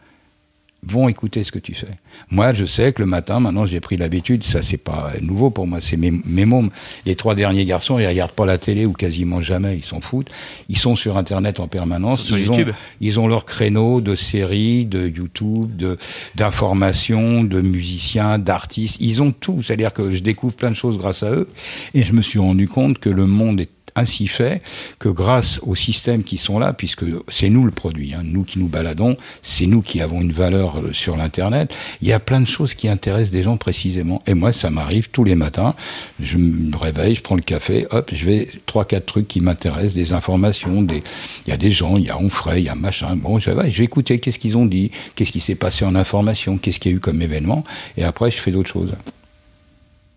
vont 0.86 1.08
écouter 1.08 1.44
ce 1.44 1.52
que 1.52 1.60
tu 1.60 1.74
fais. 1.74 1.88
Moi, 2.30 2.54
je 2.54 2.66
sais 2.66 2.94
que 2.94 3.02
le 3.02 3.08
matin, 3.08 3.40
maintenant, 3.40 3.66
j'ai 3.66 3.80
pris 3.80 3.98
l'habitude, 3.98 4.44
ça, 4.44 4.62
c'est 4.62 4.78
pas 4.78 5.12
nouveau 5.22 5.50
pour 5.50 5.68
moi, 5.68 5.82
c'est 5.82 5.98
mes, 5.98 6.12
mes 6.12 6.46
mômes. 6.46 6.70
Les 7.06 7.16
trois 7.16 7.36
derniers 7.36 7.66
garçons, 7.66 8.00
ils 8.00 8.08
regardent 8.08 8.32
pas 8.32 8.46
la 8.46 8.58
télé 8.58 8.86
ou 8.86 8.94
quasiment 8.94 9.42
jamais, 9.42 9.78
ils 9.78 9.86
s'en 9.86 10.02
foutent. 10.02 10.30
Ils 10.70 10.78
sont 10.78 10.96
sur 10.96 11.18
Internet 11.18 11.60
en 11.60 11.68
permanence. 11.68 12.24
Sur 12.24 12.38
ils 12.38 12.46
YouTube. 12.46 12.70
Ont, 12.70 12.76
ils 13.02 13.20
ont 13.20 13.28
leur 13.28 13.46
créneau 13.46 14.02
de 14.02 14.16
séries, 14.16 14.86
de 14.86 15.08
YouTube, 15.08 15.76
de, 15.76 15.98
d'informations, 16.36 17.44
de 17.44 17.62
musiciens, 17.62 18.40
d'artistes. 18.40 18.98
Ils 19.00 19.22
ont 19.22 19.32
tout. 19.32 19.62
C'est-à-dire 19.64 19.94
que 19.94 20.12
je 20.12 20.22
découvre 20.22 20.54
plein 20.54 20.72
de 20.72 20.76
choses 20.76 20.98
grâce 20.98 21.24
à 21.24 21.32
eux. 21.32 21.48
Et 21.94 22.04
je 22.04 22.14
me 22.14 22.22
suis 22.22 22.40
rendu 22.40 22.68
compte 22.68 23.00
que 23.00 23.10
le 23.10 23.26
monde 23.26 23.62
est 23.62 23.70
ainsi 23.96 24.28
fait 24.28 24.62
que 25.00 25.10
grâce 25.10 25.60
aux 25.64 25.76
systèmes 25.76 26.24
qui 26.24 26.38
sont 26.38 26.60
là, 26.60 26.74
puisque 26.74 27.06
c'est 27.30 27.50
nous 27.50 27.66
le 27.66 27.72
produit, 27.72 28.14
hein, 28.14 28.22
nous 28.24 28.44
qui 28.44 28.60
nous 28.60 28.68
baladons, 28.68 29.18
c'est 29.42 29.66
nous 29.66 29.82
qui 29.82 30.02
avons 30.02 30.22
une 30.22 30.32
valeur 30.32 30.80
euh, 30.80 30.94
sur 30.94 31.18
l'Internet, 31.18 31.74
il 32.02 32.08
y 32.08 32.14
a 32.14 32.20
plein 32.20 32.42
de 32.42 32.48
choses 32.48 32.74
qui 32.74 32.88
intéressent 32.88 33.32
des 33.32 33.44
gens 33.44 33.58
précisément. 33.58 34.22
Et 34.28 34.34
moi, 34.34 34.54
ça 34.54 34.70
m'arrive 34.70 35.10
tous 35.10 35.24
les 35.24 35.36
matins, 35.36 35.76
je 36.20 36.38
me 36.38 36.76
réveille, 36.76 37.16
je 37.16 37.22
prends 37.22 37.36
le 37.36 37.42
café, 37.42 37.88
hop, 37.92 38.12
je 38.14 38.26
vais 38.26 38.48
trois, 38.66 38.86
quatre 38.86 39.06
trucs 39.06 39.28
qui 39.28 39.42
m'intéressent, 39.42 39.94
des 39.94 40.14
informations, 40.14 40.82
des, 40.82 41.04
il 41.46 41.50
y 41.50 41.54
a 41.54 41.58
des 41.58 41.72
gens, 41.72 41.98
il 41.98 42.06
y 42.06 42.10
a 42.10 42.18
Onfray, 42.18 42.62
il 42.62 42.66
y 42.66 42.70
a 42.70 42.76
machin. 42.76 43.16
Bon, 43.16 43.40
je 43.40 43.52
vais, 43.52 43.70
je 43.70 43.78
vais 43.78 43.86
écouter 43.86 44.20
qu'est-ce 44.20 44.40
qu'ils 44.40 44.58
ont 44.58 44.66
dit, 44.66 44.92
qu'est-ce 45.16 45.32
qui 45.32 45.40
s'est 45.40 45.56
passé 45.56 45.86
en 45.86 45.96
information, 45.96 46.58
qu'est-ce 46.58 46.80
qu'il 46.80 46.92
y 46.92 46.94
a 46.94 46.98
eu 46.98 47.00
comme 47.00 47.22
événement, 47.22 47.64
et 47.98 48.04
après, 48.04 48.32
je 48.32 48.40
fais 48.40 48.52
d'autres 48.52 48.70
choses. 48.70 48.94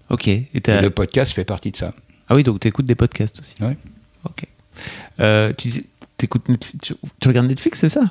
Ok. 0.09 0.29
Et 0.29 0.49
le 0.55 0.89
podcast 0.91 1.33
fait 1.33 1.45
partie 1.45 1.73
de 1.73 1.77
ça. 1.77 1.93
Ah 2.29 2.35
oui, 2.35 2.43
donc 2.43 2.61
tu 2.61 2.69
écoutes 2.69 2.87
des 2.87 2.95
podcasts 2.95 3.39
aussi. 3.41 3.55
Ouais. 3.61 3.77
Ok. 4.25 4.45
Euh, 5.21 5.53
tu, 5.57 5.69
disais- 5.69 5.85
Netflix- 6.49 6.79
tu, 6.83 6.95
tu 7.21 7.29
regardes 7.29 7.47
Netflix, 7.47 7.79
c'est 7.81 7.89
ça? 7.89 8.11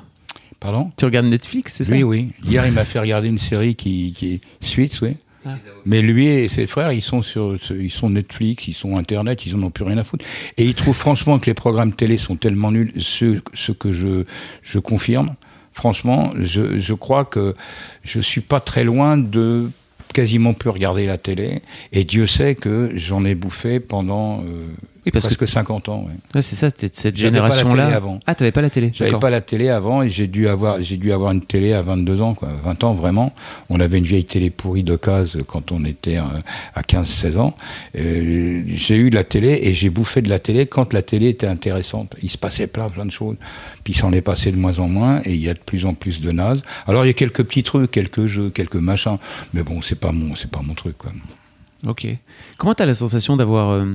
Pardon? 0.58 0.90
Tu 0.96 1.04
regardes 1.04 1.26
Netflix, 1.26 1.74
c'est 1.76 1.84
ça? 1.84 1.94
Oui, 1.94 2.02
oui. 2.02 2.32
Hier, 2.44 2.66
il 2.66 2.72
m'a 2.72 2.84
fait 2.84 2.98
regarder 2.98 3.28
une 3.28 3.38
série 3.38 3.74
qui, 3.74 4.12
qui 4.16 4.34
est 4.34 4.40
Suits, 4.64 4.90
oui. 5.02 5.16
Ah. 5.44 5.56
Mais 5.84 6.02
lui 6.02 6.26
et 6.26 6.48
ses 6.48 6.66
frères, 6.66 6.90
ils 6.92 7.02
sont 7.02 7.22
sur, 7.22 7.56
ils 7.70 7.90
sont 7.90 8.10
Netflix, 8.10 8.66
ils 8.66 8.72
sont 8.74 8.96
Internet, 8.96 9.46
ils 9.46 9.54
en 9.54 9.62
ont 9.62 9.70
plus 9.70 9.84
rien 9.84 9.98
à 9.98 10.02
foutre. 10.02 10.24
Et 10.56 10.64
ils 10.64 10.74
trouvent 10.74 10.96
franchement 10.96 11.38
que 11.38 11.46
les 11.46 11.54
programmes 11.54 11.92
télé 11.92 12.18
sont 12.18 12.34
tellement 12.36 12.72
nuls, 12.72 12.92
ce, 12.98 13.40
ce 13.54 13.70
que 13.70 13.92
je, 13.92 14.24
je 14.62 14.78
confirme. 14.80 15.34
Franchement, 15.72 16.32
je, 16.40 16.78
je 16.78 16.94
crois 16.94 17.24
que 17.26 17.54
je 18.02 18.18
suis 18.18 18.40
pas 18.40 18.58
très 18.60 18.82
loin 18.82 19.16
de 19.18 19.70
quasiment 20.16 20.54
plus 20.54 20.70
regarder 20.70 21.04
la 21.04 21.18
télé. 21.18 21.60
Et 21.92 22.04
Dieu 22.04 22.26
sait 22.26 22.54
que 22.54 22.90
j'en 22.94 23.26
ai 23.26 23.34
bouffé 23.34 23.80
pendant 23.80 24.40
euh, 24.40 24.64
Oui, 25.06 25.12
parce 25.12 25.26
presque 25.26 25.38
que 25.38 25.46
50 25.46 25.88
ans. 25.88 26.08
c'est 26.34 26.56
ça, 26.56 26.68
c'était 26.68 26.88
cette 26.92 27.16
génération-là. 27.16 28.00
Ah, 28.26 28.34
t'avais 28.34 28.50
pas 28.50 28.60
la 28.60 28.70
télé 28.70 28.90
J'avais 28.92 29.12
pas 29.12 29.30
la 29.30 29.40
télé 29.40 29.68
avant 29.68 30.02
et 30.02 30.08
j'ai 30.08 30.26
dû 30.26 30.48
avoir 30.48 30.82
j'ai 30.82 30.96
dû 30.96 31.12
avoir 31.12 31.30
une 31.30 31.42
télé 31.42 31.72
à 31.74 31.80
22 31.80 32.22
ans 32.22 32.34
quoi, 32.34 32.48
20 32.64 32.82
ans 32.82 32.92
vraiment. 32.92 33.32
On 33.70 33.78
avait 33.78 33.98
une 33.98 34.04
vieille 34.04 34.24
télé 34.24 34.50
pourrie 34.50 34.82
de 34.82 34.96
case 34.96 35.38
quand 35.46 35.70
on 35.70 35.84
était 35.84 36.16
euh, 36.16 36.24
à 36.74 36.82
15 36.82 37.06
16 37.06 37.38
ans. 37.38 37.56
Euh, 37.96 38.64
j'ai 38.66 38.96
eu 38.96 39.10
de 39.10 39.14
la 39.14 39.22
télé 39.22 39.60
et 39.62 39.74
j'ai 39.74 39.90
bouffé 39.90 40.22
de 40.22 40.28
la 40.28 40.40
télé 40.40 40.66
quand 40.66 40.92
la 40.92 41.02
télé 41.02 41.28
était 41.28 41.46
intéressante. 41.46 42.16
Il 42.20 42.28
se 42.28 42.38
passait 42.38 42.66
plein 42.66 42.88
plein 42.88 43.06
de 43.06 43.12
choses. 43.12 43.36
Puis 43.84 43.92
il 43.92 43.96
s'en 43.96 44.12
est 44.12 44.22
passé 44.22 44.50
de 44.50 44.56
moins 44.56 44.80
en 44.80 44.88
moins 44.88 45.22
et 45.24 45.34
il 45.34 45.40
y 45.40 45.48
a 45.48 45.54
de 45.54 45.60
plus 45.60 45.86
en 45.86 45.94
plus 45.94 46.20
de 46.20 46.32
nazes. 46.32 46.62
Alors 46.88 47.04
il 47.04 47.08
y 47.08 47.10
a 47.10 47.14
quelques 47.14 47.44
petits 47.44 47.62
trucs, 47.62 47.92
quelques 47.92 48.26
jeux, 48.26 48.50
quelques 48.50 48.74
machins, 48.74 49.18
mais 49.54 49.62
bon, 49.62 49.82
c'est 49.82 49.94
pas 49.94 50.10
mon 50.10 50.34
c'est 50.34 50.50
pas 50.50 50.62
mon 50.62 50.74
truc 50.74 50.98
quoi. 50.98 51.12
Ok. 51.86 52.08
Comment 52.58 52.74
t'as 52.74 52.86
la 52.86 52.94
sensation 52.94 53.36
d'avoir 53.36 53.70
euh, 53.70 53.94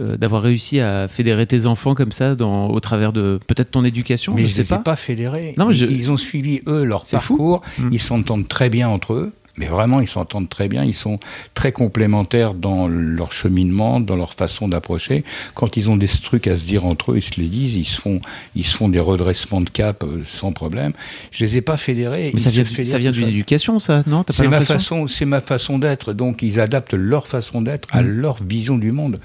euh, 0.00 0.16
d'avoir 0.16 0.42
réussi 0.42 0.80
à 0.80 1.08
fédérer 1.08 1.46
tes 1.46 1.66
enfants 1.66 1.94
comme 1.94 2.12
ça 2.12 2.34
dans, 2.34 2.68
au 2.68 2.80
travers 2.80 3.12
de 3.12 3.38
peut-être 3.46 3.70
ton 3.70 3.84
éducation 3.84 4.34
Mais 4.34 4.42
je 4.42 4.48
je 4.48 4.52
sais 4.54 4.62
les 4.62 4.68
pas. 4.68 4.76
ai 4.76 4.82
pas 4.82 4.96
fédérés. 4.96 5.54
Non, 5.58 5.70
ils, 5.70 5.76
je- 5.76 5.86
ils 5.86 6.10
ont 6.10 6.16
suivi 6.16 6.60
eux 6.66 6.84
leur 6.84 7.04
parcours. 7.04 7.62
Mm. 7.78 7.88
Ils 7.92 8.00
s'entendent 8.00 8.48
très 8.48 8.68
bien 8.70 8.88
entre 8.88 9.14
eux. 9.14 9.32
Mais 9.56 9.66
vraiment, 9.66 9.98
ils 10.00 10.08
s'entendent 10.08 10.48
très 10.48 10.68
bien, 10.68 10.84
ils 10.84 10.94
sont 10.94 11.18
très 11.52 11.72
complémentaires 11.72 12.54
dans 12.54 12.86
leur 12.86 13.32
cheminement, 13.32 13.98
dans 13.98 14.14
leur 14.14 14.34
façon 14.34 14.68
d'approcher. 14.68 15.24
Quand 15.54 15.76
ils 15.76 15.90
ont 15.90 15.96
des 15.96 16.06
trucs 16.06 16.46
à 16.46 16.56
se 16.56 16.64
dire 16.64 16.86
entre 16.86 17.10
eux, 17.10 17.16
ils 17.16 17.22
se 17.24 17.40
les 17.40 17.48
disent, 17.48 17.74
ils 17.74 17.84
se 17.84 18.00
font, 18.00 18.20
ils 18.54 18.64
se 18.64 18.76
font 18.76 18.88
des 18.88 19.00
redressements 19.00 19.60
de 19.60 19.68
cap 19.68 20.04
euh, 20.04 20.22
sans 20.24 20.52
problème. 20.52 20.92
Je 21.32 21.44
les 21.44 21.56
ai 21.56 21.60
pas 21.60 21.76
fédérés. 21.76 22.30
Mais 22.34 22.38
ça 22.38 22.50
vient, 22.50 22.64
ça 22.64 22.98
vient 22.98 23.10
d'une 23.10 23.26
éducation, 23.26 23.80
ça, 23.80 24.04
non? 24.06 24.24
C'est 24.30 24.46
ma 24.46 24.60
façon, 24.60 25.08
c'est 25.08 25.24
ma 25.24 25.40
façon 25.40 25.80
d'être. 25.80 26.12
Donc 26.12 26.42
ils 26.42 26.60
adaptent 26.60 26.94
leur 26.94 27.26
façon 27.26 27.60
d'être 27.60 27.88
à 27.90 28.02
mmh. 28.02 28.06
leur 28.06 28.36
vision 28.40 28.78
du 28.78 28.92
monde. 28.92 29.18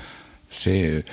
C'est 0.57 0.83
euh, 0.83 1.03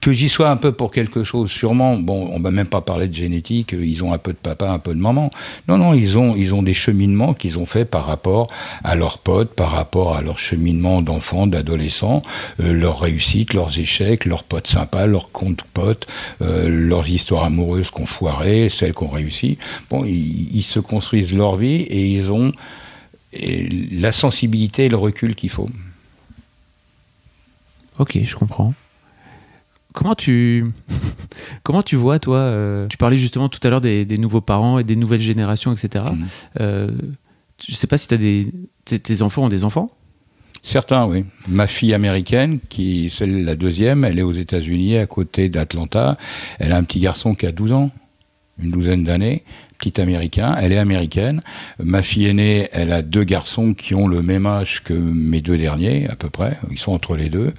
que 0.00 0.12
j'y 0.12 0.28
sois 0.28 0.50
un 0.50 0.56
peu 0.56 0.72
pour 0.72 0.90
quelque 0.90 1.24
chose, 1.24 1.50
sûrement. 1.50 1.96
Bon, 1.96 2.28
on 2.32 2.40
va 2.40 2.50
même 2.50 2.66
pas 2.66 2.80
parler 2.80 3.08
de 3.08 3.14
génétique. 3.14 3.72
Ils 3.72 4.02
ont 4.04 4.12
un 4.12 4.18
peu 4.18 4.32
de 4.32 4.38
papa, 4.38 4.68
un 4.68 4.78
peu 4.78 4.94
de 4.94 5.00
maman. 5.00 5.30
Non, 5.68 5.78
non, 5.78 5.94
ils 5.94 6.18
ont, 6.18 6.34
ils 6.36 6.54
ont 6.54 6.62
des 6.62 6.74
cheminements 6.74 7.34
qu'ils 7.34 7.58
ont 7.58 7.66
fait 7.66 7.84
par 7.84 8.06
rapport 8.06 8.48
à 8.84 8.94
leurs 8.94 9.18
potes, 9.18 9.54
par 9.54 9.70
rapport 9.70 10.16
à 10.16 10.22
leur 10.22 10.38
cheminement 10.38 11.02
d'enfants, 11.02 11.46
d'adolescents, 11.46 12.22
euh, 12.60 12.72
leurs 12.72 13.00
réussites, 13.00 13.54
leurs 13.54 13.78
échecs, 13.78 14.24
leurs 14.24 14.44
potes 14.44 14.66
sympas, 14.66 15.06
leurs 15.06 15.30
comptes 15.30 15.62
potes, 15.74 16.06
euh, 16.40 16.68
leurs 16.68 17.08
histoires 17.08 17.44
amoureuses 17.44 17.90
qu'on 17.90 18.06
foirait, 18.06 18.68
celles 18.68 18.94
qu'on 18.94 19.08
réussit. 19.08 19.58
Bon, 19.90 20.04
ils, 20.04 20.62
se 20.62 20.80
construisent 20.80 21.34
leur 21.34 21.56
vie 21.56 21.82
et 21.82 22.06
ils 22.06 22.32
ont 22.32 22.52
la 23.32 24.12
sensibilité 24.12 24.86
et 24.86 24.88
le 24.88 24.96
recul 24.96 25.34
qu'il 25.34 25.50
faut. 25.50 25.68
Ok, 27.98 28.18
je 28.22 28.36
comprends. 28.36 28.74
Comment 29.92 30.14
tu, 30.14 30.66
comment 31.62 31.82
tu 31.82 31.96
vois, 31.96 32.18
toi, 32.18 32.38
euh, 32.38 32.86
tu 32.88 32.96
parlais 32.96 33.18
justement 33.18 33.48
tout 33.48 33.60
à 33.62 33.70
l'heure 33.70 33.80
des, 33.80 34.06
nouveaux 34.18 34.40
parents 34.40 34.78
et 34.78 34.84
des 34.84 34.96
nouvelles 34.96 35.20
générations, 35.20 35.72
etc. 35.72 36.04
Je 36.06 36.10
mhm. 36.10 36.26
Euh, 36.60 36.90
je 37.68 37.74
sais 37.74 37.86
pas 37.86 37.98
si 37.98 38.12
as 38.12 38.16
des, 38.16 38.52
tes 38.84 39.22
enfants 39.22 39.44
ont 39.44 39.48
des 39.48 39.64
enfants? 39.64 39.88
Certains, 40.62 41.06
oui. 41.06 41.24
Ma 41.48 41.66
fille 41.66 41.94
américaine, 41.94 42.60
qui 42.68 43.06
est 43.06 43.20
la 43.26 43.54
deuxième, 43.54 44.04
elle 44.04 44.18
est 44.18 44.22
aux 44.22 44.32
États-Unis, 44.32 44.98
à 44.98 45.06
côté 45.06 45.48
d'Atlanta. 45.48 46.16
Elle 46.58 46.72
a 46.72 46.76
un 46.76 46.84
petit 46.84 47.00
garçon 47.00 47.34
qui 47.34 47.46
a 47.46 47.52
12 47.52 47.72
ans, 47.72 47.90
une 48.60 48.70
douzaine 48.70 49.04
d'années 49.04 49.44
petit 49.82 50.00
américain. 50.00 50.54
Elle 50.60 50.72
est 50.72 50.78
américaine. 50.78 51.42
Ma 51.82 52.02
fille 52.02 52.26
aînée, 52.26 52.68
elle 52.72 52.92
a 52.92 53.02
deux 53.02 53.24
garçons 53.24 53.74
qui 53.74 53.94
ont 53.94 54.06
le 54.06 54.22
même 54.22 54.46
âge 54.46 54.82
que 54.84 54.94
mes 54.94 55.40
deux 55.40 55.56
derniers, 55.56 56.08
à 56.08 56.16
peu 56.16 56.30
près. 56.30 56.58
Ils 56.70 56.78
sont 56.78 56.92
entre 56.92 57.16
les 57.16 57.28
deux. 57.28 57.52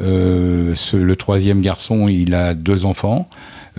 Euh, 0.00 0.74
le 0.92 1.16
troisième 1.16 1.60
garçon, 1.60 2.08
il 2.08 2.34
a 2.34 2.54
deux 2.54 2.84
enfants, 2.84 3.28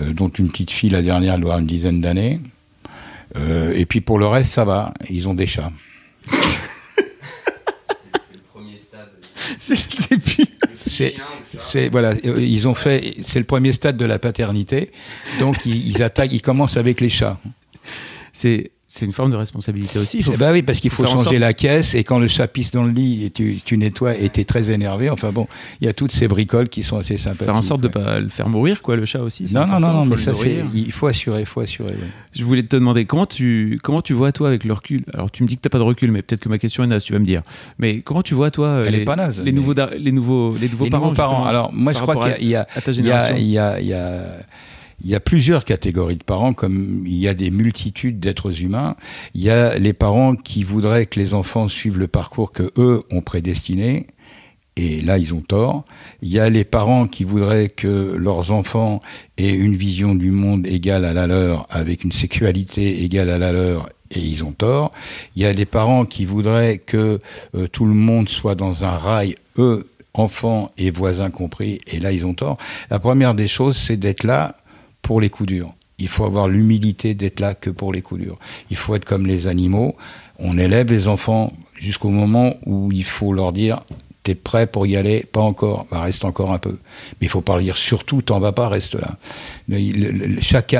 euh, 0.00 0.12
dont 0.12 0.28
une 0.28 0.50
petite 0.50 0.70
fille, 0.70 0.90
la 0.90 1.02
dernière, 1.02 1.34
elle 1.34 1.40
doit 1.40 1.52
avoir 1.52 1.60
une 1.60 1.66
dizaine 1.66 2.00
d'années. 2.00 2.40
Euh, 3.36 3.72
et 3.74 3.86
puis 3.86 4.00
pour 4.00 4.18
le 4.18 4.26
reste, 4.26 4.52
ça 4.52 4.64
va. 4.64 4.92
Ils 5.10 5.28
ont 5.28 5.34
des 5.34 5.46
chats. 5.46 5.72
C'est 11.58 11.88
voilà, 11.90 12.12
ils 12.24 12.68
ont 12.68 12.74
fait. 12.74 13.14
C'est 13.22 13.38
le 13.38 13.44
premier 13.44 13.72
stade 13.72 13.96
de 13.96 14.04
la 14.04 14.18
paternité, 14.18 14.90
donc 15.40 15.56
ils, 15.66 15.88
ils 15.88 16.02
attaquent, 16.02 16.32
ils 16.32 16.42
commencent 16.42 16.76
avec 16.76 17.00
les 17.00 17.08
chats 17.08 17.38
c'est 18.36 18.70
c'est 18.88 19.04
une 19.04 19.12
forme 19.12 19.32
de 19.32 19.36
responsabilité 19.36 19.98
aussi. 19.98 20.24
Bah 20.38 20.52
oui, 20.52 20.62
parce 20.62 20.78
qu'il 20.78 20.90
faut, 20.90 21.04
changer 21.04 21.40
la 21.40 21.52
caisse 21.54 21.94
et 21.94 22.04
quand 22.04 22.20
le 22.20 22.28
chat 22.28 22.46
pisse 22.46 22.70
dans 22.70 22.84
le 22.84 22.92
lit 22.92 23.24
et 23.24 23.30
tu, 23.30 23.60
tu 23.64 23.76
nettoies 23.76 24.16
et 24.16 24.30
tu 24.30 24.40
es 24.40 24.44
très 24.44 24.70
énervé. 24.70 25.10
Enfin 25.10 25.32
bon, 25.32 25.48
il 25.80 25.86
y 25.86 25.90
a 25.90 25.92
toutes 25.92 26.12
ces 26.12 26.28
bricoles 26.28 26.68
qui 26.68 26.84
sont 26.84 26.96
assez 26.96 27.16
sympathiques. 27.16 27.46
Faire 27.46 27.56
en 27.56 27.62
sorte 27.62 27.80
de 27.80 27.88
ne 27.88 27.92
pas 27.92 28.20
le 28.20 28.28
faire 28.28 28.48
mourir, 28.48 28.82
quoi, 28.82 28.94
le 28.94 29.04
chat 29.04 29.20
aussi. 29.20 29.52
Non, 29.52 29.66
non, 29.66 29.80
non, 29.80 29.92
non, 29.92 30.06
mais 30.06 30.16
ça, 30.16 30.34
c'est, 30.34 30.64
il 30.72 30.92
faut 30.92 31.08
assurer, 31.08 31.40
il 31.40 31.46
faut 31.46 31.60
assurer. 31.60 31.94
Je 32.32 32.44
voulais 32.44 32.62
te 32.62 32.76
demander, 32.76 33.06
comment 33.06 33.26
tu, 33.26 33.80
comment 33.82 34.02
tu 34.02 34.12
vois, 34.12 34.30
toi, 34.30 34.48
avec 34.48 34.62
le 34.62 34.72
recul? 34.72 35.04
Alors, 35.12 35.32
tu 35.32 35.42
me 35.42 35.48
dis 35.48 35.56
que 35.56 35.62
tu 35.62 35.66
n'as 35.66 35.70
pas 35.70 35.78
de 35.78 35.82
recul, 35.82 36.12
mais 36.12 36.22
peut-être 36.22 36.40
que 36.40 36.48
ma 36.48 36.58
question 36.58 36.84
est 36.84 36.86
naze, 36.86 37.02
tu 37.02 37.12
vas 37.12 37.18
me 37.18 37.24
dire. 37.24 37.42
Mais 37.78 38.00
comment 38.00 38.22
tu 38.22 38.34
vois, 38.34 38.52
toi, 38.52 38.84
Elle 38.86 38.94
les, 38.94 39.00
est 39.00 39.04
pas 39.04 39.16
naze, 39.16 39.40
les, 39.40 39.52
nouveaux, 39.52 39.74
les, 39.74 40.12
nouveaux, 40.12 40.56
les 40.56 40.68
nouveaux 40.68 40.88
parents, 40.88 41.06
nouveaux 41.06 41.16
parents. 41.16 41.44
Alors, 41.44 41.72
moi, 41.72 41.92
je 41.92 41.98
crois 41.98 42.14
qu'il 42.16 42.48
y 42.48 42.54
a, 42.54 42.66
il 42.86 43.06
y 43.06 43.10
a, 43.10 43.36
il 43.36 43.46
y 43.46 43.58
a, 43.58 43.80
il 43.80 43.86
y 43.88 43.94
a 43.94 44.22
il 45.04 45.10
y 45.10 45.14
a 45.14 45.20
plusieurs 45.20 45.64
catégories 45.64 46.16
de 46.16 46.24
parents, 46.24 46.54
comme 46.54 47.04
il 47.06 47.16
y 47.16 47.28
a 47.28 47.34
des 47.34 47.50
multitudes 47.50 48.18
d'êtres 48.18 48.62
humains. 48.62 48.96
Il 49.34 49.42
y 49.42 49.50
a 49.50 49.78
les 49.78 49.92
parents 49.92 50.34
qui 50.34 50.64
voudraient 50.64 51.06
que 51.06 51.20
les 51.20 51.34
enfants 51.34 51.68
suivent 51.68 51.98
le 51.98 52.08
parcours 52.08 52.52
que 52.52 52.72
eux 52.78 53.02
ont 53.10 53.20
prédestiné, 53.20 54.06
et 54.76 55.00
là 55.00 55.18
ils 55.18 55.34
ont 55.34 55.40
tort. 55.40 55.84
Il 56.22 56.28
y 56.28 56.38
a 56.38 56.48
les 56.48 56.64
parents 56.64 57.06
qui 57.06 57.24
voudraient 57.24 57.68
que 57.68 58.14
leurs 58.16 58.52
enfants 58.52 59.00
aient 59.36 59.54
une 59.54 59.76
vision 59.76 60.14
du 60.14 60.30
monde 60.30 60.66
égale 60.66 61.04
à 61.04 61.12
la 61.12 61.26
leur, 61.26 61.66
avec 61.70 62.04
une 62.04 62.12
sexualité 62.12 63.02
égale 63.02 63.30
à 63.30 63.38
la 63.38 63.52
leur, 63.52 63.88
et 64.10 64.20
ils 64.20 64.44
ont 64.44 64.52
tort. 64.52 64.92
Il 65.34 65.42
y 65.42 65.46
a 65.46 65.52
les 65.52 65.66
parents 65.66 66.04
qui 66.04 66.24
voudraient 66.24 66.78
que 66.78 67.18
euh, 67.54 67.66
tout 67.68 67.84
le 67.84 67.94
monde 67.94 68.28
soit 68.28 68.54
dans 68.54 68.84
un 68.84 68.96
rail, 68.96 69.36
eux, 69.58 69.88
enfants 70.14 70.70
et 70.78 70.90
voisins 70.90 71.30
compris, 71.30 71.80
et 71.86 72.00
là 72.00 72.12
ils 72.12 72.24
ont 72.24 72.34
tort. 72.34 72.56
La 72.90 72.98
première 72.98 73.34
des 73.34 73.48
choses, 73.48 73.76
c'est 73.76 73.98
d'être 73.98 74.24
là 74.24 74.56
pour 75.06 75.20
les 75.20 75.30
coups 75.30 75.48
durs. 75.48 75.72
Il 75.98 76.08
faut 76.08 76.24
avoir 76.24 76.48
l'humilité 76.48 77.14
d'être 77.14 77.38
là 77.38 77.54
que 77.54 77.70
pour 77.70 77.92
les 77.92 78.02
coups 78.02 78.22
durs. 78.22 78.38
Il 78.70 78.76
faut 78.76 78.96
être 78.96 79.04
comme 79.04 79.24
les 79.24 79.46
animaux. 79.46 79.94
On 80.40 80.58
élève 80.58 80.90
les 80.90 81.06
enfants 81.06 81.52
jusqu'au 81.76 82.10
moment 82.10 82.56
où 82.66 82.90
il 82.90 83.04
faut 83.04 83.32
leur 83.32 83.52
dire 83.52 83.84
T'es 84.24 84.34
prêt 84.34 84.66
pour 84.66 84.84
y 84.88 84.96
aller? 84.96 85.24
Pas 85.30 85.42
encore. 85.42 85.86
Bah, 85.88 86.00
reste 86.00 86.24
encore 86.24 86.50
un 86.50 86.58
peu. 86.58 86.80
Mais 87.20 87.26
il 87.26 87.28
faut 87.28 87.40
pas 87.40 87.60
dire 87.60 87.76
surtout, 87.76 88.20
t'en 88.20 88.40
vas 88.40 88.50
pas, 88.50 88.68
reste 88.68 88.96
là. 88.96 89.16
chaque 90.40 90.74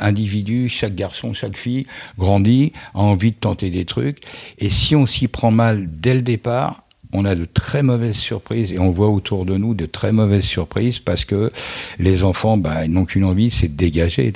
individu, 0.00 0.68
chaque 0.68 0.96
garçon, 0.96 1.32
chaque 1.32 1.56
fille 1.56 1.86
grandit, 2.18 2.72
a 2.94 2.98
envie 2.98 3.30
de 3.30 3.36
tenter 3.36 3.70
des 3.70 3.84
trucs. 3.84 4.24
Et 4.58 4.68
si 4.68 4.96
on 4.96 5.06
s'y 5.06 5.28
prend 5.28 5.52
mal 5.52 5.88
dès 5.88 6.14
le 6.14 6.22
départ, 6.22 6.82
on 7.12 7.24
a 7.24 7.34
de 7.34 7.44
très 7.44 7.82
mauvaises 7.82 8.16
surprises 8.16 8.72
et 8.72 8.78
on 8.78 8.90
voit 8.90 9.08
autour 9.08 9.44
de 9.44 9.56
nous 9.56 9.74
de 9.74 9.86
très 9.86 10.12
mauvaises 10.12 10.44
surprises 10.44 10.98
parce 10.98 11.24
que 11.24 11.48
les 11.98 12.22
enfants 12.22 12.56
bah, 12.56 12.86
n'ont 12.86 13.04
qu'une 13.04 13.24
envie, 13.24 13.50
c'est 13.50 13.68
de 13.68 13.76
dégager. 13.76 14.32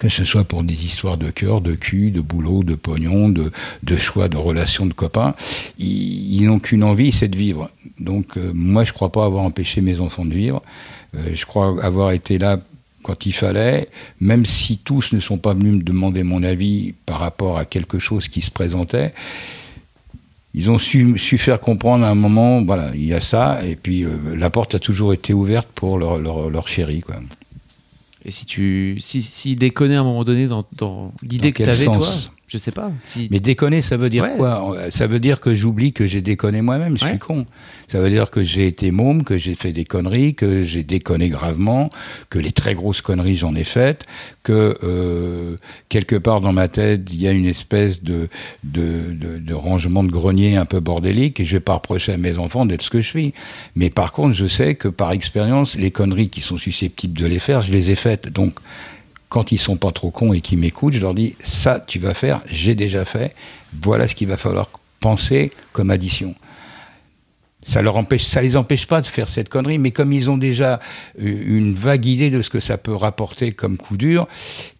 Que 0.00 0.08
ce 0.08 0.24
soit 0.24 0.44
pour 0.44 0.64
des 0.64 0.84
histoires 0.84 1.16
de 1.16 1.30
cœur, 1.30 1.60
de 1.60 1.74
cul, 1.74 2.10
de 2.10 2.20
boulot, 2.20 2.62
de 2.62 2.74
pognon, 2.74 3.28
de, 3.28 3.96
choix, 3.96 4.28
de 4.28 4.36
relations 4.36 4.86
de 4.86 4.92
copains, 4.92 5.34
ils, 5.78 6.44
n'ont 6.44 6.58
qu'une 6.58 6.84
envie, 6.84 7.12
c'est 7.12 7.28
de 7.28 7.36
vivre. 7.36 7.70
Donc 7.98 8.36
euh, 8.36 8.52
moi, 8.54 8.84
je 8.84 8.92
crois 8.92 9.10
pas 9.10 9.24
avoir 9.24 9.44
empêché 9.44 9.80
mes 9.80 10.00
enfants 10.00 10.24
de 10.24 10.34
vivre. 10.34 10.62
Euh, 11.16 11.30
je 11.32 11.46
crois 11.46 11.82
avoir 11.82 12.12
été 12.12 12.38
là 12.38 12.60
quand 13.02 13.26
il 13.26 13.32
fallait, 13.32 13.88
même 14.20 14.46
si 14.46 14.78
tous 14.78 15.12
ne 15.12 15.20
sont 15.20 15.36
pas 15.36 15.54
venus 15.54 15.74
me 15.74 15.82
demander 15.82 16.22
mon 16.22 16.42
avis 16.42 16.94
par 17.06 17.20
rapport 17.20 17.58
à 17.58 17.64
quelque 17.66 17.98
chose 17.98 18.28
qui 18.28 18.40
se 18.40 18.50
présentait 18.50 19.12
ils 20.54 20.70
ont 20.70 20.78
su, 20.78 21.18
su, 21.18 21.36
faire 21.36 21.60
comprendre 21.60 22.04
à 22.04 22.08
un 22.08 22.14
moment, 22.14 22.62
voilà, 22.62 22.92
il 22.94 23.04
y 23.04 23.12
a 23.12 23.20
ça, 23.20 23.60
et 23.64 23.74
puis 23.74 24.04
euh, 24.04 24.10
la 24.36 24.50
porte 24.50 24.76
a 24.76 24.78
toujours 24.78 25.12
été 25.12 25.32
ouverte 25.32 25.68
pour 25.74 25.98
leur, 25.98 26.18
leur, 26.18 26.48
leur 26.48 26.68
chéri, 26.68 27.00
quoi. 27.00 27.16
Et 28.24 28.30
si 28.30 28.46
tu, 28.46 28.96
si, 29.00 29.20
si 29.20 29.56
déconner 29.56 29.96
à 29.96 30.00
un 30.00 30.04
moment 30.04 30.24
donné 30.24 30.46
dans, 30.46 30.64
dans 30.72 31.12
l'idée 31.22 31.52
que 31.52 31.62
tu 31.62 31.68
avais, 31.68 31.84
toi, 31.84 32.08
je 32.46 32.58
sais 32.58 32.72
pas. 32.72 32.92
Si... 33.00 33.28
Mais 33.30 33.40
déconner, 33.40 33.80
ça 33.80 33.96
veut 33.96 34.10
dire 34.10 34.36
quoi? 34.36 34.76
Ça 34.90 35.06
veut 35.06 35.18
dire 35.18 35.40
que 35.40 35.54
j'oublie 35.54 35.92
que 35.92 36.06
j'ai 36.06 36.20
déconné 36.20 36.60
moi-même, 36.60 36.98
je 36.98 37.06
suis 37.06 37.18
con. 37.18 37.46
Ça 37.88 38.00
veut 38.00 38.10
dire 38.10 38.30
que 38.30 38.42
j'ai 38.42 38.66
été 38.66 38.90
môme, 38.90 39.24
que 39.24 39.38
j'ai 39.38 39.54
fait 39.54 39.72
des 39.72 39.84
conneries, 39.84 40.34
que 40.34 40.62
j'ai 40.62 40.82
déconné 40.82 41.30
gravement, 41.30 41.90
que 42.28 42.38
les 42.38 42.52
très 42.52 42.74
grosses 42.74 43.00
conneries 43.00 43.36
j'en 43.36 43.54
ai 43.54 43.64
faites, 43.64 44.04
que 44.42 44.78
euh, 44.82 45.56
quelque 45.88 46.16
part 46.16 46.40
dans 46.40 46.52
ma 46.52 46.68
tête 46.68 47.12
il 47.12 47.22
y 47.22 47.28
a 47.28 47.32
une 47.32 47.46
espèce 47.46 48.02
de 48.02 48.28
de, 48.62 49.12
de, 49.12 49.38
de, 49.38 49.54
rangement 49.54 50.04
de 50.04 50.10
grenier 50.10 50.56
un 50.56 50.66
peu 50.66 50.80
bordélique 50.80 51.40
et 51.40 51.44
je 51.44 51.56
vais 51.56 51.60
pas 51.60 51.74
reprocher 51.74 52.12
à 52.12 52.16
mes 52.18 52.38
enfants 52.38 52.66
d'être 52.66 52.82
ce 52.82 52.90
que 52.90 53.00
je 53.00 53.08
suis. 53.08 53.34
Mais 53.74 53.90
par 53.90 54.12
contre, 54.12 54.34
je 54.34 54.46
sais 54.46 54.74
que 54.74 54.88
par 54.88 55.12
expérience, 55.12 55.76
les 55.76 55.90
conneries 55.90 56.28
qui 56.28 56.40
sont 56.40 56.58
susceptibles 56.58 57.18
de 57.18 57.26
les 57.26 57.38
faire, 57.38 57.62
je 57.62 57.72
les 57.72 57.90
ai 57.90 57.94
faites. 57.94 58.28
Donc 58.28 58.58
quand 59.34 59.50
ils 59.50 59.58
sont 59.58 59.74
pas 59.74 59.90
trop 59.90 60.12
cons 60.12 60.32
et 60.32 60.40
qu'ils 60.40 60.58
m'écoutent, 60.58 60.92
je 60.92 61.00
leur 61.00 61.12
dis 61.12 61.34
ça 61.42 61.80
tu 61.84 61.98
vas 61.98 62.14
faire, 62.14 62.40
j'ai 62.48 62.76
déjà 62.76 63.04
fait, 63.04 63.34
voilà 63.82 64.06
ce 64.06 64.14
qu'il 64.14 64.28
va 64.28 64.36
falloir 64.36 64.70
penser 65.00 65.50
comme 65.72 65.90
addition. 65.90 66.36
Ça 67.64 67.82
leur 67.82 67.96
empêche, 67.96 68.22
ça 68.22 68.42
les 68.42 68.56
empêche 68.56 68.86
pas 68.86 69.00
de 69.00 69.08
faire 69.08 69.28
cette 69.28 69.48
connerie, 69.48 69.78
mais 69.78 69.90
comme 69.90 70.12
ils 70.12 70.30
ont 70.30 70.36
déjà 70.38 70.78
euh, 71.20 71.42
une 71.46 71.74
vague 71.74 72.06
idée 72.06 72.30
de 72.30 72.42
ce 72.42 72.50
que 72.50 72.60
ça 72.60 72.78
peut 72.78 72.94
rapporter 72.94 73.50
comme 73.50 73.76
coup 73.76 73.96
dur, 73.96 74.28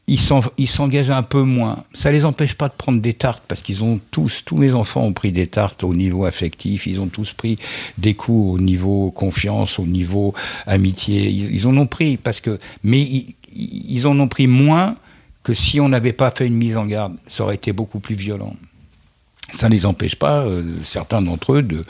ils 0.06 0.20
s'engagent 0.68 1.10
un 1.10 1.22
peu 1.24 1.42
moins. 1.42 1.82
Ça 1.92 2.12
les 2.12 2.24
empêche 2.24 2.54
pas 2.54 2.68
de 2.68 2.74
prendre 2.74 3.00
des 3.00 3.14
tartes 3.14 3.42
parce 3.48 3.60
qu'ils 3.60 3.82
ont 3.82 3.98
tous, 4.12 4.42
tous 4.44 4.56
mes 4.56 4.72
enfants 4.74 5.02
ont 5.02 5.14
pris 5.14 5.32
des 5.32 5.48
tartes 5.48 5.82
au 5.82 5.94
niveau 5.94 6.26
affectif, 6.26 6.86
ils 6.86 7.00
ont 7.00 7.08
tous 7.08 7.32
pris 7.32 7.58
des 7.98 8.14
coups 8.14 8.54
au 8.54 8.58
niveau 8.60 9.10
confiance, 9.10 9.80
au 9.80 9.86
niveau 9.86 10.32
amitié, 10.66 11.28
ils, 11.28 11.66
en 11.66 11.76
ont 11.76 11.86
pris 11.86 12.18
parce 12.18 12.40
que, 12.40 12.58
mais 12.84 13.00
ils 13.00 13.34
en 14.04 14.18
ont 14.20 14.28
pris 14.28 14.46
moins 14.46 14.96
que 15.44 15.54
si 15.54 15.78
on 15.78 15.88
n'avait 15.88 16.12
pas 16.12 16.30
fait 16.30 16.46
une 16.46 16.56
mise 16.56 16.76
en 16.76 16.86
garde. 16.86 17.16
Ça 17.28 17.44
aurait 17.44 17.54
été 17.54 17.72
beaucoup 17.72 18.00
plus 18.00 18.16
violent. 18.16 18.56
Ça 19.52 19.68
ne 19.68 19.74
les 19.74 19.86
empêche 19.86 20.16
pas, 20.16 20.44
euh, 20.46 20.82
certains 20.82 21.22
d'entre 21.22 21.52
eux, 21.52 21.62
de, 21.62 21.84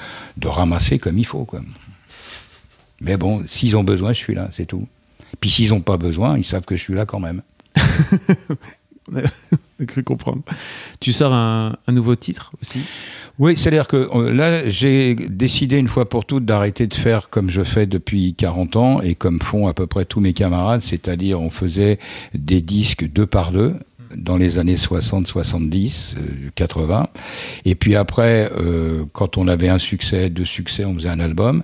ramasser 0.47 0.99
comme 0.99 1.19
il 1.19 1.25
faut. 1.25 1.45
Quoi. 1.45 1.61
Mais 3.01 3.17
bon, 3.17 3.47
s'ils 3.47 3.77
ont 3.77 3.85
besoin, 3.85 4.13
je 4.13 4.19
suis 4.19 4.35
là, 4.35 4.49
c'est 4.53 4.67
tout. 4.67 4.87
Puis 5.41 5.51
s'ils 5.51 5.71
n'ont 5.71 5.81
pas 5.81 5.97
besoin, 5.97 6.37
ils 6.37 6.45
savent 6.45 6.65
que 6.65 6.77
je 6.77 6.83
suis 6.83 6.95
là 6.95 7.07
quand 7.07 7.21
même. 7.21 7.43
On 9.81 9.87
cru 9.87 10.03
comprendre. 10.03 10.43
Tu 11.01 11.13
sors 11.13 11.33
un, 11.33 11.77
nouveau 11.89 12.17
titre 12.17 12.53
aussi? 12.61 12.81
Oui, 13.41 13.57
c'est-à-dire 13.57 13.89
que 13.89 13.97
euh, 13.97 14.33
là, 14.33 14.69
j'ai 14.69 15.17
décidé 15.17 15.77
une 15.77 15.89
fois 15.89 16.09
pour 16.09 16.25
toutes 16.25 16.45
d'arrêter 16.45 16.87
de 16.87 16.95
faire 16.95 17.31
comme 17.31 17.51
je 17.51 17.65
fais 17.65 17.87
depuis 17.87 18.35
40 18.35 18.77
ans 18.77 19.01
et 19.01 19.17
comme 19.17 19.41
font 19.41 19.67
à 19.67 19.75
peu 19.75 19.89
près 19.89 20.05
tous 20.05 20.21
mes 20.21 20.33
camarades, 20.33 20.83
c'est-à-dire 20.83 21.41
on 21.41 21.51
faisait 21.51 21.99
des 22.33 22.61
disques 22.61 23.11
deux 23.11 23.27
par 23.27 23.51
deux 23.51 23.73
dans 24.17 24.37
les 24.37 24.59
années 24.59 24.77
60, 24.77 25.27
70, 25.27 26.17
80. 26.55 27.09
Et 27.65 27.75
puis 27.75 27.97
après, 27.97 28.51
euh, 28.57 29.05
quand 29.13 29.39
on 29.39 29.49
avait 29.49 29.69
un 29.69 29.79
succès, 29.79 30.31
deux 30.31 30.45
succès, 30.45 30.85
on 30.85 30.95
faisait 30.95 31.09
un 31.09 31.21
album. 31.21 31.63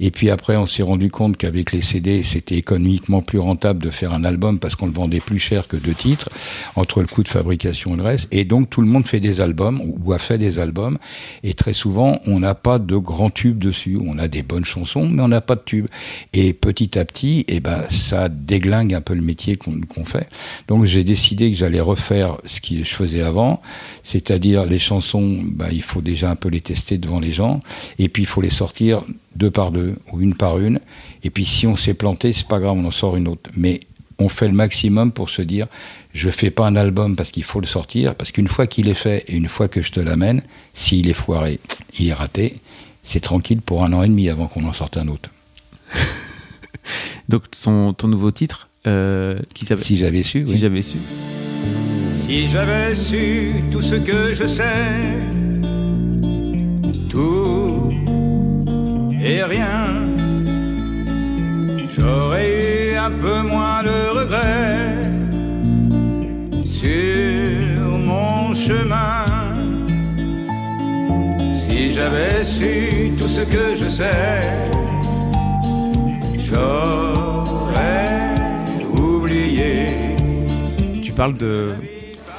Et 0.00 0.10
puis 0.10 0.30
après, 0.30 0.56
on 0.56 0.66
s'est 0.66 0.82
rendu 0.82 1.10
compte 1.10 1.36
qu'avec 1.36 1.72
les 1.72 1.80
CD, 1.80 2.22
c'était 2.22 2.56
économiquement 2.56 3.22
plus 3.22 3.38
rentable 3.38 3.82
de 3.82 3.90
faire 3.90 4.12
un 4.12 4.24
album 4.24 4.58
parce 4.58 4.76
qu'on 4.76 4.86
le 4.86 4.92
vendait 4.92 5.20
plus 5.20 5.38
cher 5.38 5.66
que 5.66 5.76
deux 5.76 5.94
titres, 5.94 6.28
entre 6.76 7.00
le 7.00 7.06
coût 7.06 7.22
de 7.22 7.28
fabrication 7.28 7.94
et 7.94 7.96
le 7.96 8.02
reste. 8.02 8.28
Et 8.30 8.44
donc, 8.44 8.70
tout 8.70 8.80
le 8.80 8.86
monde 8.86 9.06
fait 9.06 9.20
des 9.20 9.40
albums 9.40 9.80
ou 9.82 10.12
a 10.12 10.18
fait 10.18 10.38
des 10.38 10.58
albums. 10.58 10.98
Et 11.42 11.54
très 11.54 11.72
souvent, 11.72 12.20
on 12.26 12.40
n'a 12.40 12.54
pas 12.54 12.78
de 12.78 12.96
grands 12.96 13.30
tubes 13.30 13.58
dessus. 13.58 13.98
On 14.04 14.18
a 14.18 14.28
des 14.28 14.42
bonnes 14.42 14.64
chansons, 14.64 15.08
mais 15.08 15.22
on 15.22 15.28
n'a 15.28 15.40
pas 15.40 15.56
de 15.56 15.62
tubes. 15.64 15.88
Et 16.32 16.52
petit 16.52 16.98
à 16.98 17.04
petit, 17.04 17.44
eh 17.48 17.60
ben, 17.60 17.84
ça 17.90 18.28
déglingue 18.28 18.94
un 18.94 19.00
peu 19.00 19.14
le 19.14 19.22
métier 19.22 19.56
qu'on 19.56 20.04
fait. 20.04 20.28
Donc, 20.68 20.84
j'ai 20.84 21.04
décidé 21.04 21.50
que 21.50 21.56
j'allais 21.56 21.80
refaire 21.90 22.36
ce 22.46 22.60
que 22.60 22.84
je 22.84 22.94
faisais 22.94 23.22
avant, 23.22 23.60
c'est-à-dire 24.02 24.66
les 24.66 24.78
chansons, 24.78 25.40
bah, 25.42 25.68
il 25.72 25.82
faut 25.82 26.00
déjà 26.00 26.30
un 26.30 26.36
peu 26.36 26.48
les 26.48 26.60
tester 26.60 26.98
devant 26.98 27.20
les 27.20 27.32
gens, 27.32 27.60
et 27.98 28.08
puis 28.08 28.22
il 28.22 28.26
faut 28.26 28.40
les 28.40 28.50
sortir 28.50 29.02
deux 29.36 29.50
par 29.50 29.70
deux 29.70 29.96
ou 30.12 30.20
une 30.20 30.34
par 30.34 30.58
une, 30.58 30.80
et 31.24 31.30
puis 31.30 31.44
si 31.44 31.66
on 31.66 31.76
s'est 31.76 31.94
planté, 31.94 32.32
c'est 32.32 32.48
pas 32.48 32.60
grave, 32.60 32.76
on 32.76 32.84
en 32.84 32.90
sort 32.90 33.16
une 33.16 33.28
autre. 33.28 33.50
Mais 33.56 33.80
on 34.18 34.28
fait 34.28 34.48
le 34.48 34.54
maximum 34.54 35.12
pour 35.12 35.30
se 35.30 35.42
dire, 35.42 35.66
je 36.12 36.30
fais 36.30 36.50
pas 36.50 36.66
un 36.66 36.76
album 36.76 37.16
parce 37.16 37.30
qu'il 37.30 37.44
faut 37.44 37.60
le 37.60 37.66
sortir, 37.66 38.14
parce 38.14 38.32
qu'une 38.32 38.48
fois 38.48 38.66
qu'il 38.66 38.88
est 38.88 38.94
fait 38.94 39.24
et 39.28 39.34
une 39.34 39.48
fois 39.48 39.68
que 39.68 39.82
je 39.82 39.92
te 39.92 40.00
l'amène, 40.00 40.42
s'il 40.74 41.08
est 41.08 41.14
foiré, 41.14 41.60
il 41.98 42.08
est 42.08 42.12
raté, 42.12 42.56
c'est 43.02 43.20
tranquille 43.20 43.60
pour 43.60 43.84
un 43.84 43.92
an 43.92 44.02
et 44.02 44.08
demi 44.08 44.28
avant 44.28 44.46
qu'on 44.46 44.64
en 44.64 44.72
sorte 44.72 44.96
un 44.96 45.08
autre. 45.08 45.30
Donc 47.28 47.44
ton 47.50 47.94
nouveau 48.08 48.30
titre, 48.30 48.68
euh, 48.86 49.38
qui 49.54 49.66
Si 49.66 49.96
j'avais 49.96 50.22
su. 50.22 50.44
Si 50.44 50.58
j'avais 50.58 50.82
su. 50.82 50.98
Si 52.28 52.46
j'avais 52.46 52.94
su 52.94 53.54
tout 53.70 53.80
ce 53.80 53.94
que 53.94 54.34
je 54.34 54.46
sais, 54.46 55.16
tout 57.08 57.90
et 59.18 59.42
rien, 59.42 59.86
j'aurais 61.88 62.92
eu 62.92 62.96
un 62.98 63.12
peu 63.12 63.40
moins 63.40 63.82
de 63.82 63.98
regrets 64.18 65.10
sur 66.66 67.96
mon 67.96 68.52
chemin. 68.52 69.24
Si 71.50 71.94
j'avais 71.94 72.44
su 72.44 73.12
tout 73.18 73.28
ce 73.36 73.40
que 73.40 73.74
je 73.74 73.88
sais, 73.88 74.42
j'aurais 76.46 78.34
oublié. 78.92 79.86
Tu 81.02 81.10
parles 81.12 81.38
de 81.38 81.72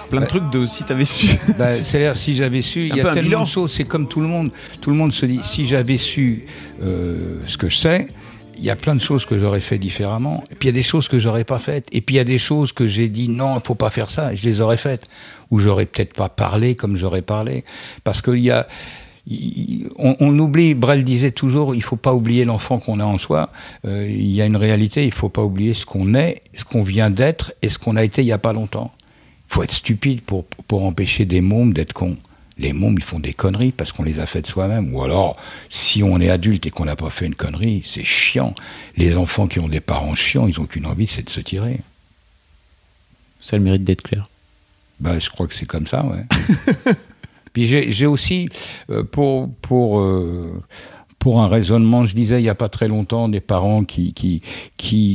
plein 0.09 0.21
de 0.21 0.25
trucs 0.25 0.49
de 0.49 0.65
si 0.65 0.83
t'avais 0.83 1.05
su. 1.05 1.27
Bah, 1.57 1.69
C'est-à-dire 1.69 2.15
si 2.17 2.35
j'avais 2.35 2.61
su, 2.61 2.87
il 2.87 2.95
y 2.95 3.01
a 3.01 3.13
tellement 3.13 3.41
de 3.41 3.47
choses. 3.47 3.71
C'est 3.71 3.85
comme 3.85 4.07
tout 4.07 4.21
le 4.21 4.27
monde. 4.27 4.51
Tout 4.81 4.89
le 4.89 4.95
monde 4.95 5.13
se 5.13 5.25
dit 5.25 5.39
si 5.43 5.65
j'avais 5.65 5.97
su 5.97 6.45
euh, 6.81 7.39
ce 7.45 7.57
que 7.57 7.69
je 7.69 7.77
sais. 7.77 8.07
Il 8.57 8.65
y 8.65 8.69
a 8.69 8.75
plein 8.75 8.93
de 8.93 9.01
choses 9.01 9.25
que 9.25 9.37
j'aurais 9.37 9.61
fait 9.61 9.77
différemment. 9.77 10.43
Et 10.51 10.55
puis 10.55 10.67
il 10.67 10.71
y 10.71 10.75
a 10.75 10.77
des 10.77 10.83
choses 10.83 11.07
que 11.07 11.17
j'aurais 11.17 11.45
pas 11.45 11.59
faites. 11.59 11.87
Et 11.93 12.01
puis 12.01 12.15
il 12.15 12.17
y 12.17 12.21
a 12.21 12.25
des 12.25 12.37
choses 12.37 12.73
que 12.73 12.87
j'ai 12.87 13.07
dit 13.07 13.29
non, 13.29 13.57
il 13.57 13.65
faut 13.65 13.75
pas 13.75 13.89
faire 13.89 14.09
ça. 14.09 14.33
Et 14.33 14.35
je 14.35 14.45
les 14.45 14.59
aurais 14.59 14.77
faites. 14.77 15.07
Ou 15.51 15.59
j'aurais 15.59 15.85
peut-être 15.85 16.13
pas 16.13 16.29
parlé 16.29 16.75
comme 16.75 16.97
j'aurais 16.97 17.21
parlé. 17.21 17.63
Parce 18.03 18.21
qu'il 18.21 18.39
y 18.39 18.51
a, 18.51 18.67
on, 19.97 20.15
on, 20.19 20.37
oublie, 20.39 20.73
Brel 20.73 21.03
disait 21.03 21.31
toujours, 21.31 21.75
il 21.75 21.83
faut 21.83 21.95
pas 21.95 22.13
oublier 22.13 22.45
l'enfant 22.45 22.79
qu'on 22.79 22.99
a 22.99 23.05
en 23.05 23.17
soi. 23.17 23.51
Euh, 23.85 24.07
il 24.09 24.31
y 24.31 24.41
a 24.41 24.45
une 24.45 24.57
réalité, 24.57 25.05
il 25.05 25.13
faut 25.13 25.29
pas 25.29 25.43
oublier 25.43 25.73
ce 25.73 25.85
qu'on 25.85 26.13
est, 26.13 26.41
ce 26.53 26.65
qu'on 26.65 26.81
vient 26.81 27.09
d'être 27.09 27.53
et 27.61 27.69
ce 27.69 27.77
qu'on 27.77 27.95
a 27.95 28.03
été 28.03 28.21
il 28.21 28.27
y 28.27 28.31
a 28.31 28.37
pas 28.37 28.53
longtemps 28.53 28.91
faut 29.49 29.63
être 29.63 29.71
stupide 29.71 30.21
pour, 30.21 30.45
pour 30.45 30.85
empêcher 30.85 31.25
des 31.25 31.41
mômes 31.41 31.73
d'être 31.73 31.93
cons. 31.93 32.17
Les 32.57 32.73
mômes, 32.73 32.95
ils 32.97 33.03
font 33.03 33.19
des 33.19 33.33
conneries 33.33 33.71
parce 33.71 33.93
qu'on 33.93 34.03
les 34.03 34.19
a 34.19 34.25
faites 34.25 34.45
soi-même. 34.45 34.93
Ou 34.93 35.01
alors, 35.01 35.37
si 35.69 36.03
on 36.03 36.19
est 36.19 36.29
adulte 36.29 36.65
et 36.65 36.71
qu'on 36.71 36.85
n'a 36.85 36.95
pas 36.95 37.09
fait 37.09 37.25
une 37.25 37.35
connerie, 37.35 37.81
c'est 37.85 38.03
chiant. 38.03 38.53
Les 38.97 39.17
enfants 39.17 39.47
qui 39.47 39.59
ont 39.59 39.69
des 39.69 39.79
parents 39.79 40.15
chiants, 40.15 40.47
ils 40.47 40.59
n'ont 40.59 40.65
qu'une 40.65 40.85
envie, 40.85 41.07
c'est 41.07 41.23
de 41.23 41.29
se 41.29 41.39
tirer. 41.39 41.79
Ça 43.39 43.55
a 43.55 43.59
le 43.59 43.63
mérite 43.63 43.85
d'être 43.85 44.03
clair. 44.03 44.29
Bah, 44.99 45.17
je 45.17 45.29
crois 45.29 45.47
que 45.47 45.53
c'est 45.53 45.65
comme 45.65 45.87
ça, 45.87 46.05
ouais. 46.05 46.25
Puis 47.53 47.65
j'ai 47.65 48.05
aussi, 48.05 48.49
euh, 48.89 49.03
pour, 49.03 49.49
pour 49.61 49.99
euh, 49.99 50.61
pour 51.19 51.41
un 51.41 51.47
raisonnement, 51.47 52.05
je 52.05 52.15
disais 52.15 52.39
il 52.39 52.43
n'y 52.43 52.49
a 52.49 52.55
pas 52.55 52.69
très 52.69 52.87
longtemps, 52.87 53.27
des 53.27 53.41
parents 53.41 53.83
qui, 53.83 54.13
qui, 54.13 54.41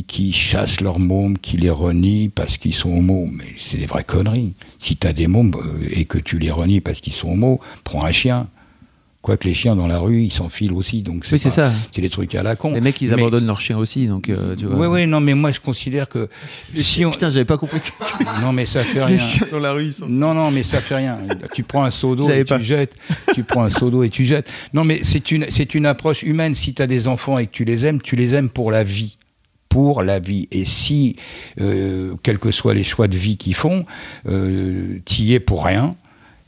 qui, 0.07 0.33
chassent 0.33 0.83
leurs 0.83 0.99
mômes, 0.99 1.39
qui 1.39 1.57
les 1.57 1.71
renient 1.71 2.29
parce 2.29 2.59
qu'ils 2.59 2.75
sont 2.75 2.91
homo. 2.91 3.27
Mais 3.33 3.47
c'est 3.57 3.79
des 3.79 3.87
vraies 3.87 4.05
conneries. 4.05 4.53
Si 4.79 4.97
tu 4.97 5.13
des 5.13 5.27
mômes 5.27 5.53
euh, 5.57 5.89
et 5.91 6.05
que 6.05 6.19
tu 6.19 6.39
les 6.39 6.51
renies 6.51 6.81
parce 6.81 7.01
qu'ils 7.01 7.15
sont 7.15 7.31
homo, 7.33 7.61
prends 7.85 8.05
un 8.05 8.13
chien. 8.13 8.49
Quoique 9.25 9.49
les 9.49 9.55
chiens 9.55 9.75
dans 9.75 9.87
la 9.87 10.01
rue, 10.01 10.23
ils 10.25 10.33
s'enfilent 10.33 10.75
aussi, 10.75 11.01
donc 11.01 11.25
c'est 11.25 11.39
ça. 11.39 11.73
C'est 11.93 12.03
des 12.03 12.11
trucs 12.11 12.35
à 12.35 12.43
la 12.43 12.57
con. 12.57 12.75
Les 12.75 12.83
mecs, 12.83 13.01
ils 13.01 13.11
abandonnent 13.11 13.47
leurs 13.47 13.63
chiens 13.63 13.79
aussi, 13.79 14.07
donc 14.07 14.29
euh, 14.29 14.55
tu 14.55 14.67
vois. 14.67 14.77
Oui, 14.77 14.87
oui, 14.87 15.07
non, 15.07 15.21
mais 15.21 15.33
moi 15.33 15.51
je 15.51 15.61
considère 15.61 16.11
que 16.11 16.29
si 16.75 17.07
on... 17.07 17.11
putain, 17.11 17.31
j'avais 17.31 17.47
pas 17.47 17.57
compris. 17.57 17.81
non, 18.43 18.53
mais 18.53 18.67
ça 18.67 18.81
fait 18.81 19.03
rien. 19.03 19.17
Les 19.17 19.19
chiens 19.19 19.47
dans 19.51 19.61
la 19.61 19.73
rue, 19.73 19.87
ils 19.87 19.93
sont... 19.95 20.07
Non, 20.07 20.35
non, 20.35 20.51
mais 20.51 20.63
ça 20.63 20.79
fait 20.79 20.97
rien. 20.97 21.17
tu 21.55 21.63
prends 21.63 21.85
un 21.85 21.91
seau 21.91 22.15
d'eau 22.15 22.29
et 22.29 22.45
tu 22.45 22.63
jettes. 22.63 22.97
Tu 23.33 23.45
prends 23.45 23.65
un 23.65 23.71
seau 23.71 23.89
d'eau 23.89 24.03
et 24.03 24.11
tu 24.11 24.27
jettes. 24.27 24.53
Non, 24.75 24.85
mais 24.85 25.01
c'est 25.03 25.31
une, 25.31 25.47
c'est 25.49 25.75
une 25.75 25.87
approche 25.87 26.23
humaine. 26.23 26.55
Si 26.55 26.75
tu 26.75 26.83
as 26.83 26.87
des 26.87 27.09
enfants 27.09 27.39
et 27.39 27.47
que 27.47 27.53
tu 27.53 27.65
les 27.65 27.87
aimes, 27.87 28.03
tu 28.03 28.17
les 28.17 28.35
aimes 28.35 28.51
pour 28.51 28.71
la 28.71 28.85
vie 28.85 29.17
pour 29.71 30.05
la 30.05 30.21
vie. 30.21 30.47
Et 30.53 30.65
si, 30.65 31.17
euh, 31.61 32.15
quels 32.23 32.39
que 32.39 32.53
soient 32.53 32.75
les 32.75 32.85
choix 32.85 33.09
de 33.09 33.17
vie 33.17 33.37
qu'ils 33.37 33.57
font, 33.57 33.87
euh, 34.29 35.01
tu 35.05 35.23
y 35.23 35.35
es 35.35 35.41
pour 35.41 35.65
rien, 35.65 35.97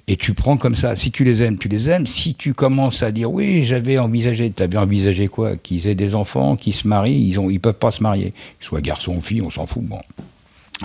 et 0.08 0.16
tu 0.16 0.34
prends 0.34 0.56
comme 0.56 0.76
ça. 0.76 0.94
Si 0.94 1.10
tu 1.10 1.24
les 1.24 1.42
aimes, 1.42 1.58
tu 1.58 1.68
les 1.68 1.88
aimes. 1.88 2.06
Si 2.06 2.34
tu 2.34 2.54
commences 2.54 3.02
à 3.02 3.10
dire 3.10 3.30
oui, 3.32 3.64
j'avais 3.64 3.98
envisagé, 3.98 4.52
tu 4.52 4.62
avais 4.62 4.78
envisagé 4.78 5.26
quoi? 5.28 5.56
Qu'ils 5.56 5.88
aient 5.88 5.96
des 5.96 6.14
enfants, 6.14 6.56
qu'ils 6.56 6.74
se 6.74 6.86
marient, 6.86 7.26
ils 7.28 7.40
ont, 7.40 7.50
ils 7.50 7.58
peuvent 7.58 7.74
pas 7.74 7.90
se 7.90 8.02
marier. 8.02 8.32
Qu'ils 8.58 8.66
soient 8.66 8.80
garçons 8.80 9.16
ou 9.16 9.20
filles, 9.20 9.42
on 9.42 9.50
s'en 9.50 9.66
fout. 9.66 9.82
Bon. 9.82 10.00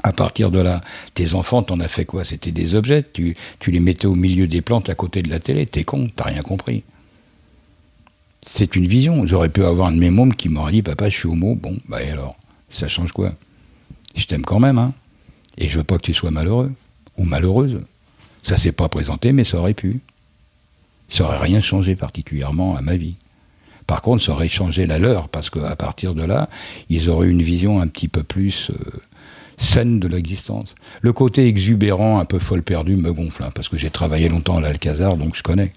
À 0.04 0.14
partir 0.14 0.52
de 0.52 0.60
là, 0.60 0.82
tes 1.14 1.36
enfants, 1.36 1.62
t'en 1.62 1.80
as 1.82 1.88
fait 1.88 2.06
quoi? 2.06 2.24
C'était 2.24 2.52
des 2.52 2.76
objets. 2.76 3.04
Tu, 3.14 3.36
les 3.68 3.80
mettais 3.80 4.08
au 4.08 4.16
milieu 4.16 4.48
des 4.48 4.62
plantes 4.62 4.90
à 4.90 4.96
côté 4.96 5.22
de 5.22 5.30
la 5.30 5.40
télé. 5.40 5.66
T'es 5.66 5.84
con, 5.84 6.08
t'as 6.16 6.26
rien 6.26 6.42
compris. 6.42 6.84
C'est 8.42 8.76
une 8.76 8.88
vision. 8.88 9.26
J'aurais 9.28 9.50
pu 9.50 9.64
avoir 9.64 9.90
un 9.90 9.92
de 9.92 10.00
mes 10.00 10.10
mômes 10.10 10.34
qui 10.34 10.50
m'aurait 10.50 10.72
dit 10.72 10.82
Papa, 10.82 11.10
je 11.10 11.18
suis 11.18 11.28
homo. 11.28 11.54
Bon, 11.56 11.78
bah 11.88 12.00
alors? 12.12 12.38
Ça 12.70 12.88
change 12.88 13.12
quoi? 13.12 13.36
Je 14.16 14.26
t'aime 14.26 14.44
quand 14.44 14.60
même, 14.60 14.80
hein. 14.80 14.94
Et 15.58 15.68
je 15.70 15.78
veux 15.78 15.84
pas 15.84 15.98
que 15.98 16.04
tu 16.04 16.14
sois 16.14 16.32
malheureux. 16.32 16.72
Ou 17.18 17.26
malheureuse. 17.26 17.82
Ça 18.44 18.58
s'est 18.58 18.72
pas 18.72 18.89
présenté, 18.89 19.32
mais 19.32 19.44
ça 19.44 19.58
aurait 19.58 19.74
pu. 19.74 20.00
Ça 21.08 21.26
aurait 21.26 21.39
rien 21.39 21.60
changé 21.60 21.96
particulièrement 21.96 22.76
à 22.76 22.82
ma 22.82 22.96
vie. 22.96 23.16
Par 23.88 24.02
contre, 24.02 24.24
ça 24.24 24.32
aurait 24.32 24.48
changé 24.48 24.88
la 24.88 25.00
leur, 25.00 25.28
parce 25.28 25.50
qu'à 25.50 25.76
partir 25.76 26.16
de 26.16 26.24
là, 26.24 26.50
ils 26.89 27.10
auraient 27.10 27.28
une 27.28 27.42
vision 27.42 27.82
un 27.82 27.88
petit 27.88 28.08
peu 28.08 28.24
plus 28.24 28.72
euh, 28.72 29.02
saine 29.58 30.00
de 30.00 30.08
l'existence. 30.08 30.76
Le 31.02 31.14
côté 31.14 31.48
exubérant, 31.48 32.20
un 32.20 32.26
peu 32.26 32.39
folle 32.39 32.64
perdu, 32.64 32.96
me 32.96 33.14
gonfle, 33.14 33.44
hein, 33.44 33.50
parce 33.54 33.70
que 33.70 33.78
j'ai 33.78 33.89
travaillé 33.89 34.30
longtemps 34.30 34.58
à 34.58 34.62
l'Alcazar, 34.62 35.18
donc 35.18 35.36
je 35.36 35.44
connais. 35.44 35.74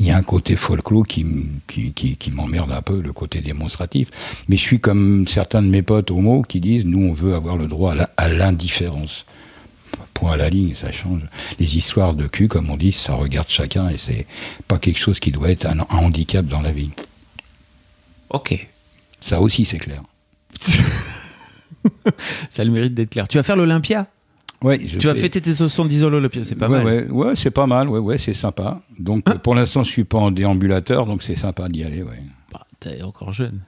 Il 0.00 0.06
y 0.06 0.10
a 0.10 0.16
un 0.16 0.22
côté 0.22 0.56
folklore 0.56 1.06
qui, 1.06 1.26
qui, 1.66 1.92
qui, 1.92 2.30
m'emmerde 2.30 2.72
un 2.72 2.82
peu, 2.82 3.00
le 3.00 3.12
côté 3.12 3.40
démonstratif. 3.40 4.10
Mais 4.48 4.56
je 4.56 4.62
suis 4.62 4.80
comme 4.80 5.26
certains 5.26 5.62
de 5.62 5.68
mes 5.68 5.82
potes 5.82 6.10
homo 6.10 6.42
qui 6.42 6.60
disent, 6.60 6.84
nous, 6.84 7.08
on 7.08 7.12
veut 7.12 7.34
avoir 7.34 7.56
le 7.56 7.68
droit 7.68 7.94
à 8.16 8.28
l'indifférence 8.28 9.24
point 10.14 10.32
à 10.32 10.36
la 10.36 10.48
ligne, 10.48 10.74
ça 10.74 10.92
change. 10.92 11.22
Les 11.58 11.76
histoires 11.76 12.14
de 12.14 12.26
cul, 12.26 12.48
comme 12.48 12.70
on 12.70 12.76
dit, 12.76 12.92
ça 12.92 13.14
regarde 13.14 13.48
chacun 13.48 13.88
et 13.88 13.98
c'est 13.98 14.26
pas 14.66 14.78
quelque 14.78 14.98
chose 14.98 15.20
qui 15.20 15.30
doit 15.30 15.50
être 15.50 15.66
un, 15.66 15.80
handicap 15.90 16.44
dans 16.46 16.60
la 16.60 16.72
vie. 16.72 16.90
Ok. 18.30 18.68
Ça 19.20 19.40
aussi, 19.40 19.64
c'est 19.64 19.78
clair. 19.78 20.02
ça 22.50 22.62
a 22.62 22.64
le 22.64 22.70
mérite 22.70 22.94
d'être 22.94 23.10
clair. 23.10 23.28
Tu 23.28 23.36
vas 23.36 23.42
faire 23.42 23.56
l'Olympia? 23.56 24.06
Ouais, 24.62 24.78
tu 24.78 24.98
vas 25.06 25.14
fêter 25.14 25.40
tes 25.40 25.54
70 25.54 26.04
ans 26.04 26.10
l'Olympia, 26.10 26.42
c'est 26.42 26.56
pas 26.56 26.68
mal. 26.68 26.84
Ouais, 26.84 27.06
ouais 27.08 27.36
c'est 27.36 27.52
pas 27.52 27.66
mal, 27.66 27.88
ouais, 27.88 28.00
ouais, 28.00 28.18
c'est 28.18 28.34
sympa. 28.34 28.80
Donc 28.98 29.22
ah. 29.26 29.36
pour 29.36 29.54
l'instant, 29.54 29.84
je 29.84 29.90
suis 29.90 30.04
pas 30.04 30.18
en 30.18 30.32
déambulateur, 30.32 31.06
donc 31.06 31.22
c'est 31.22 31.36
sympa 31.36 31.68
d'y 31.68 31.84
aller, 31.84 32.02
ouais. 32.02 32.20
Bah, 32.52 32.66
t'es 32.80 33.02
encore 33.02 33.32
jeune. 33.32 33.60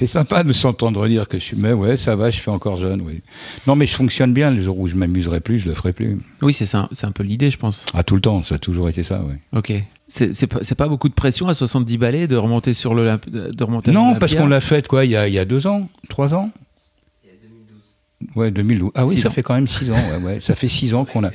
C'est 0.00 0.06
sympa 0.06 0.44
de 0.44 0.54
s'entendre 0.54 1.06
dire 1.08 1.28
que 1.28 1.38
je 1.38 1.44
suis, 1.44 1.58
mais 1.58 1.74
ouais, 1.74 1.98
ça 1.98 2.16
va, 2.16 2.30
je 2.30 2.40
suis 2.40 2.50
encore 2.50 2.78
jeune, 2.78 3.02
oui. 3.02 3.20
Non, 3.66 3.76
mais 3.76 3.84
je 3.84 3.94
fonctionne 3.94 4.32
bien. 4.32 4.50
Le 4.50 4.62
jour 4.62 4.78
où 4.78 4.86
je 4.86 4.94
m'amuserai 4.94 5.40
plus, 5.40 5.58
je 5.58 5.68
le 5.68 5.74
ferai 5.74 5.92
plus. 5.92 6.18
Oui, 6.40 6.54
c'est 6.54 6.64
ça, 6.64 6.88
c'est 6.92 7.04
un 7.04 7.12
peu 7.12 7.22
l'idée, 7.22 7.50
je 7.50 7.58
pense. 7.58 7.84
Ah, 7.92 8.02
tout 8.02 8.14
le 8.14 8.22
temps, 8.22 8.42
ça 8.42 8.54
a 8.54 8.58
toujours 8.58 8.88
été 8.88 9.02
ça, 9.02 9.20
oui. 9.22 9.34
Ok. 9.52 9.74
C'est 10.08 10.46
pas, 10.46 10.60
pas 10.74 10.88
beaucoup 10.88 11.10
de 11.10 11.14
pression 11.14 11.48
à 11.48 11.54
70 11.54 11.98
balais 11.98 12.28
de 12.28 12.36
remonter 12.36 12.72
sur 12.72 12.94
l'Olympe, 12.94 13.28
de 13.28 13.62
remonter. 13.62 13.92
Non, 13.92 14.14
parce 14.14 14.34
qu'on 14.34 14.46
l'a 14.46 14.62
fait 14.62 14.88
quoi, 14.88 15.04
il 15.04 15.10
y 15.10 15.16
a, 15.16 15.28
il 15.28 15.34
y 15.34 15.38
a 15.38 15.44
deux 15.44 15.66
ans, 15.66 15.86
trois 16.08 16.32
ans. 16.32 16.50
Il 17.22 17.28
y 17.28 17.32
a 17.34 17.36
2012. 17.42 18.36
Ouais, 18.36 18.50
2012. 18.50 18.92
Ah 18.94 19.04
oui, 19.04 19.20
ça 19.20 19.28
fait 19.28 19.42
quand 19.42 19.52
même 19.54 19.68
six 19.68 19.90
ans. 19.90 19.96
Ouais, 19.96 20.24
ouais. 20.24 20.40
Ça 20.40 20.54
fait 20.54 20.68
six 20.68 20.94
ans 20.94 21.04
qu'on 21.04 21.24
a. 21.24 21.30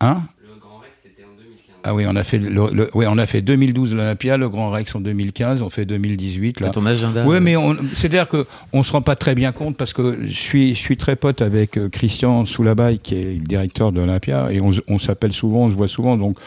Hein 0.00 0.22
Le 0.40 0.60
Grand 0.60 0.78
Rex, 0.78 0.96
c'était 1.02 1.24
en 1.24 1.34
2015. 1.36 1.69
Ah 1.82 1.94
oui, 1.94 2.04
on 2.06 2.14
a 2.14 2.24
fait, 2.24 2.38
le, 2.38 2.50
le- 2.72 2.90
ouais, 2.94 3.06
on 3.08 3.16
a 3.16 3.26
fait 3.26 3.40
2012 3.40 3.94
l'Olympia, 3.94 4.36
le 4.36 4.48
Grand 4.48 4.70
Rex 4.70 4.94
en 4.94 5.00
2015, 5.00 5.62
on 5.62 5.70
fait 5.70 5.86
2018 5.86 6.60
là. 6.60 6.66
T'as 6.66 6.72
ton 6.72 6.84
agenda 6.84 7.24
Oui, 7.26 7.36
euh, 7.36 7.40
mais 7.40 7.54
c'est-à-dire 7.94 8.28
que 8.28 8.46
on 8.72 8.82
se 8.82 8.92
rend 8.92 9.00
pas 9.00 9.16
très 9.16 9.34
bien 9.34 9.52
compte 9.52 9.76
parce 9.76 9.94
que 9.94 10.18
je 10.24 10.32
suis, 10.32 10.74
je 10.74 10.80
suis 10.80 10.98
très 10.98 11.16
pote 11.16 11.40
avec 11.40 11.78
euh, 11.78 11.88
Christian 11.88 12.44
Soulabaille, 12.44 12.98
qui 12.98 13.14
est 13.14 13.34
le 13.34 13.44
directeur 13.44 13.92
de 13.92 14.00
l'Olympia, 14.00 14.48
et 14.52 14.60
on, 14.60 14.98
s'appelle 14.98 15.32
souvent, 15.32 15.64
on 15.64 15.70
se 15.70 15.74
voit 15.74 15.88
souvent, 15.88 16.16
donc 16.18 16.38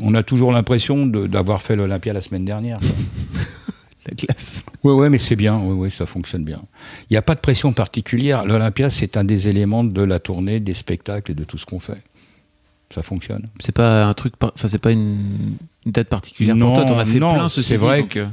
on 0.00 0.14
a 0.14 0.22
toujours 0.22 0.52
l'impression 0.52 1.06
d'avoir 1.06 1.62
fait 1.62 1.74
l'Olympia 1.74 2.12
la 2.12 2.20
semaine 2.20 2.44
dernière. 2.44 2.78
la 4.08 4.14
classe. 4.14 4.62
Oui, 4.84 4.94
ouais, 4.94 5.10
mais 5.10 5.18
c'est 5.18 5.36
bien, 5.36 5.58
oui, 5.58 5.74
ouais, 5.74 5.90
ça 5.90 6.06
fonctionne 6.06 6.44
bien. 6.44 6.60
Il 7.10 7.14
n'y 7.14 7.16
a 7.16 7.22
pas 7.22 7.34
de 7.34 7.40
pression 7.40 7.72
particulière. 7.72 8.44
L'Olympia, 8.46 8.88
c'est 8.90 9.16
un 9.16 9.24
des 9.24 9.48
éléments 9.48 9.84
de 9.84 10.02
la 10.02 10.20
tournée, 10.20 10.60
des 10.60 10.74
spectacles 10.74 11.32
et 11.32 11.34
de 11.34 11.44
tout 11.44 11.58
ce 11.58 11.66
qu'on 11.66 11.80
fait. 11.80 12.02
Ça 12.94 13.02
fonctionne. 13.02 13.48
C'est 13.60 13.74
pas 13.74 14.04
un 14.04 14.14
truc, 14.14 14.34
enfin 14.42 14.68
c'est 14.68 14.78
pas 14.78 14.90
une, 14.90 15.56
une 15.86 15.92
date 15.92 16.08
particulière 16.08 16.56
Non, 16.56 16.68
pour 16.74 16.76
toi. 16.78 16.84
T'en 16.86 16.98
as 16.98 17.04
fait 17.04 17.18
non, 17.20 17.34
plein. 17.34 17.48
c'est 17.48 17.76
vrai 17.76 18.00
donc, 18.00 18.16
euh, 18.16 18.26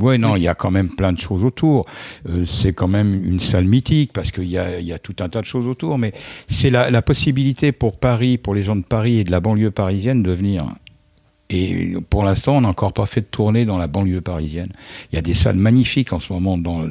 Oui, 0.00 0.18
non, 0.18 0.36
il 0.36 0.42
y 0.42 0.48
a 0.48 0.54
quand 0.54 0.70
même 0.70 0.88
plein 0.94 1.12
de 1.12 1.18
choses 1.18 1.42
autour. 1.44 1.84
Euh, 2.28 2.44
c'est 2.46 2.72
quand 2.72 2.86
même 2.88 3.14
une 3.24 3.40
salle 3.40 3.64
mythique 3.64 4.12
parce 4.12 4.30
qu'il 4.30 4.48
y 4.48 4.56
a, 4.58 4.78
y 4.80 4.92
a 4.92 4.98
tout 4.98 5.16
un 5.20 5.28
tas 5.28 5.40
de 5.40 5.46
choses 5.46 5.66
autour. 5.66 5.98
Mais 5.98 6.12
c'est 6.48 6.70
la, 6.70 6.90
la 6.90 7.02
possibilité 7.02 7.72
pour 7.72 7.98
Paris, 7.98 8.38
pour 8.38 8.54
les 8.54 8.62
gens 8.62 8.76
de 8.76 8.84
Paris 8.84 9.18
et 9.18 9.24
de 9.24 9.30
la 9.32 9.40
banlieue 9.40 9.70
parisienne 9.72 10.22
de 10.22 10.30
venir. 10.32 10.64
Et 11.50 11.94
pour 12.10 12.24
l'instant, 12.24 12.58
on 12.58 12.60
n'a 12.60 12.68
encore 12.68 12.92
pas 12.92 13.06
fait 13.06 13.22
de 13.22 13.26
tournée 13.26 13.64
dans 13.64 13.78
la 13.78 13.86
banlieue 13.86 14.20
parisienne. 14.20 14.70
Il 15.10 15.16
y 15.16 15.18
a 15.18 15.22
des 15.22 15.32
salles 15.32 15.56
magnifiques 15.56 16.12
en 16.12 16.18
ce 16.20 16.30
moment, 16.32 16.58
dans, 16.58 16.86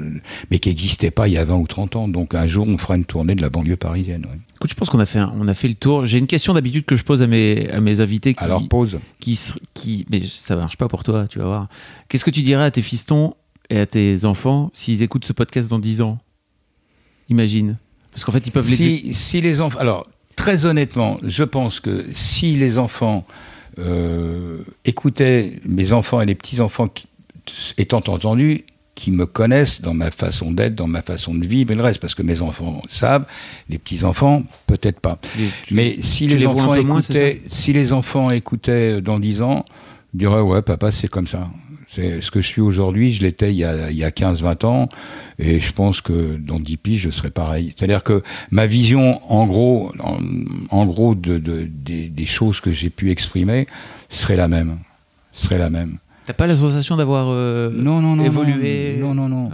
mais 0.50 0.58
qui 0.58 0.70
n'existaient 0.70 1.12
pas 1.12 1.28
il 1.28 1.36
y 1.36 1.38
a 1.38 1.46
20 1.46 1.56
ou 1.58 1.68
30 1.68 1.96
ans. 1.96 2.08
Donc 2.08 2.34
un 2.34 2.48
jour, 2.48 2.68
on 2.68 2.78
fera 2.80 2.96
une 2.96 3.06
tournée 3.06 3.36
de 3.36 3.42
la 3.44 3.50
banlieue 3.52 3.76
parisienne. 3.78 4.26
ouais. 4.26 4.40
Écoute, 4.56 4.72
je 4.72 4.76
pense 4.76 4.90
qu'on 4.90 5.00
a 5.00 5.06
fait, 5.06 5.20
un- 5.20 5.32
on 5.40 5.48
a 5.48 5.54
fait 5.54 5.68
le 5.68 5.76
tour. 5.76 6.08
J'ai 6.08 6.18
une 6.18 6.26
question 6.26 6.56
d'habitude 6.56 6.86
que 6.86 6.96
je 6.96 7.04
pose 7.04 7.22
à 7.22 7.28
mes, 7.28 7.70
à 7.70 7.80
mes 7.82 8.00
invités 8.00 8.34
qui, 8.34 8.44
Alors 8.44 8.68
pause. 8.68 9.00
qui, 9.20 9.40
qui, 9.76 10.08
mais 10.10 10.24
ça 10.26 10.56
marche 10.56 10.76
pas 10.78 10.88
pour 10.88 11.04
toi, 11.04 11.28
tu 11.28 11.38
vas 11.38 11.46
voir. 11.46 11.68
Qu'est-ce 12.10 12.26
que 12.26 12.32
tu 12.32 12.42
dirais 12.42 12.64
à 12.64 12.72
tes 12.72 12.82
fistons 12.82 13.36
et 13.70 13.78
à 13.78 13.86
tes 13.86 14.26
enfants 14.26 14.72
s'ils 14.74 15.04
écoutent 15.04 15.26
ce 15.26 15.34
podcast 15.34 15.70
dans 15.70 15.78
10 15.78 16.02
ans? 16.02 16.18
Imagine. 17.30 17.78
Parce 18.12 18.24
qu'en 18.24 18.32
fait, 18.32 18.48
ils 18.48 18.52
peuvent 18.52 18.68
les. 18.70 18.76
Si, 18.76 19.14
si 19.14 19.42
les 19.42 19.62
enfants, 19.62 19.78
alors 19.80 20.08
très 20.36 20.66
honnêtement, 20.66 21.18
je 21.24 21.44
pense 21.44 21.80
que 21.80 22.06
si 22.12 22.56
les 22.56 22.78
enfants 22.80 23.26
euh, 23.80 24.64
mes 25.66 25.94
enfants 25.94 26.22
et 26.22 26.26
les 26.26 26.36
petits 26.36 26.62
enfants 26.62 26.88
qui, 26.88 27.08
étant 27.78 27.98
entendus, 28.08 28.64
qui 28.96 29.12
me 29.12 29.26
connaissent 29.28 29.80
dans 29.82 29.94
ma 29.94 30.10
façon 30.10 30.52
d'être, 30.52 30.74
dans 30.74 30.88
ma 30.88 31.02
façon 31.04 31.36
de 31.36 31.46
vivre 31.46 31.72
et 31.72 31.76
le 31.76 31.84
reste, 31.84 32.00
parce 32.00 32.16
que 32.16 32.24
mes 32.24 32.42
enfants 32.42 32.82
savent, 32.88 33.26
les 33.70 33.78
petits 33.78 34.04
enfants 34.04 34.44
peut-être 34.66 35.00
pas. 35.00 35.20
tu- 35.68 35.74
Mais 35.76 35.90
si 35.90 36.28
les, 36.28 36.40
enfants 36.48 36.74
moins, 36.84 37.02
si 37.48 37.74
les 37.74 37.94
enfants 37.94 38.32
écoutaient 38.32 39.00
dans 39.02 39.20
10 39.20 39.42
ans, 39.44 39.66
ils 40.14 40.18
diraient 40.20 40.42
ouais 40.42 40.64
papa 40.64 40.92
c'est 40.92 41.08
comme 41.10 41.28
ça. 41.28 41.48
C'est 41.90 42.22
ce 42.22 42.32
que 42.32 42.42
je 42.42 42.48
suis 42.48 42.62
aujourd'hui, 42.62 43.12
je 43.14 43.22
l'étais 43.24 43.52
il 43.54 43.58
y 43.58 43.64
a, 43.64 43.90
il 43.90 43.98
y 43.98 44.04
a 44.04 44.12
15-20 44.12 44.66
ans, 44.66 44.90
et 45.40 45.60
je 45.62 45.72
pense 45.72 46.02
que 46.02 46.36
dans 46.36 46.60
10 46.60 46.78
piges, 46.78 47.02
je 47.02 47.10
serai 47.12 47.30
pareil. 47.32 47.74
C'est-à-dire 47.76 48.04
que 48.04 48.24
ma 48.52 48.66
vision, 48.66 49.22
en 49.32 49.48
gros, 49.48 49.92
en, 50.00 50.18
en 50.70 50.86
gros 50.86 51.16
de, 51.16 51.38
de- 51.38 51.68
des, 51.70 52.10
des 52.10 52.26
choses 52.26 52.60
que 52.60 52.74
j'ai 52.74 52.90
pu 52.90 53.10
exprimer, 53.10 53.68
serait 54.10 54.36
la 54.36 54.48
même. 54.50 54.80
Serait 55.32 55.58
la 55.60 55.70
même. 55.70 55.98
T'as 56.28 56.34
pas 56.34 56.46
la 56.46 56.58
sensation 56.58 56.98
d'avoir 56.98 57.28
euh, 57.30 57.72
Non, 57.74 58.02
non, 58.02 58.18
non. 58.18 58.26
évolué 58.26 58.98
Non, 59.00 59.14
non, 59.14 59.30
non. 59.30 59.46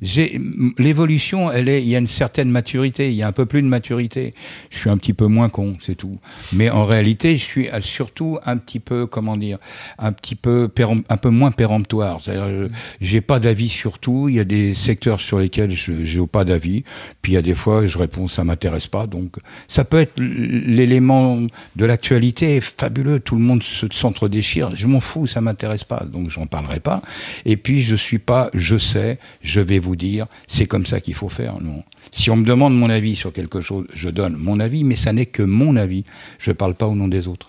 J'ai 0.00 0.40
l'évolution, 0.78 1.52
elle 1.52 1.68
est, 1.68 1.82
il 1.82 1.88
y 1.88 1.94
a 1.94 1.98
une 1.98 2.06
certaine 2.06 2.50
maturité, 2.50 3.10
il 3.10 3.16
y 3.16 3.22
a 3.22 3.28
un 3.28 3.32
peu 3.32 3.44
plus 3.44 3.60
de 3.60 3.66
maturité. 3.66 4.32
Je 4.70 4.78
suis 4.78 4.88
un 4.88 4.96
petit 4.96 5.12
peu 5.12 5.26
moins 5.26 5.50
con, 5.50 5.76
c'est 5.80 5.94
tout. 5.94 6.16
Mais 6.54 6.70
en 6.70 6.84
réalité, 6.84 7.36
je 7.36 7.44
suis 7.44 7.68
euh, 7.68 7.82
surtout 7.82 8.38
un 8.46 8.56
petit 8.56 8.80
peu, 8.80 9.06
comment 9.06 9.36
dire, 9.36 9.58
un 9.98 10.12
petit 10.12 10.34
peu, 10.34 10.70
un 11.10 11.16
peu 11.18 11.28
moins 11.28 11.50
péremptoire. 11.50 12.20
C'est-à-dire, 12.20 12.68
j'ai 13.02 13.20
pas 13.20 13.38
d'avis 13.38 13.68
sur 13.68 13.98
tout. 13.98 14.30
Il 14.30 14.36
y 14.36 14.40
a 14.40 14.44
des 14.44 14.72
secteurs 14.72 15.20
sur 15.20 15.38
lesquels 15.38 15.70
je 15.70 16.02
j'ai 16.02 16.26
pas 16.26 16.44
d'avis. 16.44 16.82
Puis 17.20 17.32
il 17.32 17.34
y 17.34 17.38
a 17.38 17.42
des 17.42 17.54
fois, 17.54 17.86
je 17.86 17.98
réponds, 17.98 18.26
ça 18.26 18.42
m'intéresse 18.42 18.86
pas. 18.86 19.06
Donc, 19.06 19.36
ça 19.68 19.84
peut 19.84 20.00
être 20.00 20.18
l'élément 20.18 21.40
de 21.76 21.84
l'actualité 21.84 22.60
fabuleux. 22.62 23.20
Tout 23.20 23.36
le 23.36 23.42
monde 23.42 23.62
se 23.62 23.86
s'entre-déchire. 23.90 24.74
Je 24.74 24.86
m'en 24.86 25.00
fous, 25.00 25.26
ça 25.26 25.40
m'intéresse 25.40 25.84
pas. 25.84 26.04
Donc, 26.10 26.21
j'en 26.28 26.46
parlerai 26.46 26.80
pas. 26.80 27.02
Et 27.44 27.56
puis, 27.56 27.82
je 27.82 27.96
suis 27.96 28.18
pas, 28.18 28.50
je 28.54 28.76
sais, 28.76 29.18
je 29.42 29.60
vais 29.60 29.78
vous 29.78 29.96
dire, 29.96 30.26
c'est 30.46 30.66
comme 30.66 30.86
ça 30.86 31.00
qu'il 31.00 31.14
faut 31.14 31.28
faire. 31.28 31.60
Non. 31.60 31.82
Si 32.10 32.30
on 32.30 32.36
me 32.36 32.44
demande 32.44 32.76
mon 32.76 32.90
avis 32.90 33.16
sur 33.16 33.32
quelque 33.32 33.60
chose, 33.60 33.86
je 33.94 34.08
donne 34.08 34.36
mon 34.36 34.60
avis, 34.60 34.84
mais 34.84 34.96
ça 34.96 35.12
n'est 35.12 35.26
que 35.26 35.42
mon 35.42 35.76
avis. 35.76 36.04
Je 36.38 36.52
parle 36.52 36.74
pas 36.74 36.86
au 36.86 36.94
nom 36.94 37.08
des 37.08 37.28
autres. 37.28 37.48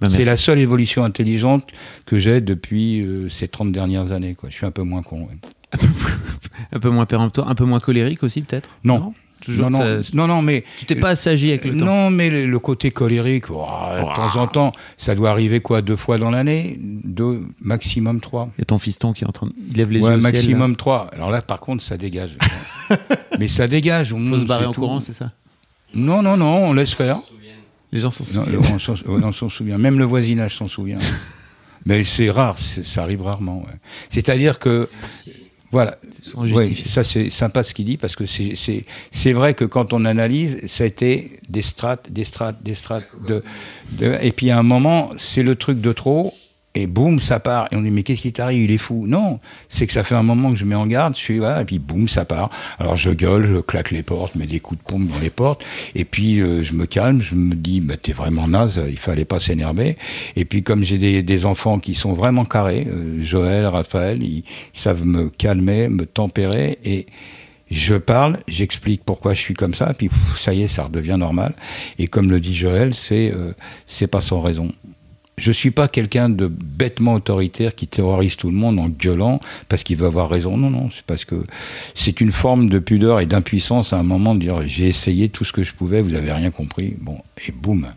Bah, 0.00 0.08
c'est 0.08 0.24
la 0.24 0.36
seule 0.36 0.58
évolution 0.58 1.04
intelligente 1.04 1.68
que 2.06 2.18
j'ai 2.18 2.40
depuis 2.40 3.00
euh, 3.02 3.28
ces 3.28 3.46
30 3.46 3.70
dernières 3.70 4.10
années. 4.10 4.34
Quoi. 4.34 4.48
Je 4.50 4.56
suis 4.56 4.66
un 4.66 4.72
peu 4.72 4.82
moins 4.82 5.02
con. 5.02 5.22
ouais. 5.22 5.78
Un 6.72 6.80
peu 6.80 6.90
moins 6.90 7.06
péremptoire, 7.06 7.48
un 7.48 7.54
peu 7.54 7.64
moins 7.64 7.80
colérique 7.80 8.22
aussi, 8.22 8.42
peut-être? 8.42 8.70
Non? 8.84 9.14
Toujours 9.42 9.70
non, 9.70 9.78
non, 9.78 10.02
ça- 10.02 10.10
non, 10.14 10.26
non, 10.26 10.40
mais 10.40 10.64
Tu 10.78 10.86
t'es 10.86 10.94
pas 10.94 11.10
assagi 11.10 11.50
avec 11.50 11.64
le 11.64 11.78
temps. 11.78 11.84
non, 11.84 12.10
mais 12.10 12.30
le, 12.30 12.46
le 12.46 12.58
côté 12.58 12.90
colérique, 12.90 13.50
oh, 13.50 13.64
de 13.64 14.14
temps 14.14 14.36
en 14.40 14.46
temps, 14.46 14.72
ça 14.96 15.14
doit 15.14 15.30
arriver 15.30 15.60
quoi, 15.60 15.82
deux 15.82 15.96
fois 15.96 16.16
dans 16.16 16.30
l'année, 16.30 16.78
deux, 16.80 17.42
maximum 17.60 18.20
trois. 18.20 18.48
Il 18.56 18.60
y 18.60 18.62
a 18.62 18.66
ton 18.66 18.78
fiston 18.78 19.12
qui 19.12 19.24
est 19.24 19.26
en 19.26 19.32
train 19.32 19.48
de... 19.48 19.52
Il 19.70 19.76
lève 19.76 19.90
les 19.90 20.00
ouais, 20.00 20.10
yeux 20.12 20.16
au 20.18 20.20
ciel, 20.20 20.32
maximum 20.32 20.76
trois. 20.76 21.08
Alors 21.12 21.30
là, 21.30 21.42
par 21.42 21.60
contre, 21.60 21.82
ça 21.82 21.96
dégage. 21.96 22.38
mais 23.38 23.48
ça 23.48 23.66
dégage. 23.66 24.12
là. 24.12 24.18
Faut 24.30 24.38
se 24.38 24.44
barrer 24.44 24.66
en 24.66 24.72
courant, 24.72 25.00
c'est 25.00 25.12
ça? 25.12 25.32
Non, 25.94 26.22
non, 26.22 26.36
non, 26.36 26.66
on 26.68 26.72
laisse 26.72 26.94
faire. 26.94 27.18
Les 27.92 27.98
gens 27.98 28.10
s'en 28.10 28.24
souviennent. 28.24 28.60
on 28.72 28.78
s'en 29.32 29.46
on 29.46 29.48
souvient. 29.50 29.76
Même 29.76 29.98
le 29.98 30.04
voisinage 30.04 30.56
s'en 30.56 30.68
souvient. 30.68 30.98
Mais 31.84 32.04
c'est 32.04 32.30
rare, 32.30 32.58
ça 32.58 33.02
arrive 33.02 33.22
rarement. 33.22 33.58
ouais. 33.58 33.74
C'est-à-dire 34.08 34.58
que, 34.60 34.88
voilà, 35.72 35.96
Ouais, 36.34 36.66
ça 36.74 37.02
c'est 37.02 37.30
sympa 37.30 37.62
ce 37.64 37.72
qu'il 37.74 37.86
dit 37.86 37.96
parce 37.96 38.14
que 38.14 38.26
c'est- 38.26 38.54
vrai 39.32 39.54
que 39.54 39.64
quand 39.64 39.92
on 39.92 40.04
analyse, 40.04 40.60
ça 40.66 40.84
a 40.84 40.86
été 40.86 41.40
des 41.48 41.62
strates, 41.62 42.12
des 42.12 42.24
strates, 42.24 42.62
des 42.62 42.74
strates. 42.74 43.04
De, 43.26 43.40
de- 43.92 44.16
et 44.22 44.32
puis 44.32 44.50
à 44.50 44.58
un 44.58 44.62
moment, 44.62 45.10
c'est 45.18 45.42
le 45.42 45.56
truc 45.56 45.80
de 45.80 45.92
trop. 45.92 46.32
Et 46.74 46.86
boum, 46.86 47.20
ça 47.20 47.38
part. 47.38 47.68
Et 47.70 47.76
on 47.76 47.82
dit, 47.82 47.90
mais 47.90 48.02
qu'est-ce 48.02 48.22
qui 48.22 48.32
t'arrive? 48.32 48.64
Il 48.64 48.70
est 48.70 48.78
fou. 48.78 49.04
Non, 49.06 49.40
c'est 49.68 49.86
que 49.86 49.92
ça 49.92 50.04
fait 50.04 50.14
un 50.14 50.22
moment 50.22 50.50
que 50.50 50.56
je 50.56 50.64
mets 50.64 50.74
en 50.74 50.86
garde. 50.86 51.14
Je 51.14 51.20
suis, 51.20 51.38
voilà, 51.38 51.62
et 51.62 51.64
puis 51.66 51.78
boum, 51.78 52.08
ça 52.08 52.24
part. 52.24 52.50
Alors 52.78 52.96
je 52.96 53.10
gueule, 53.10 53.46
je 53.46 53.60
claque 53.60 53.90
les 53.90 54.02
portes, 54.02 54.34
mets 54.36 54.46
des 54.46 54.60
coups 54.60 54.80
de 54.80 54.84
pompe 54.86 55.06
dans 55.08 55.18
les 55.18 55.28
portes. 55.28 55.64
Et 55.94 56.06
puis 56.06 56.40
euh, 56.40 56.62
je 56.62 56.72
me 56.72 56.86
calme, 56.86 57.20
je 57.20 57.34
me 57.34 57.54
dis, 57.54 57.80
bah, 57.80 57.96
t'es 58.02 58.12
vraiment 58.12 58.48
naze, 58.48 58.80
il 58.88 58.98
fallait 58.98 59.26
pas 59.26 59.38
s'énerver. 59.38 59.98
Et 60.36 60.46
puis 60.46 60.62
comme 60.62 60.82
j'ai 60.82 61.22
des, 61.22 61.42
enfants 61.44 61.78
qui 61.78 61.94
sont 61.94 62.12
vraiment 62.12 62.44
carrés, 62.44 62.86
euh, 62.88 63.22
Joël, 63.22 63.66
Raphaël, 63.66 64.22
ils, 64.22 64.44
savent 64.72 65.04
me 65.04 65.28
calmer, 65.28 65.88
me 65.88 66.06
tempérer. 66.06 66.78
Et 66.84 67.06
je 67.70 67.96
parle, 67.96 68.38
j'explique 68.48 69.02
pourquoi 69.04 69.34
je 69.34 69.40
suis 69.40 69.54
comme 69.54 69.74
ça, 69.74 69.92
puis 69.92 70.08
pff, 70.08 70.38
ça 70.38 70.54
y 70.54 70.62
est, 70.62 70.68
ça 70.68 70.84
redevient 70.84 71.16
normal. 71.18 71.54
Et 71.98 72.06
comme 72.06 72.30
le 72.30 72.40
dit 72.40 72.54
Joël, 72.54 72.94
c'est 72.94 73.30
euh, 73.30 73.52
c'est 73.86 74.06
pas 74.06 74.20
sans 74.20 74.40
raison. 74.40 74.70
Je 75.38 75.50
suis 75.50 75.70
pas 75.70 75.88
quelqu'un 75.88 76.28
de 76.28 76.46
bêtement 76.46 77.14
autoritaire 77.14 77.74
qui 77.74 77.86
terrorise 77.86 78.36
tout 78.36 78.48
le 78.48 78.54
monde 78.54 78.78
en 78.78 78.88
gueulant 78.88 79.40
parce 79.68 79.82
qu'il 79.82 79.96
veut 79.96 80.06
avoir 80.06 80.28
raison. 80.28 80.56
Non, 80.56 80.70
non, 80.70 80.90
c'est 80.94 81.04
parce 81.04 81.24
que 81.24 81.42
c'est 81.94 82.20
une 82.20 82.32
forme 82.32 82.68
de 82.68 82.78
pudeur 82.78 83.18
et 83.20 83.26
d'impuissance 83.26 83.92
à 83.92 83.98
un 83.98 84.02
moment 84.02 84.34
de 84.34 84.40
dire 84.40 84.62
j'ai 84.66 84.88
essayé 84.88 85.30
tout 85.30 85.44
ce 85.44 85.52
que 85.52 85.62
je 85.62 85.72
pouvais, 85.72 86.02
vous 86.02 86.14
avez 86.14 86.32
rien 86.32 86.50
compris. 86.50 86.96
Bon, 87.00 87.18
et 87.46 87.52
boum. 87.52 87.88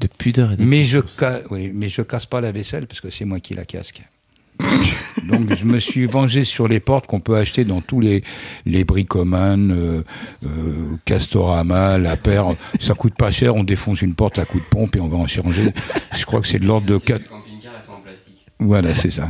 De 0.00 0.06
pudeur 0.06 0.52
et 0.52 0.56
de 0.56 0.62
Mais 0.62 0.84
je, 0.84 0.98
oui, 1.50 1.70
mais 1.74 1.88
je 1.88 2.02
casse 2.02 2.26
pas 2.26 2.40
la 2.40 2.52
vaisselle 2.52 2.86
parce 2.86 3.00
que 3.00 3.08
c'est 3.08 3.24
moi 3.24 3.40
qui 3.40 3.54
la 3.54 3.64
casque. 3.64 4.02
Donc 5.28 5.54
je 5.56 5.64
me 5.64 5.78
suis 5.78 6.06
vengé 6.06 6.44
sur 6.44 6.68
les 6.68 6.80
portes 6.80 7.06
qu'on 7.06 7.20
peut 7.20 7.36
acheter 7.36 7.64
dans 7.64 7.80
tous 7.80 8.00
les, 8.00 8.22
les 8.66 8.84
bricoman, 8.84 9.70
euh, 9.70 10.02
euh, 10.44 10.48
Castorama, 11.04 11.98
La 11.98 12.16
Paire. 12.16 12.46
Ça 12.80 12.94
coûte 12.94 13.14
pas 13.14 13.30
cher, 13.30 13.54
on 13.54 13.64
défonce 13.64 14.02
une 14.02 14.14
porte 14.14 14.38
à 14.38 14.44
coup 14.44 14.58
de 14.58 14.64
pompe 14.64 14.96
et 14.96 15.00
on 15.00 15.08
va 15.08 15.16
en 15.16 15.26
changer. 15.26 15.72
Je 16.16 16.24
crois 16.26 16.40
que 16.40 16.48
c'est 16.48 16.58
de 16.58 16.66
l'ordre 16.66 16.86
de 16.86 16.98
4... 16.98 17.22
Voilà, 18.58 18.94
c'est 18.94 19.10
ça. 19.10 19.28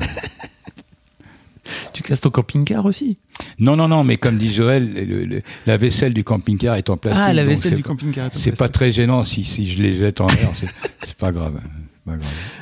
Tu 1.93 2.03
casses 2.03 2.20
ton 2.20 2.31
camping-car 2.31 2.85
aussi? 2.85 3.18
Non, 3.59 3.77
non, 3.77 3.87
non, 3.89 4.03
mais 4.05 4.16
comme 4.16 4.37
dit 4.37 4.53
Joël, 4.53 4.93
le- 4.93 5.25
le- 5.25 5.39
la 5.66 5.77
vaisselle 5.77 6.12
du 6.12 6.25
camping-car 6.25 6.77
est 6.77 6.91
en 6.91 6.97
plastique. 6.97 7.25
Ah, 7.27 7.33
la 7.33 7.45
vaisselle 7.45 7.77
du 7.77 7.83
camping-car. 7.83 8.27
est 8.27 8.37
en 8.37 8.39
C'est 8.39 8.51
pas 8.51 8.57
plastique. 8.57 8.75
très 8.75 8.93
gênant 8.93 9.25
si, 9.25 9.45
si 9.45 9.70
je 9.70 9.81
les 9.83 9.97
jette 9.97 10.20
en 10.20 10.27
l'air, 10.27 10.51
c'est- 10.59 10.68
c'est 11.03 11.14
pas 11.16 11.33
grave. 11.33 11.61
Grave. 12.07 12.20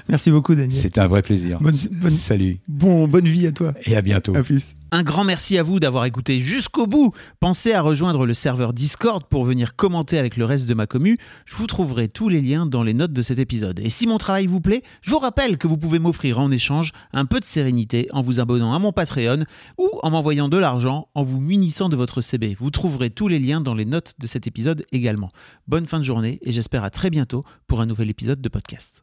Merci 0.09 0.31
beaucoup, 0.31 0.55
Daniel. 0.55 0.73
C'est 0.79 0.99
un 0.99 1.07
vrai 1.07 1.23
plaisir. 1.23 1.59
Bonne, 1.61 1.75
bonne, 1.93 2.11
Salut 2.11 2.57
bon, 2.69 3.09
bonne 3.09 3.27
vie 3.27 3.47
à 3.47 3.53
toi. 3.53 3.73
et 3.85 3.97
à 3.97 4.03
bientôt. 4.03 4.35
À 4.37 4.43
plus. 4.43 4.75
Un 4.93 5.03
grand 5.03 5.25
merci 5.25 5.57
à 5.57 5.63
vous 5.63 5.79
d'avoir 5.81 6.05
écouté 6.05 6.41
jusqu'au 6.41 6.87
bout. 6.87 7.13
Pensez 7.39 7.73
à 7.73 7.81
rejoindre 7.81 8.27
le 8.27 8.35
serveur 8.35 8.73
Discord 8.73 9.25
pour 9.25 9.45
venir 9.45 9.77
commenter 9.77 10.19
avec 10.19 10.37
le 10.37 10.45
reste 10.45 10.69
de 10.69 10.75
ma 10.75 10.87
commu. 10.87 11.17
Je 11.47 11.55
vous 11.55 11.67
trouverai 11.67 12.09
tous 12.09 12.29
les 12.29 12.41
liens 12.41 12.67
dans 12.67 12.83
les 12.83 12.93
notes 12.93 13.13
de 13.13 13.23
cet 13.23 13.39
épisode. 13.39 13.79
Et 13.81 13.89
si 13.89 14.07
mon 14.07 14.19
travail 14.19 14.47
vous 14.47 14.61
plaît, 14.61 14.83
je 15.01 15.11
vous 15.11 15.19
rappelle 15.19 15.59
que 15.59 15.69
vous 15.69 15.77
pouvez 15.79 15.99
m'offrir 16.01 16.41
en 16.41 16.51
échange 16.51 16.91
un 17.13 17.25
peu 17.25 17.39
de 17.41 17.45
sérénité 17.45 18.09
en 18.13 18.21
vous 18.23 18.41
abonnant 18.41 18.75
à 18.75 18.79
mon 18.79 18.93
Patreon 18.93 19.45
ou 19.79 19.89
en 20.03 20.11
m'envoyant 20.11 20.49
de 20.49 20.59
l'argent 20.59 21.09
en 21.15 21.23
vous 21.23 21.41
munissant 21.41 21.89
de 21.89 21.97
votre 21.97 22.21
CB. 22.21 22.57
Vous 22.59 22.71
trouverez 22.71 23.11
tous 23.11 23.29
les 23.29 23.39
liens 23.39 23.61
dans 23.61 23.75
les 23.75 23.85
notes 23.85 24.15
de 24.19 24.27
cet 24.27 24.47
épisode 24.47 24.85
également. 24.93 25.31
Bonne 25.69 25.87
fin 25.87 25.99
de 26.01 26.05
journée 26.05 26.41
et 26.43 26.53
j'espère 26.53 26.83
à 26.85 26.91
très 26.91 27.11
bientôt 27.11 27.45
pour 27.69 27.81
un 27.81 27.87
nouvel 27.87 28.11
épisode 28.11 28.41
de 28.41 28.49
podcast. 28.49 29.03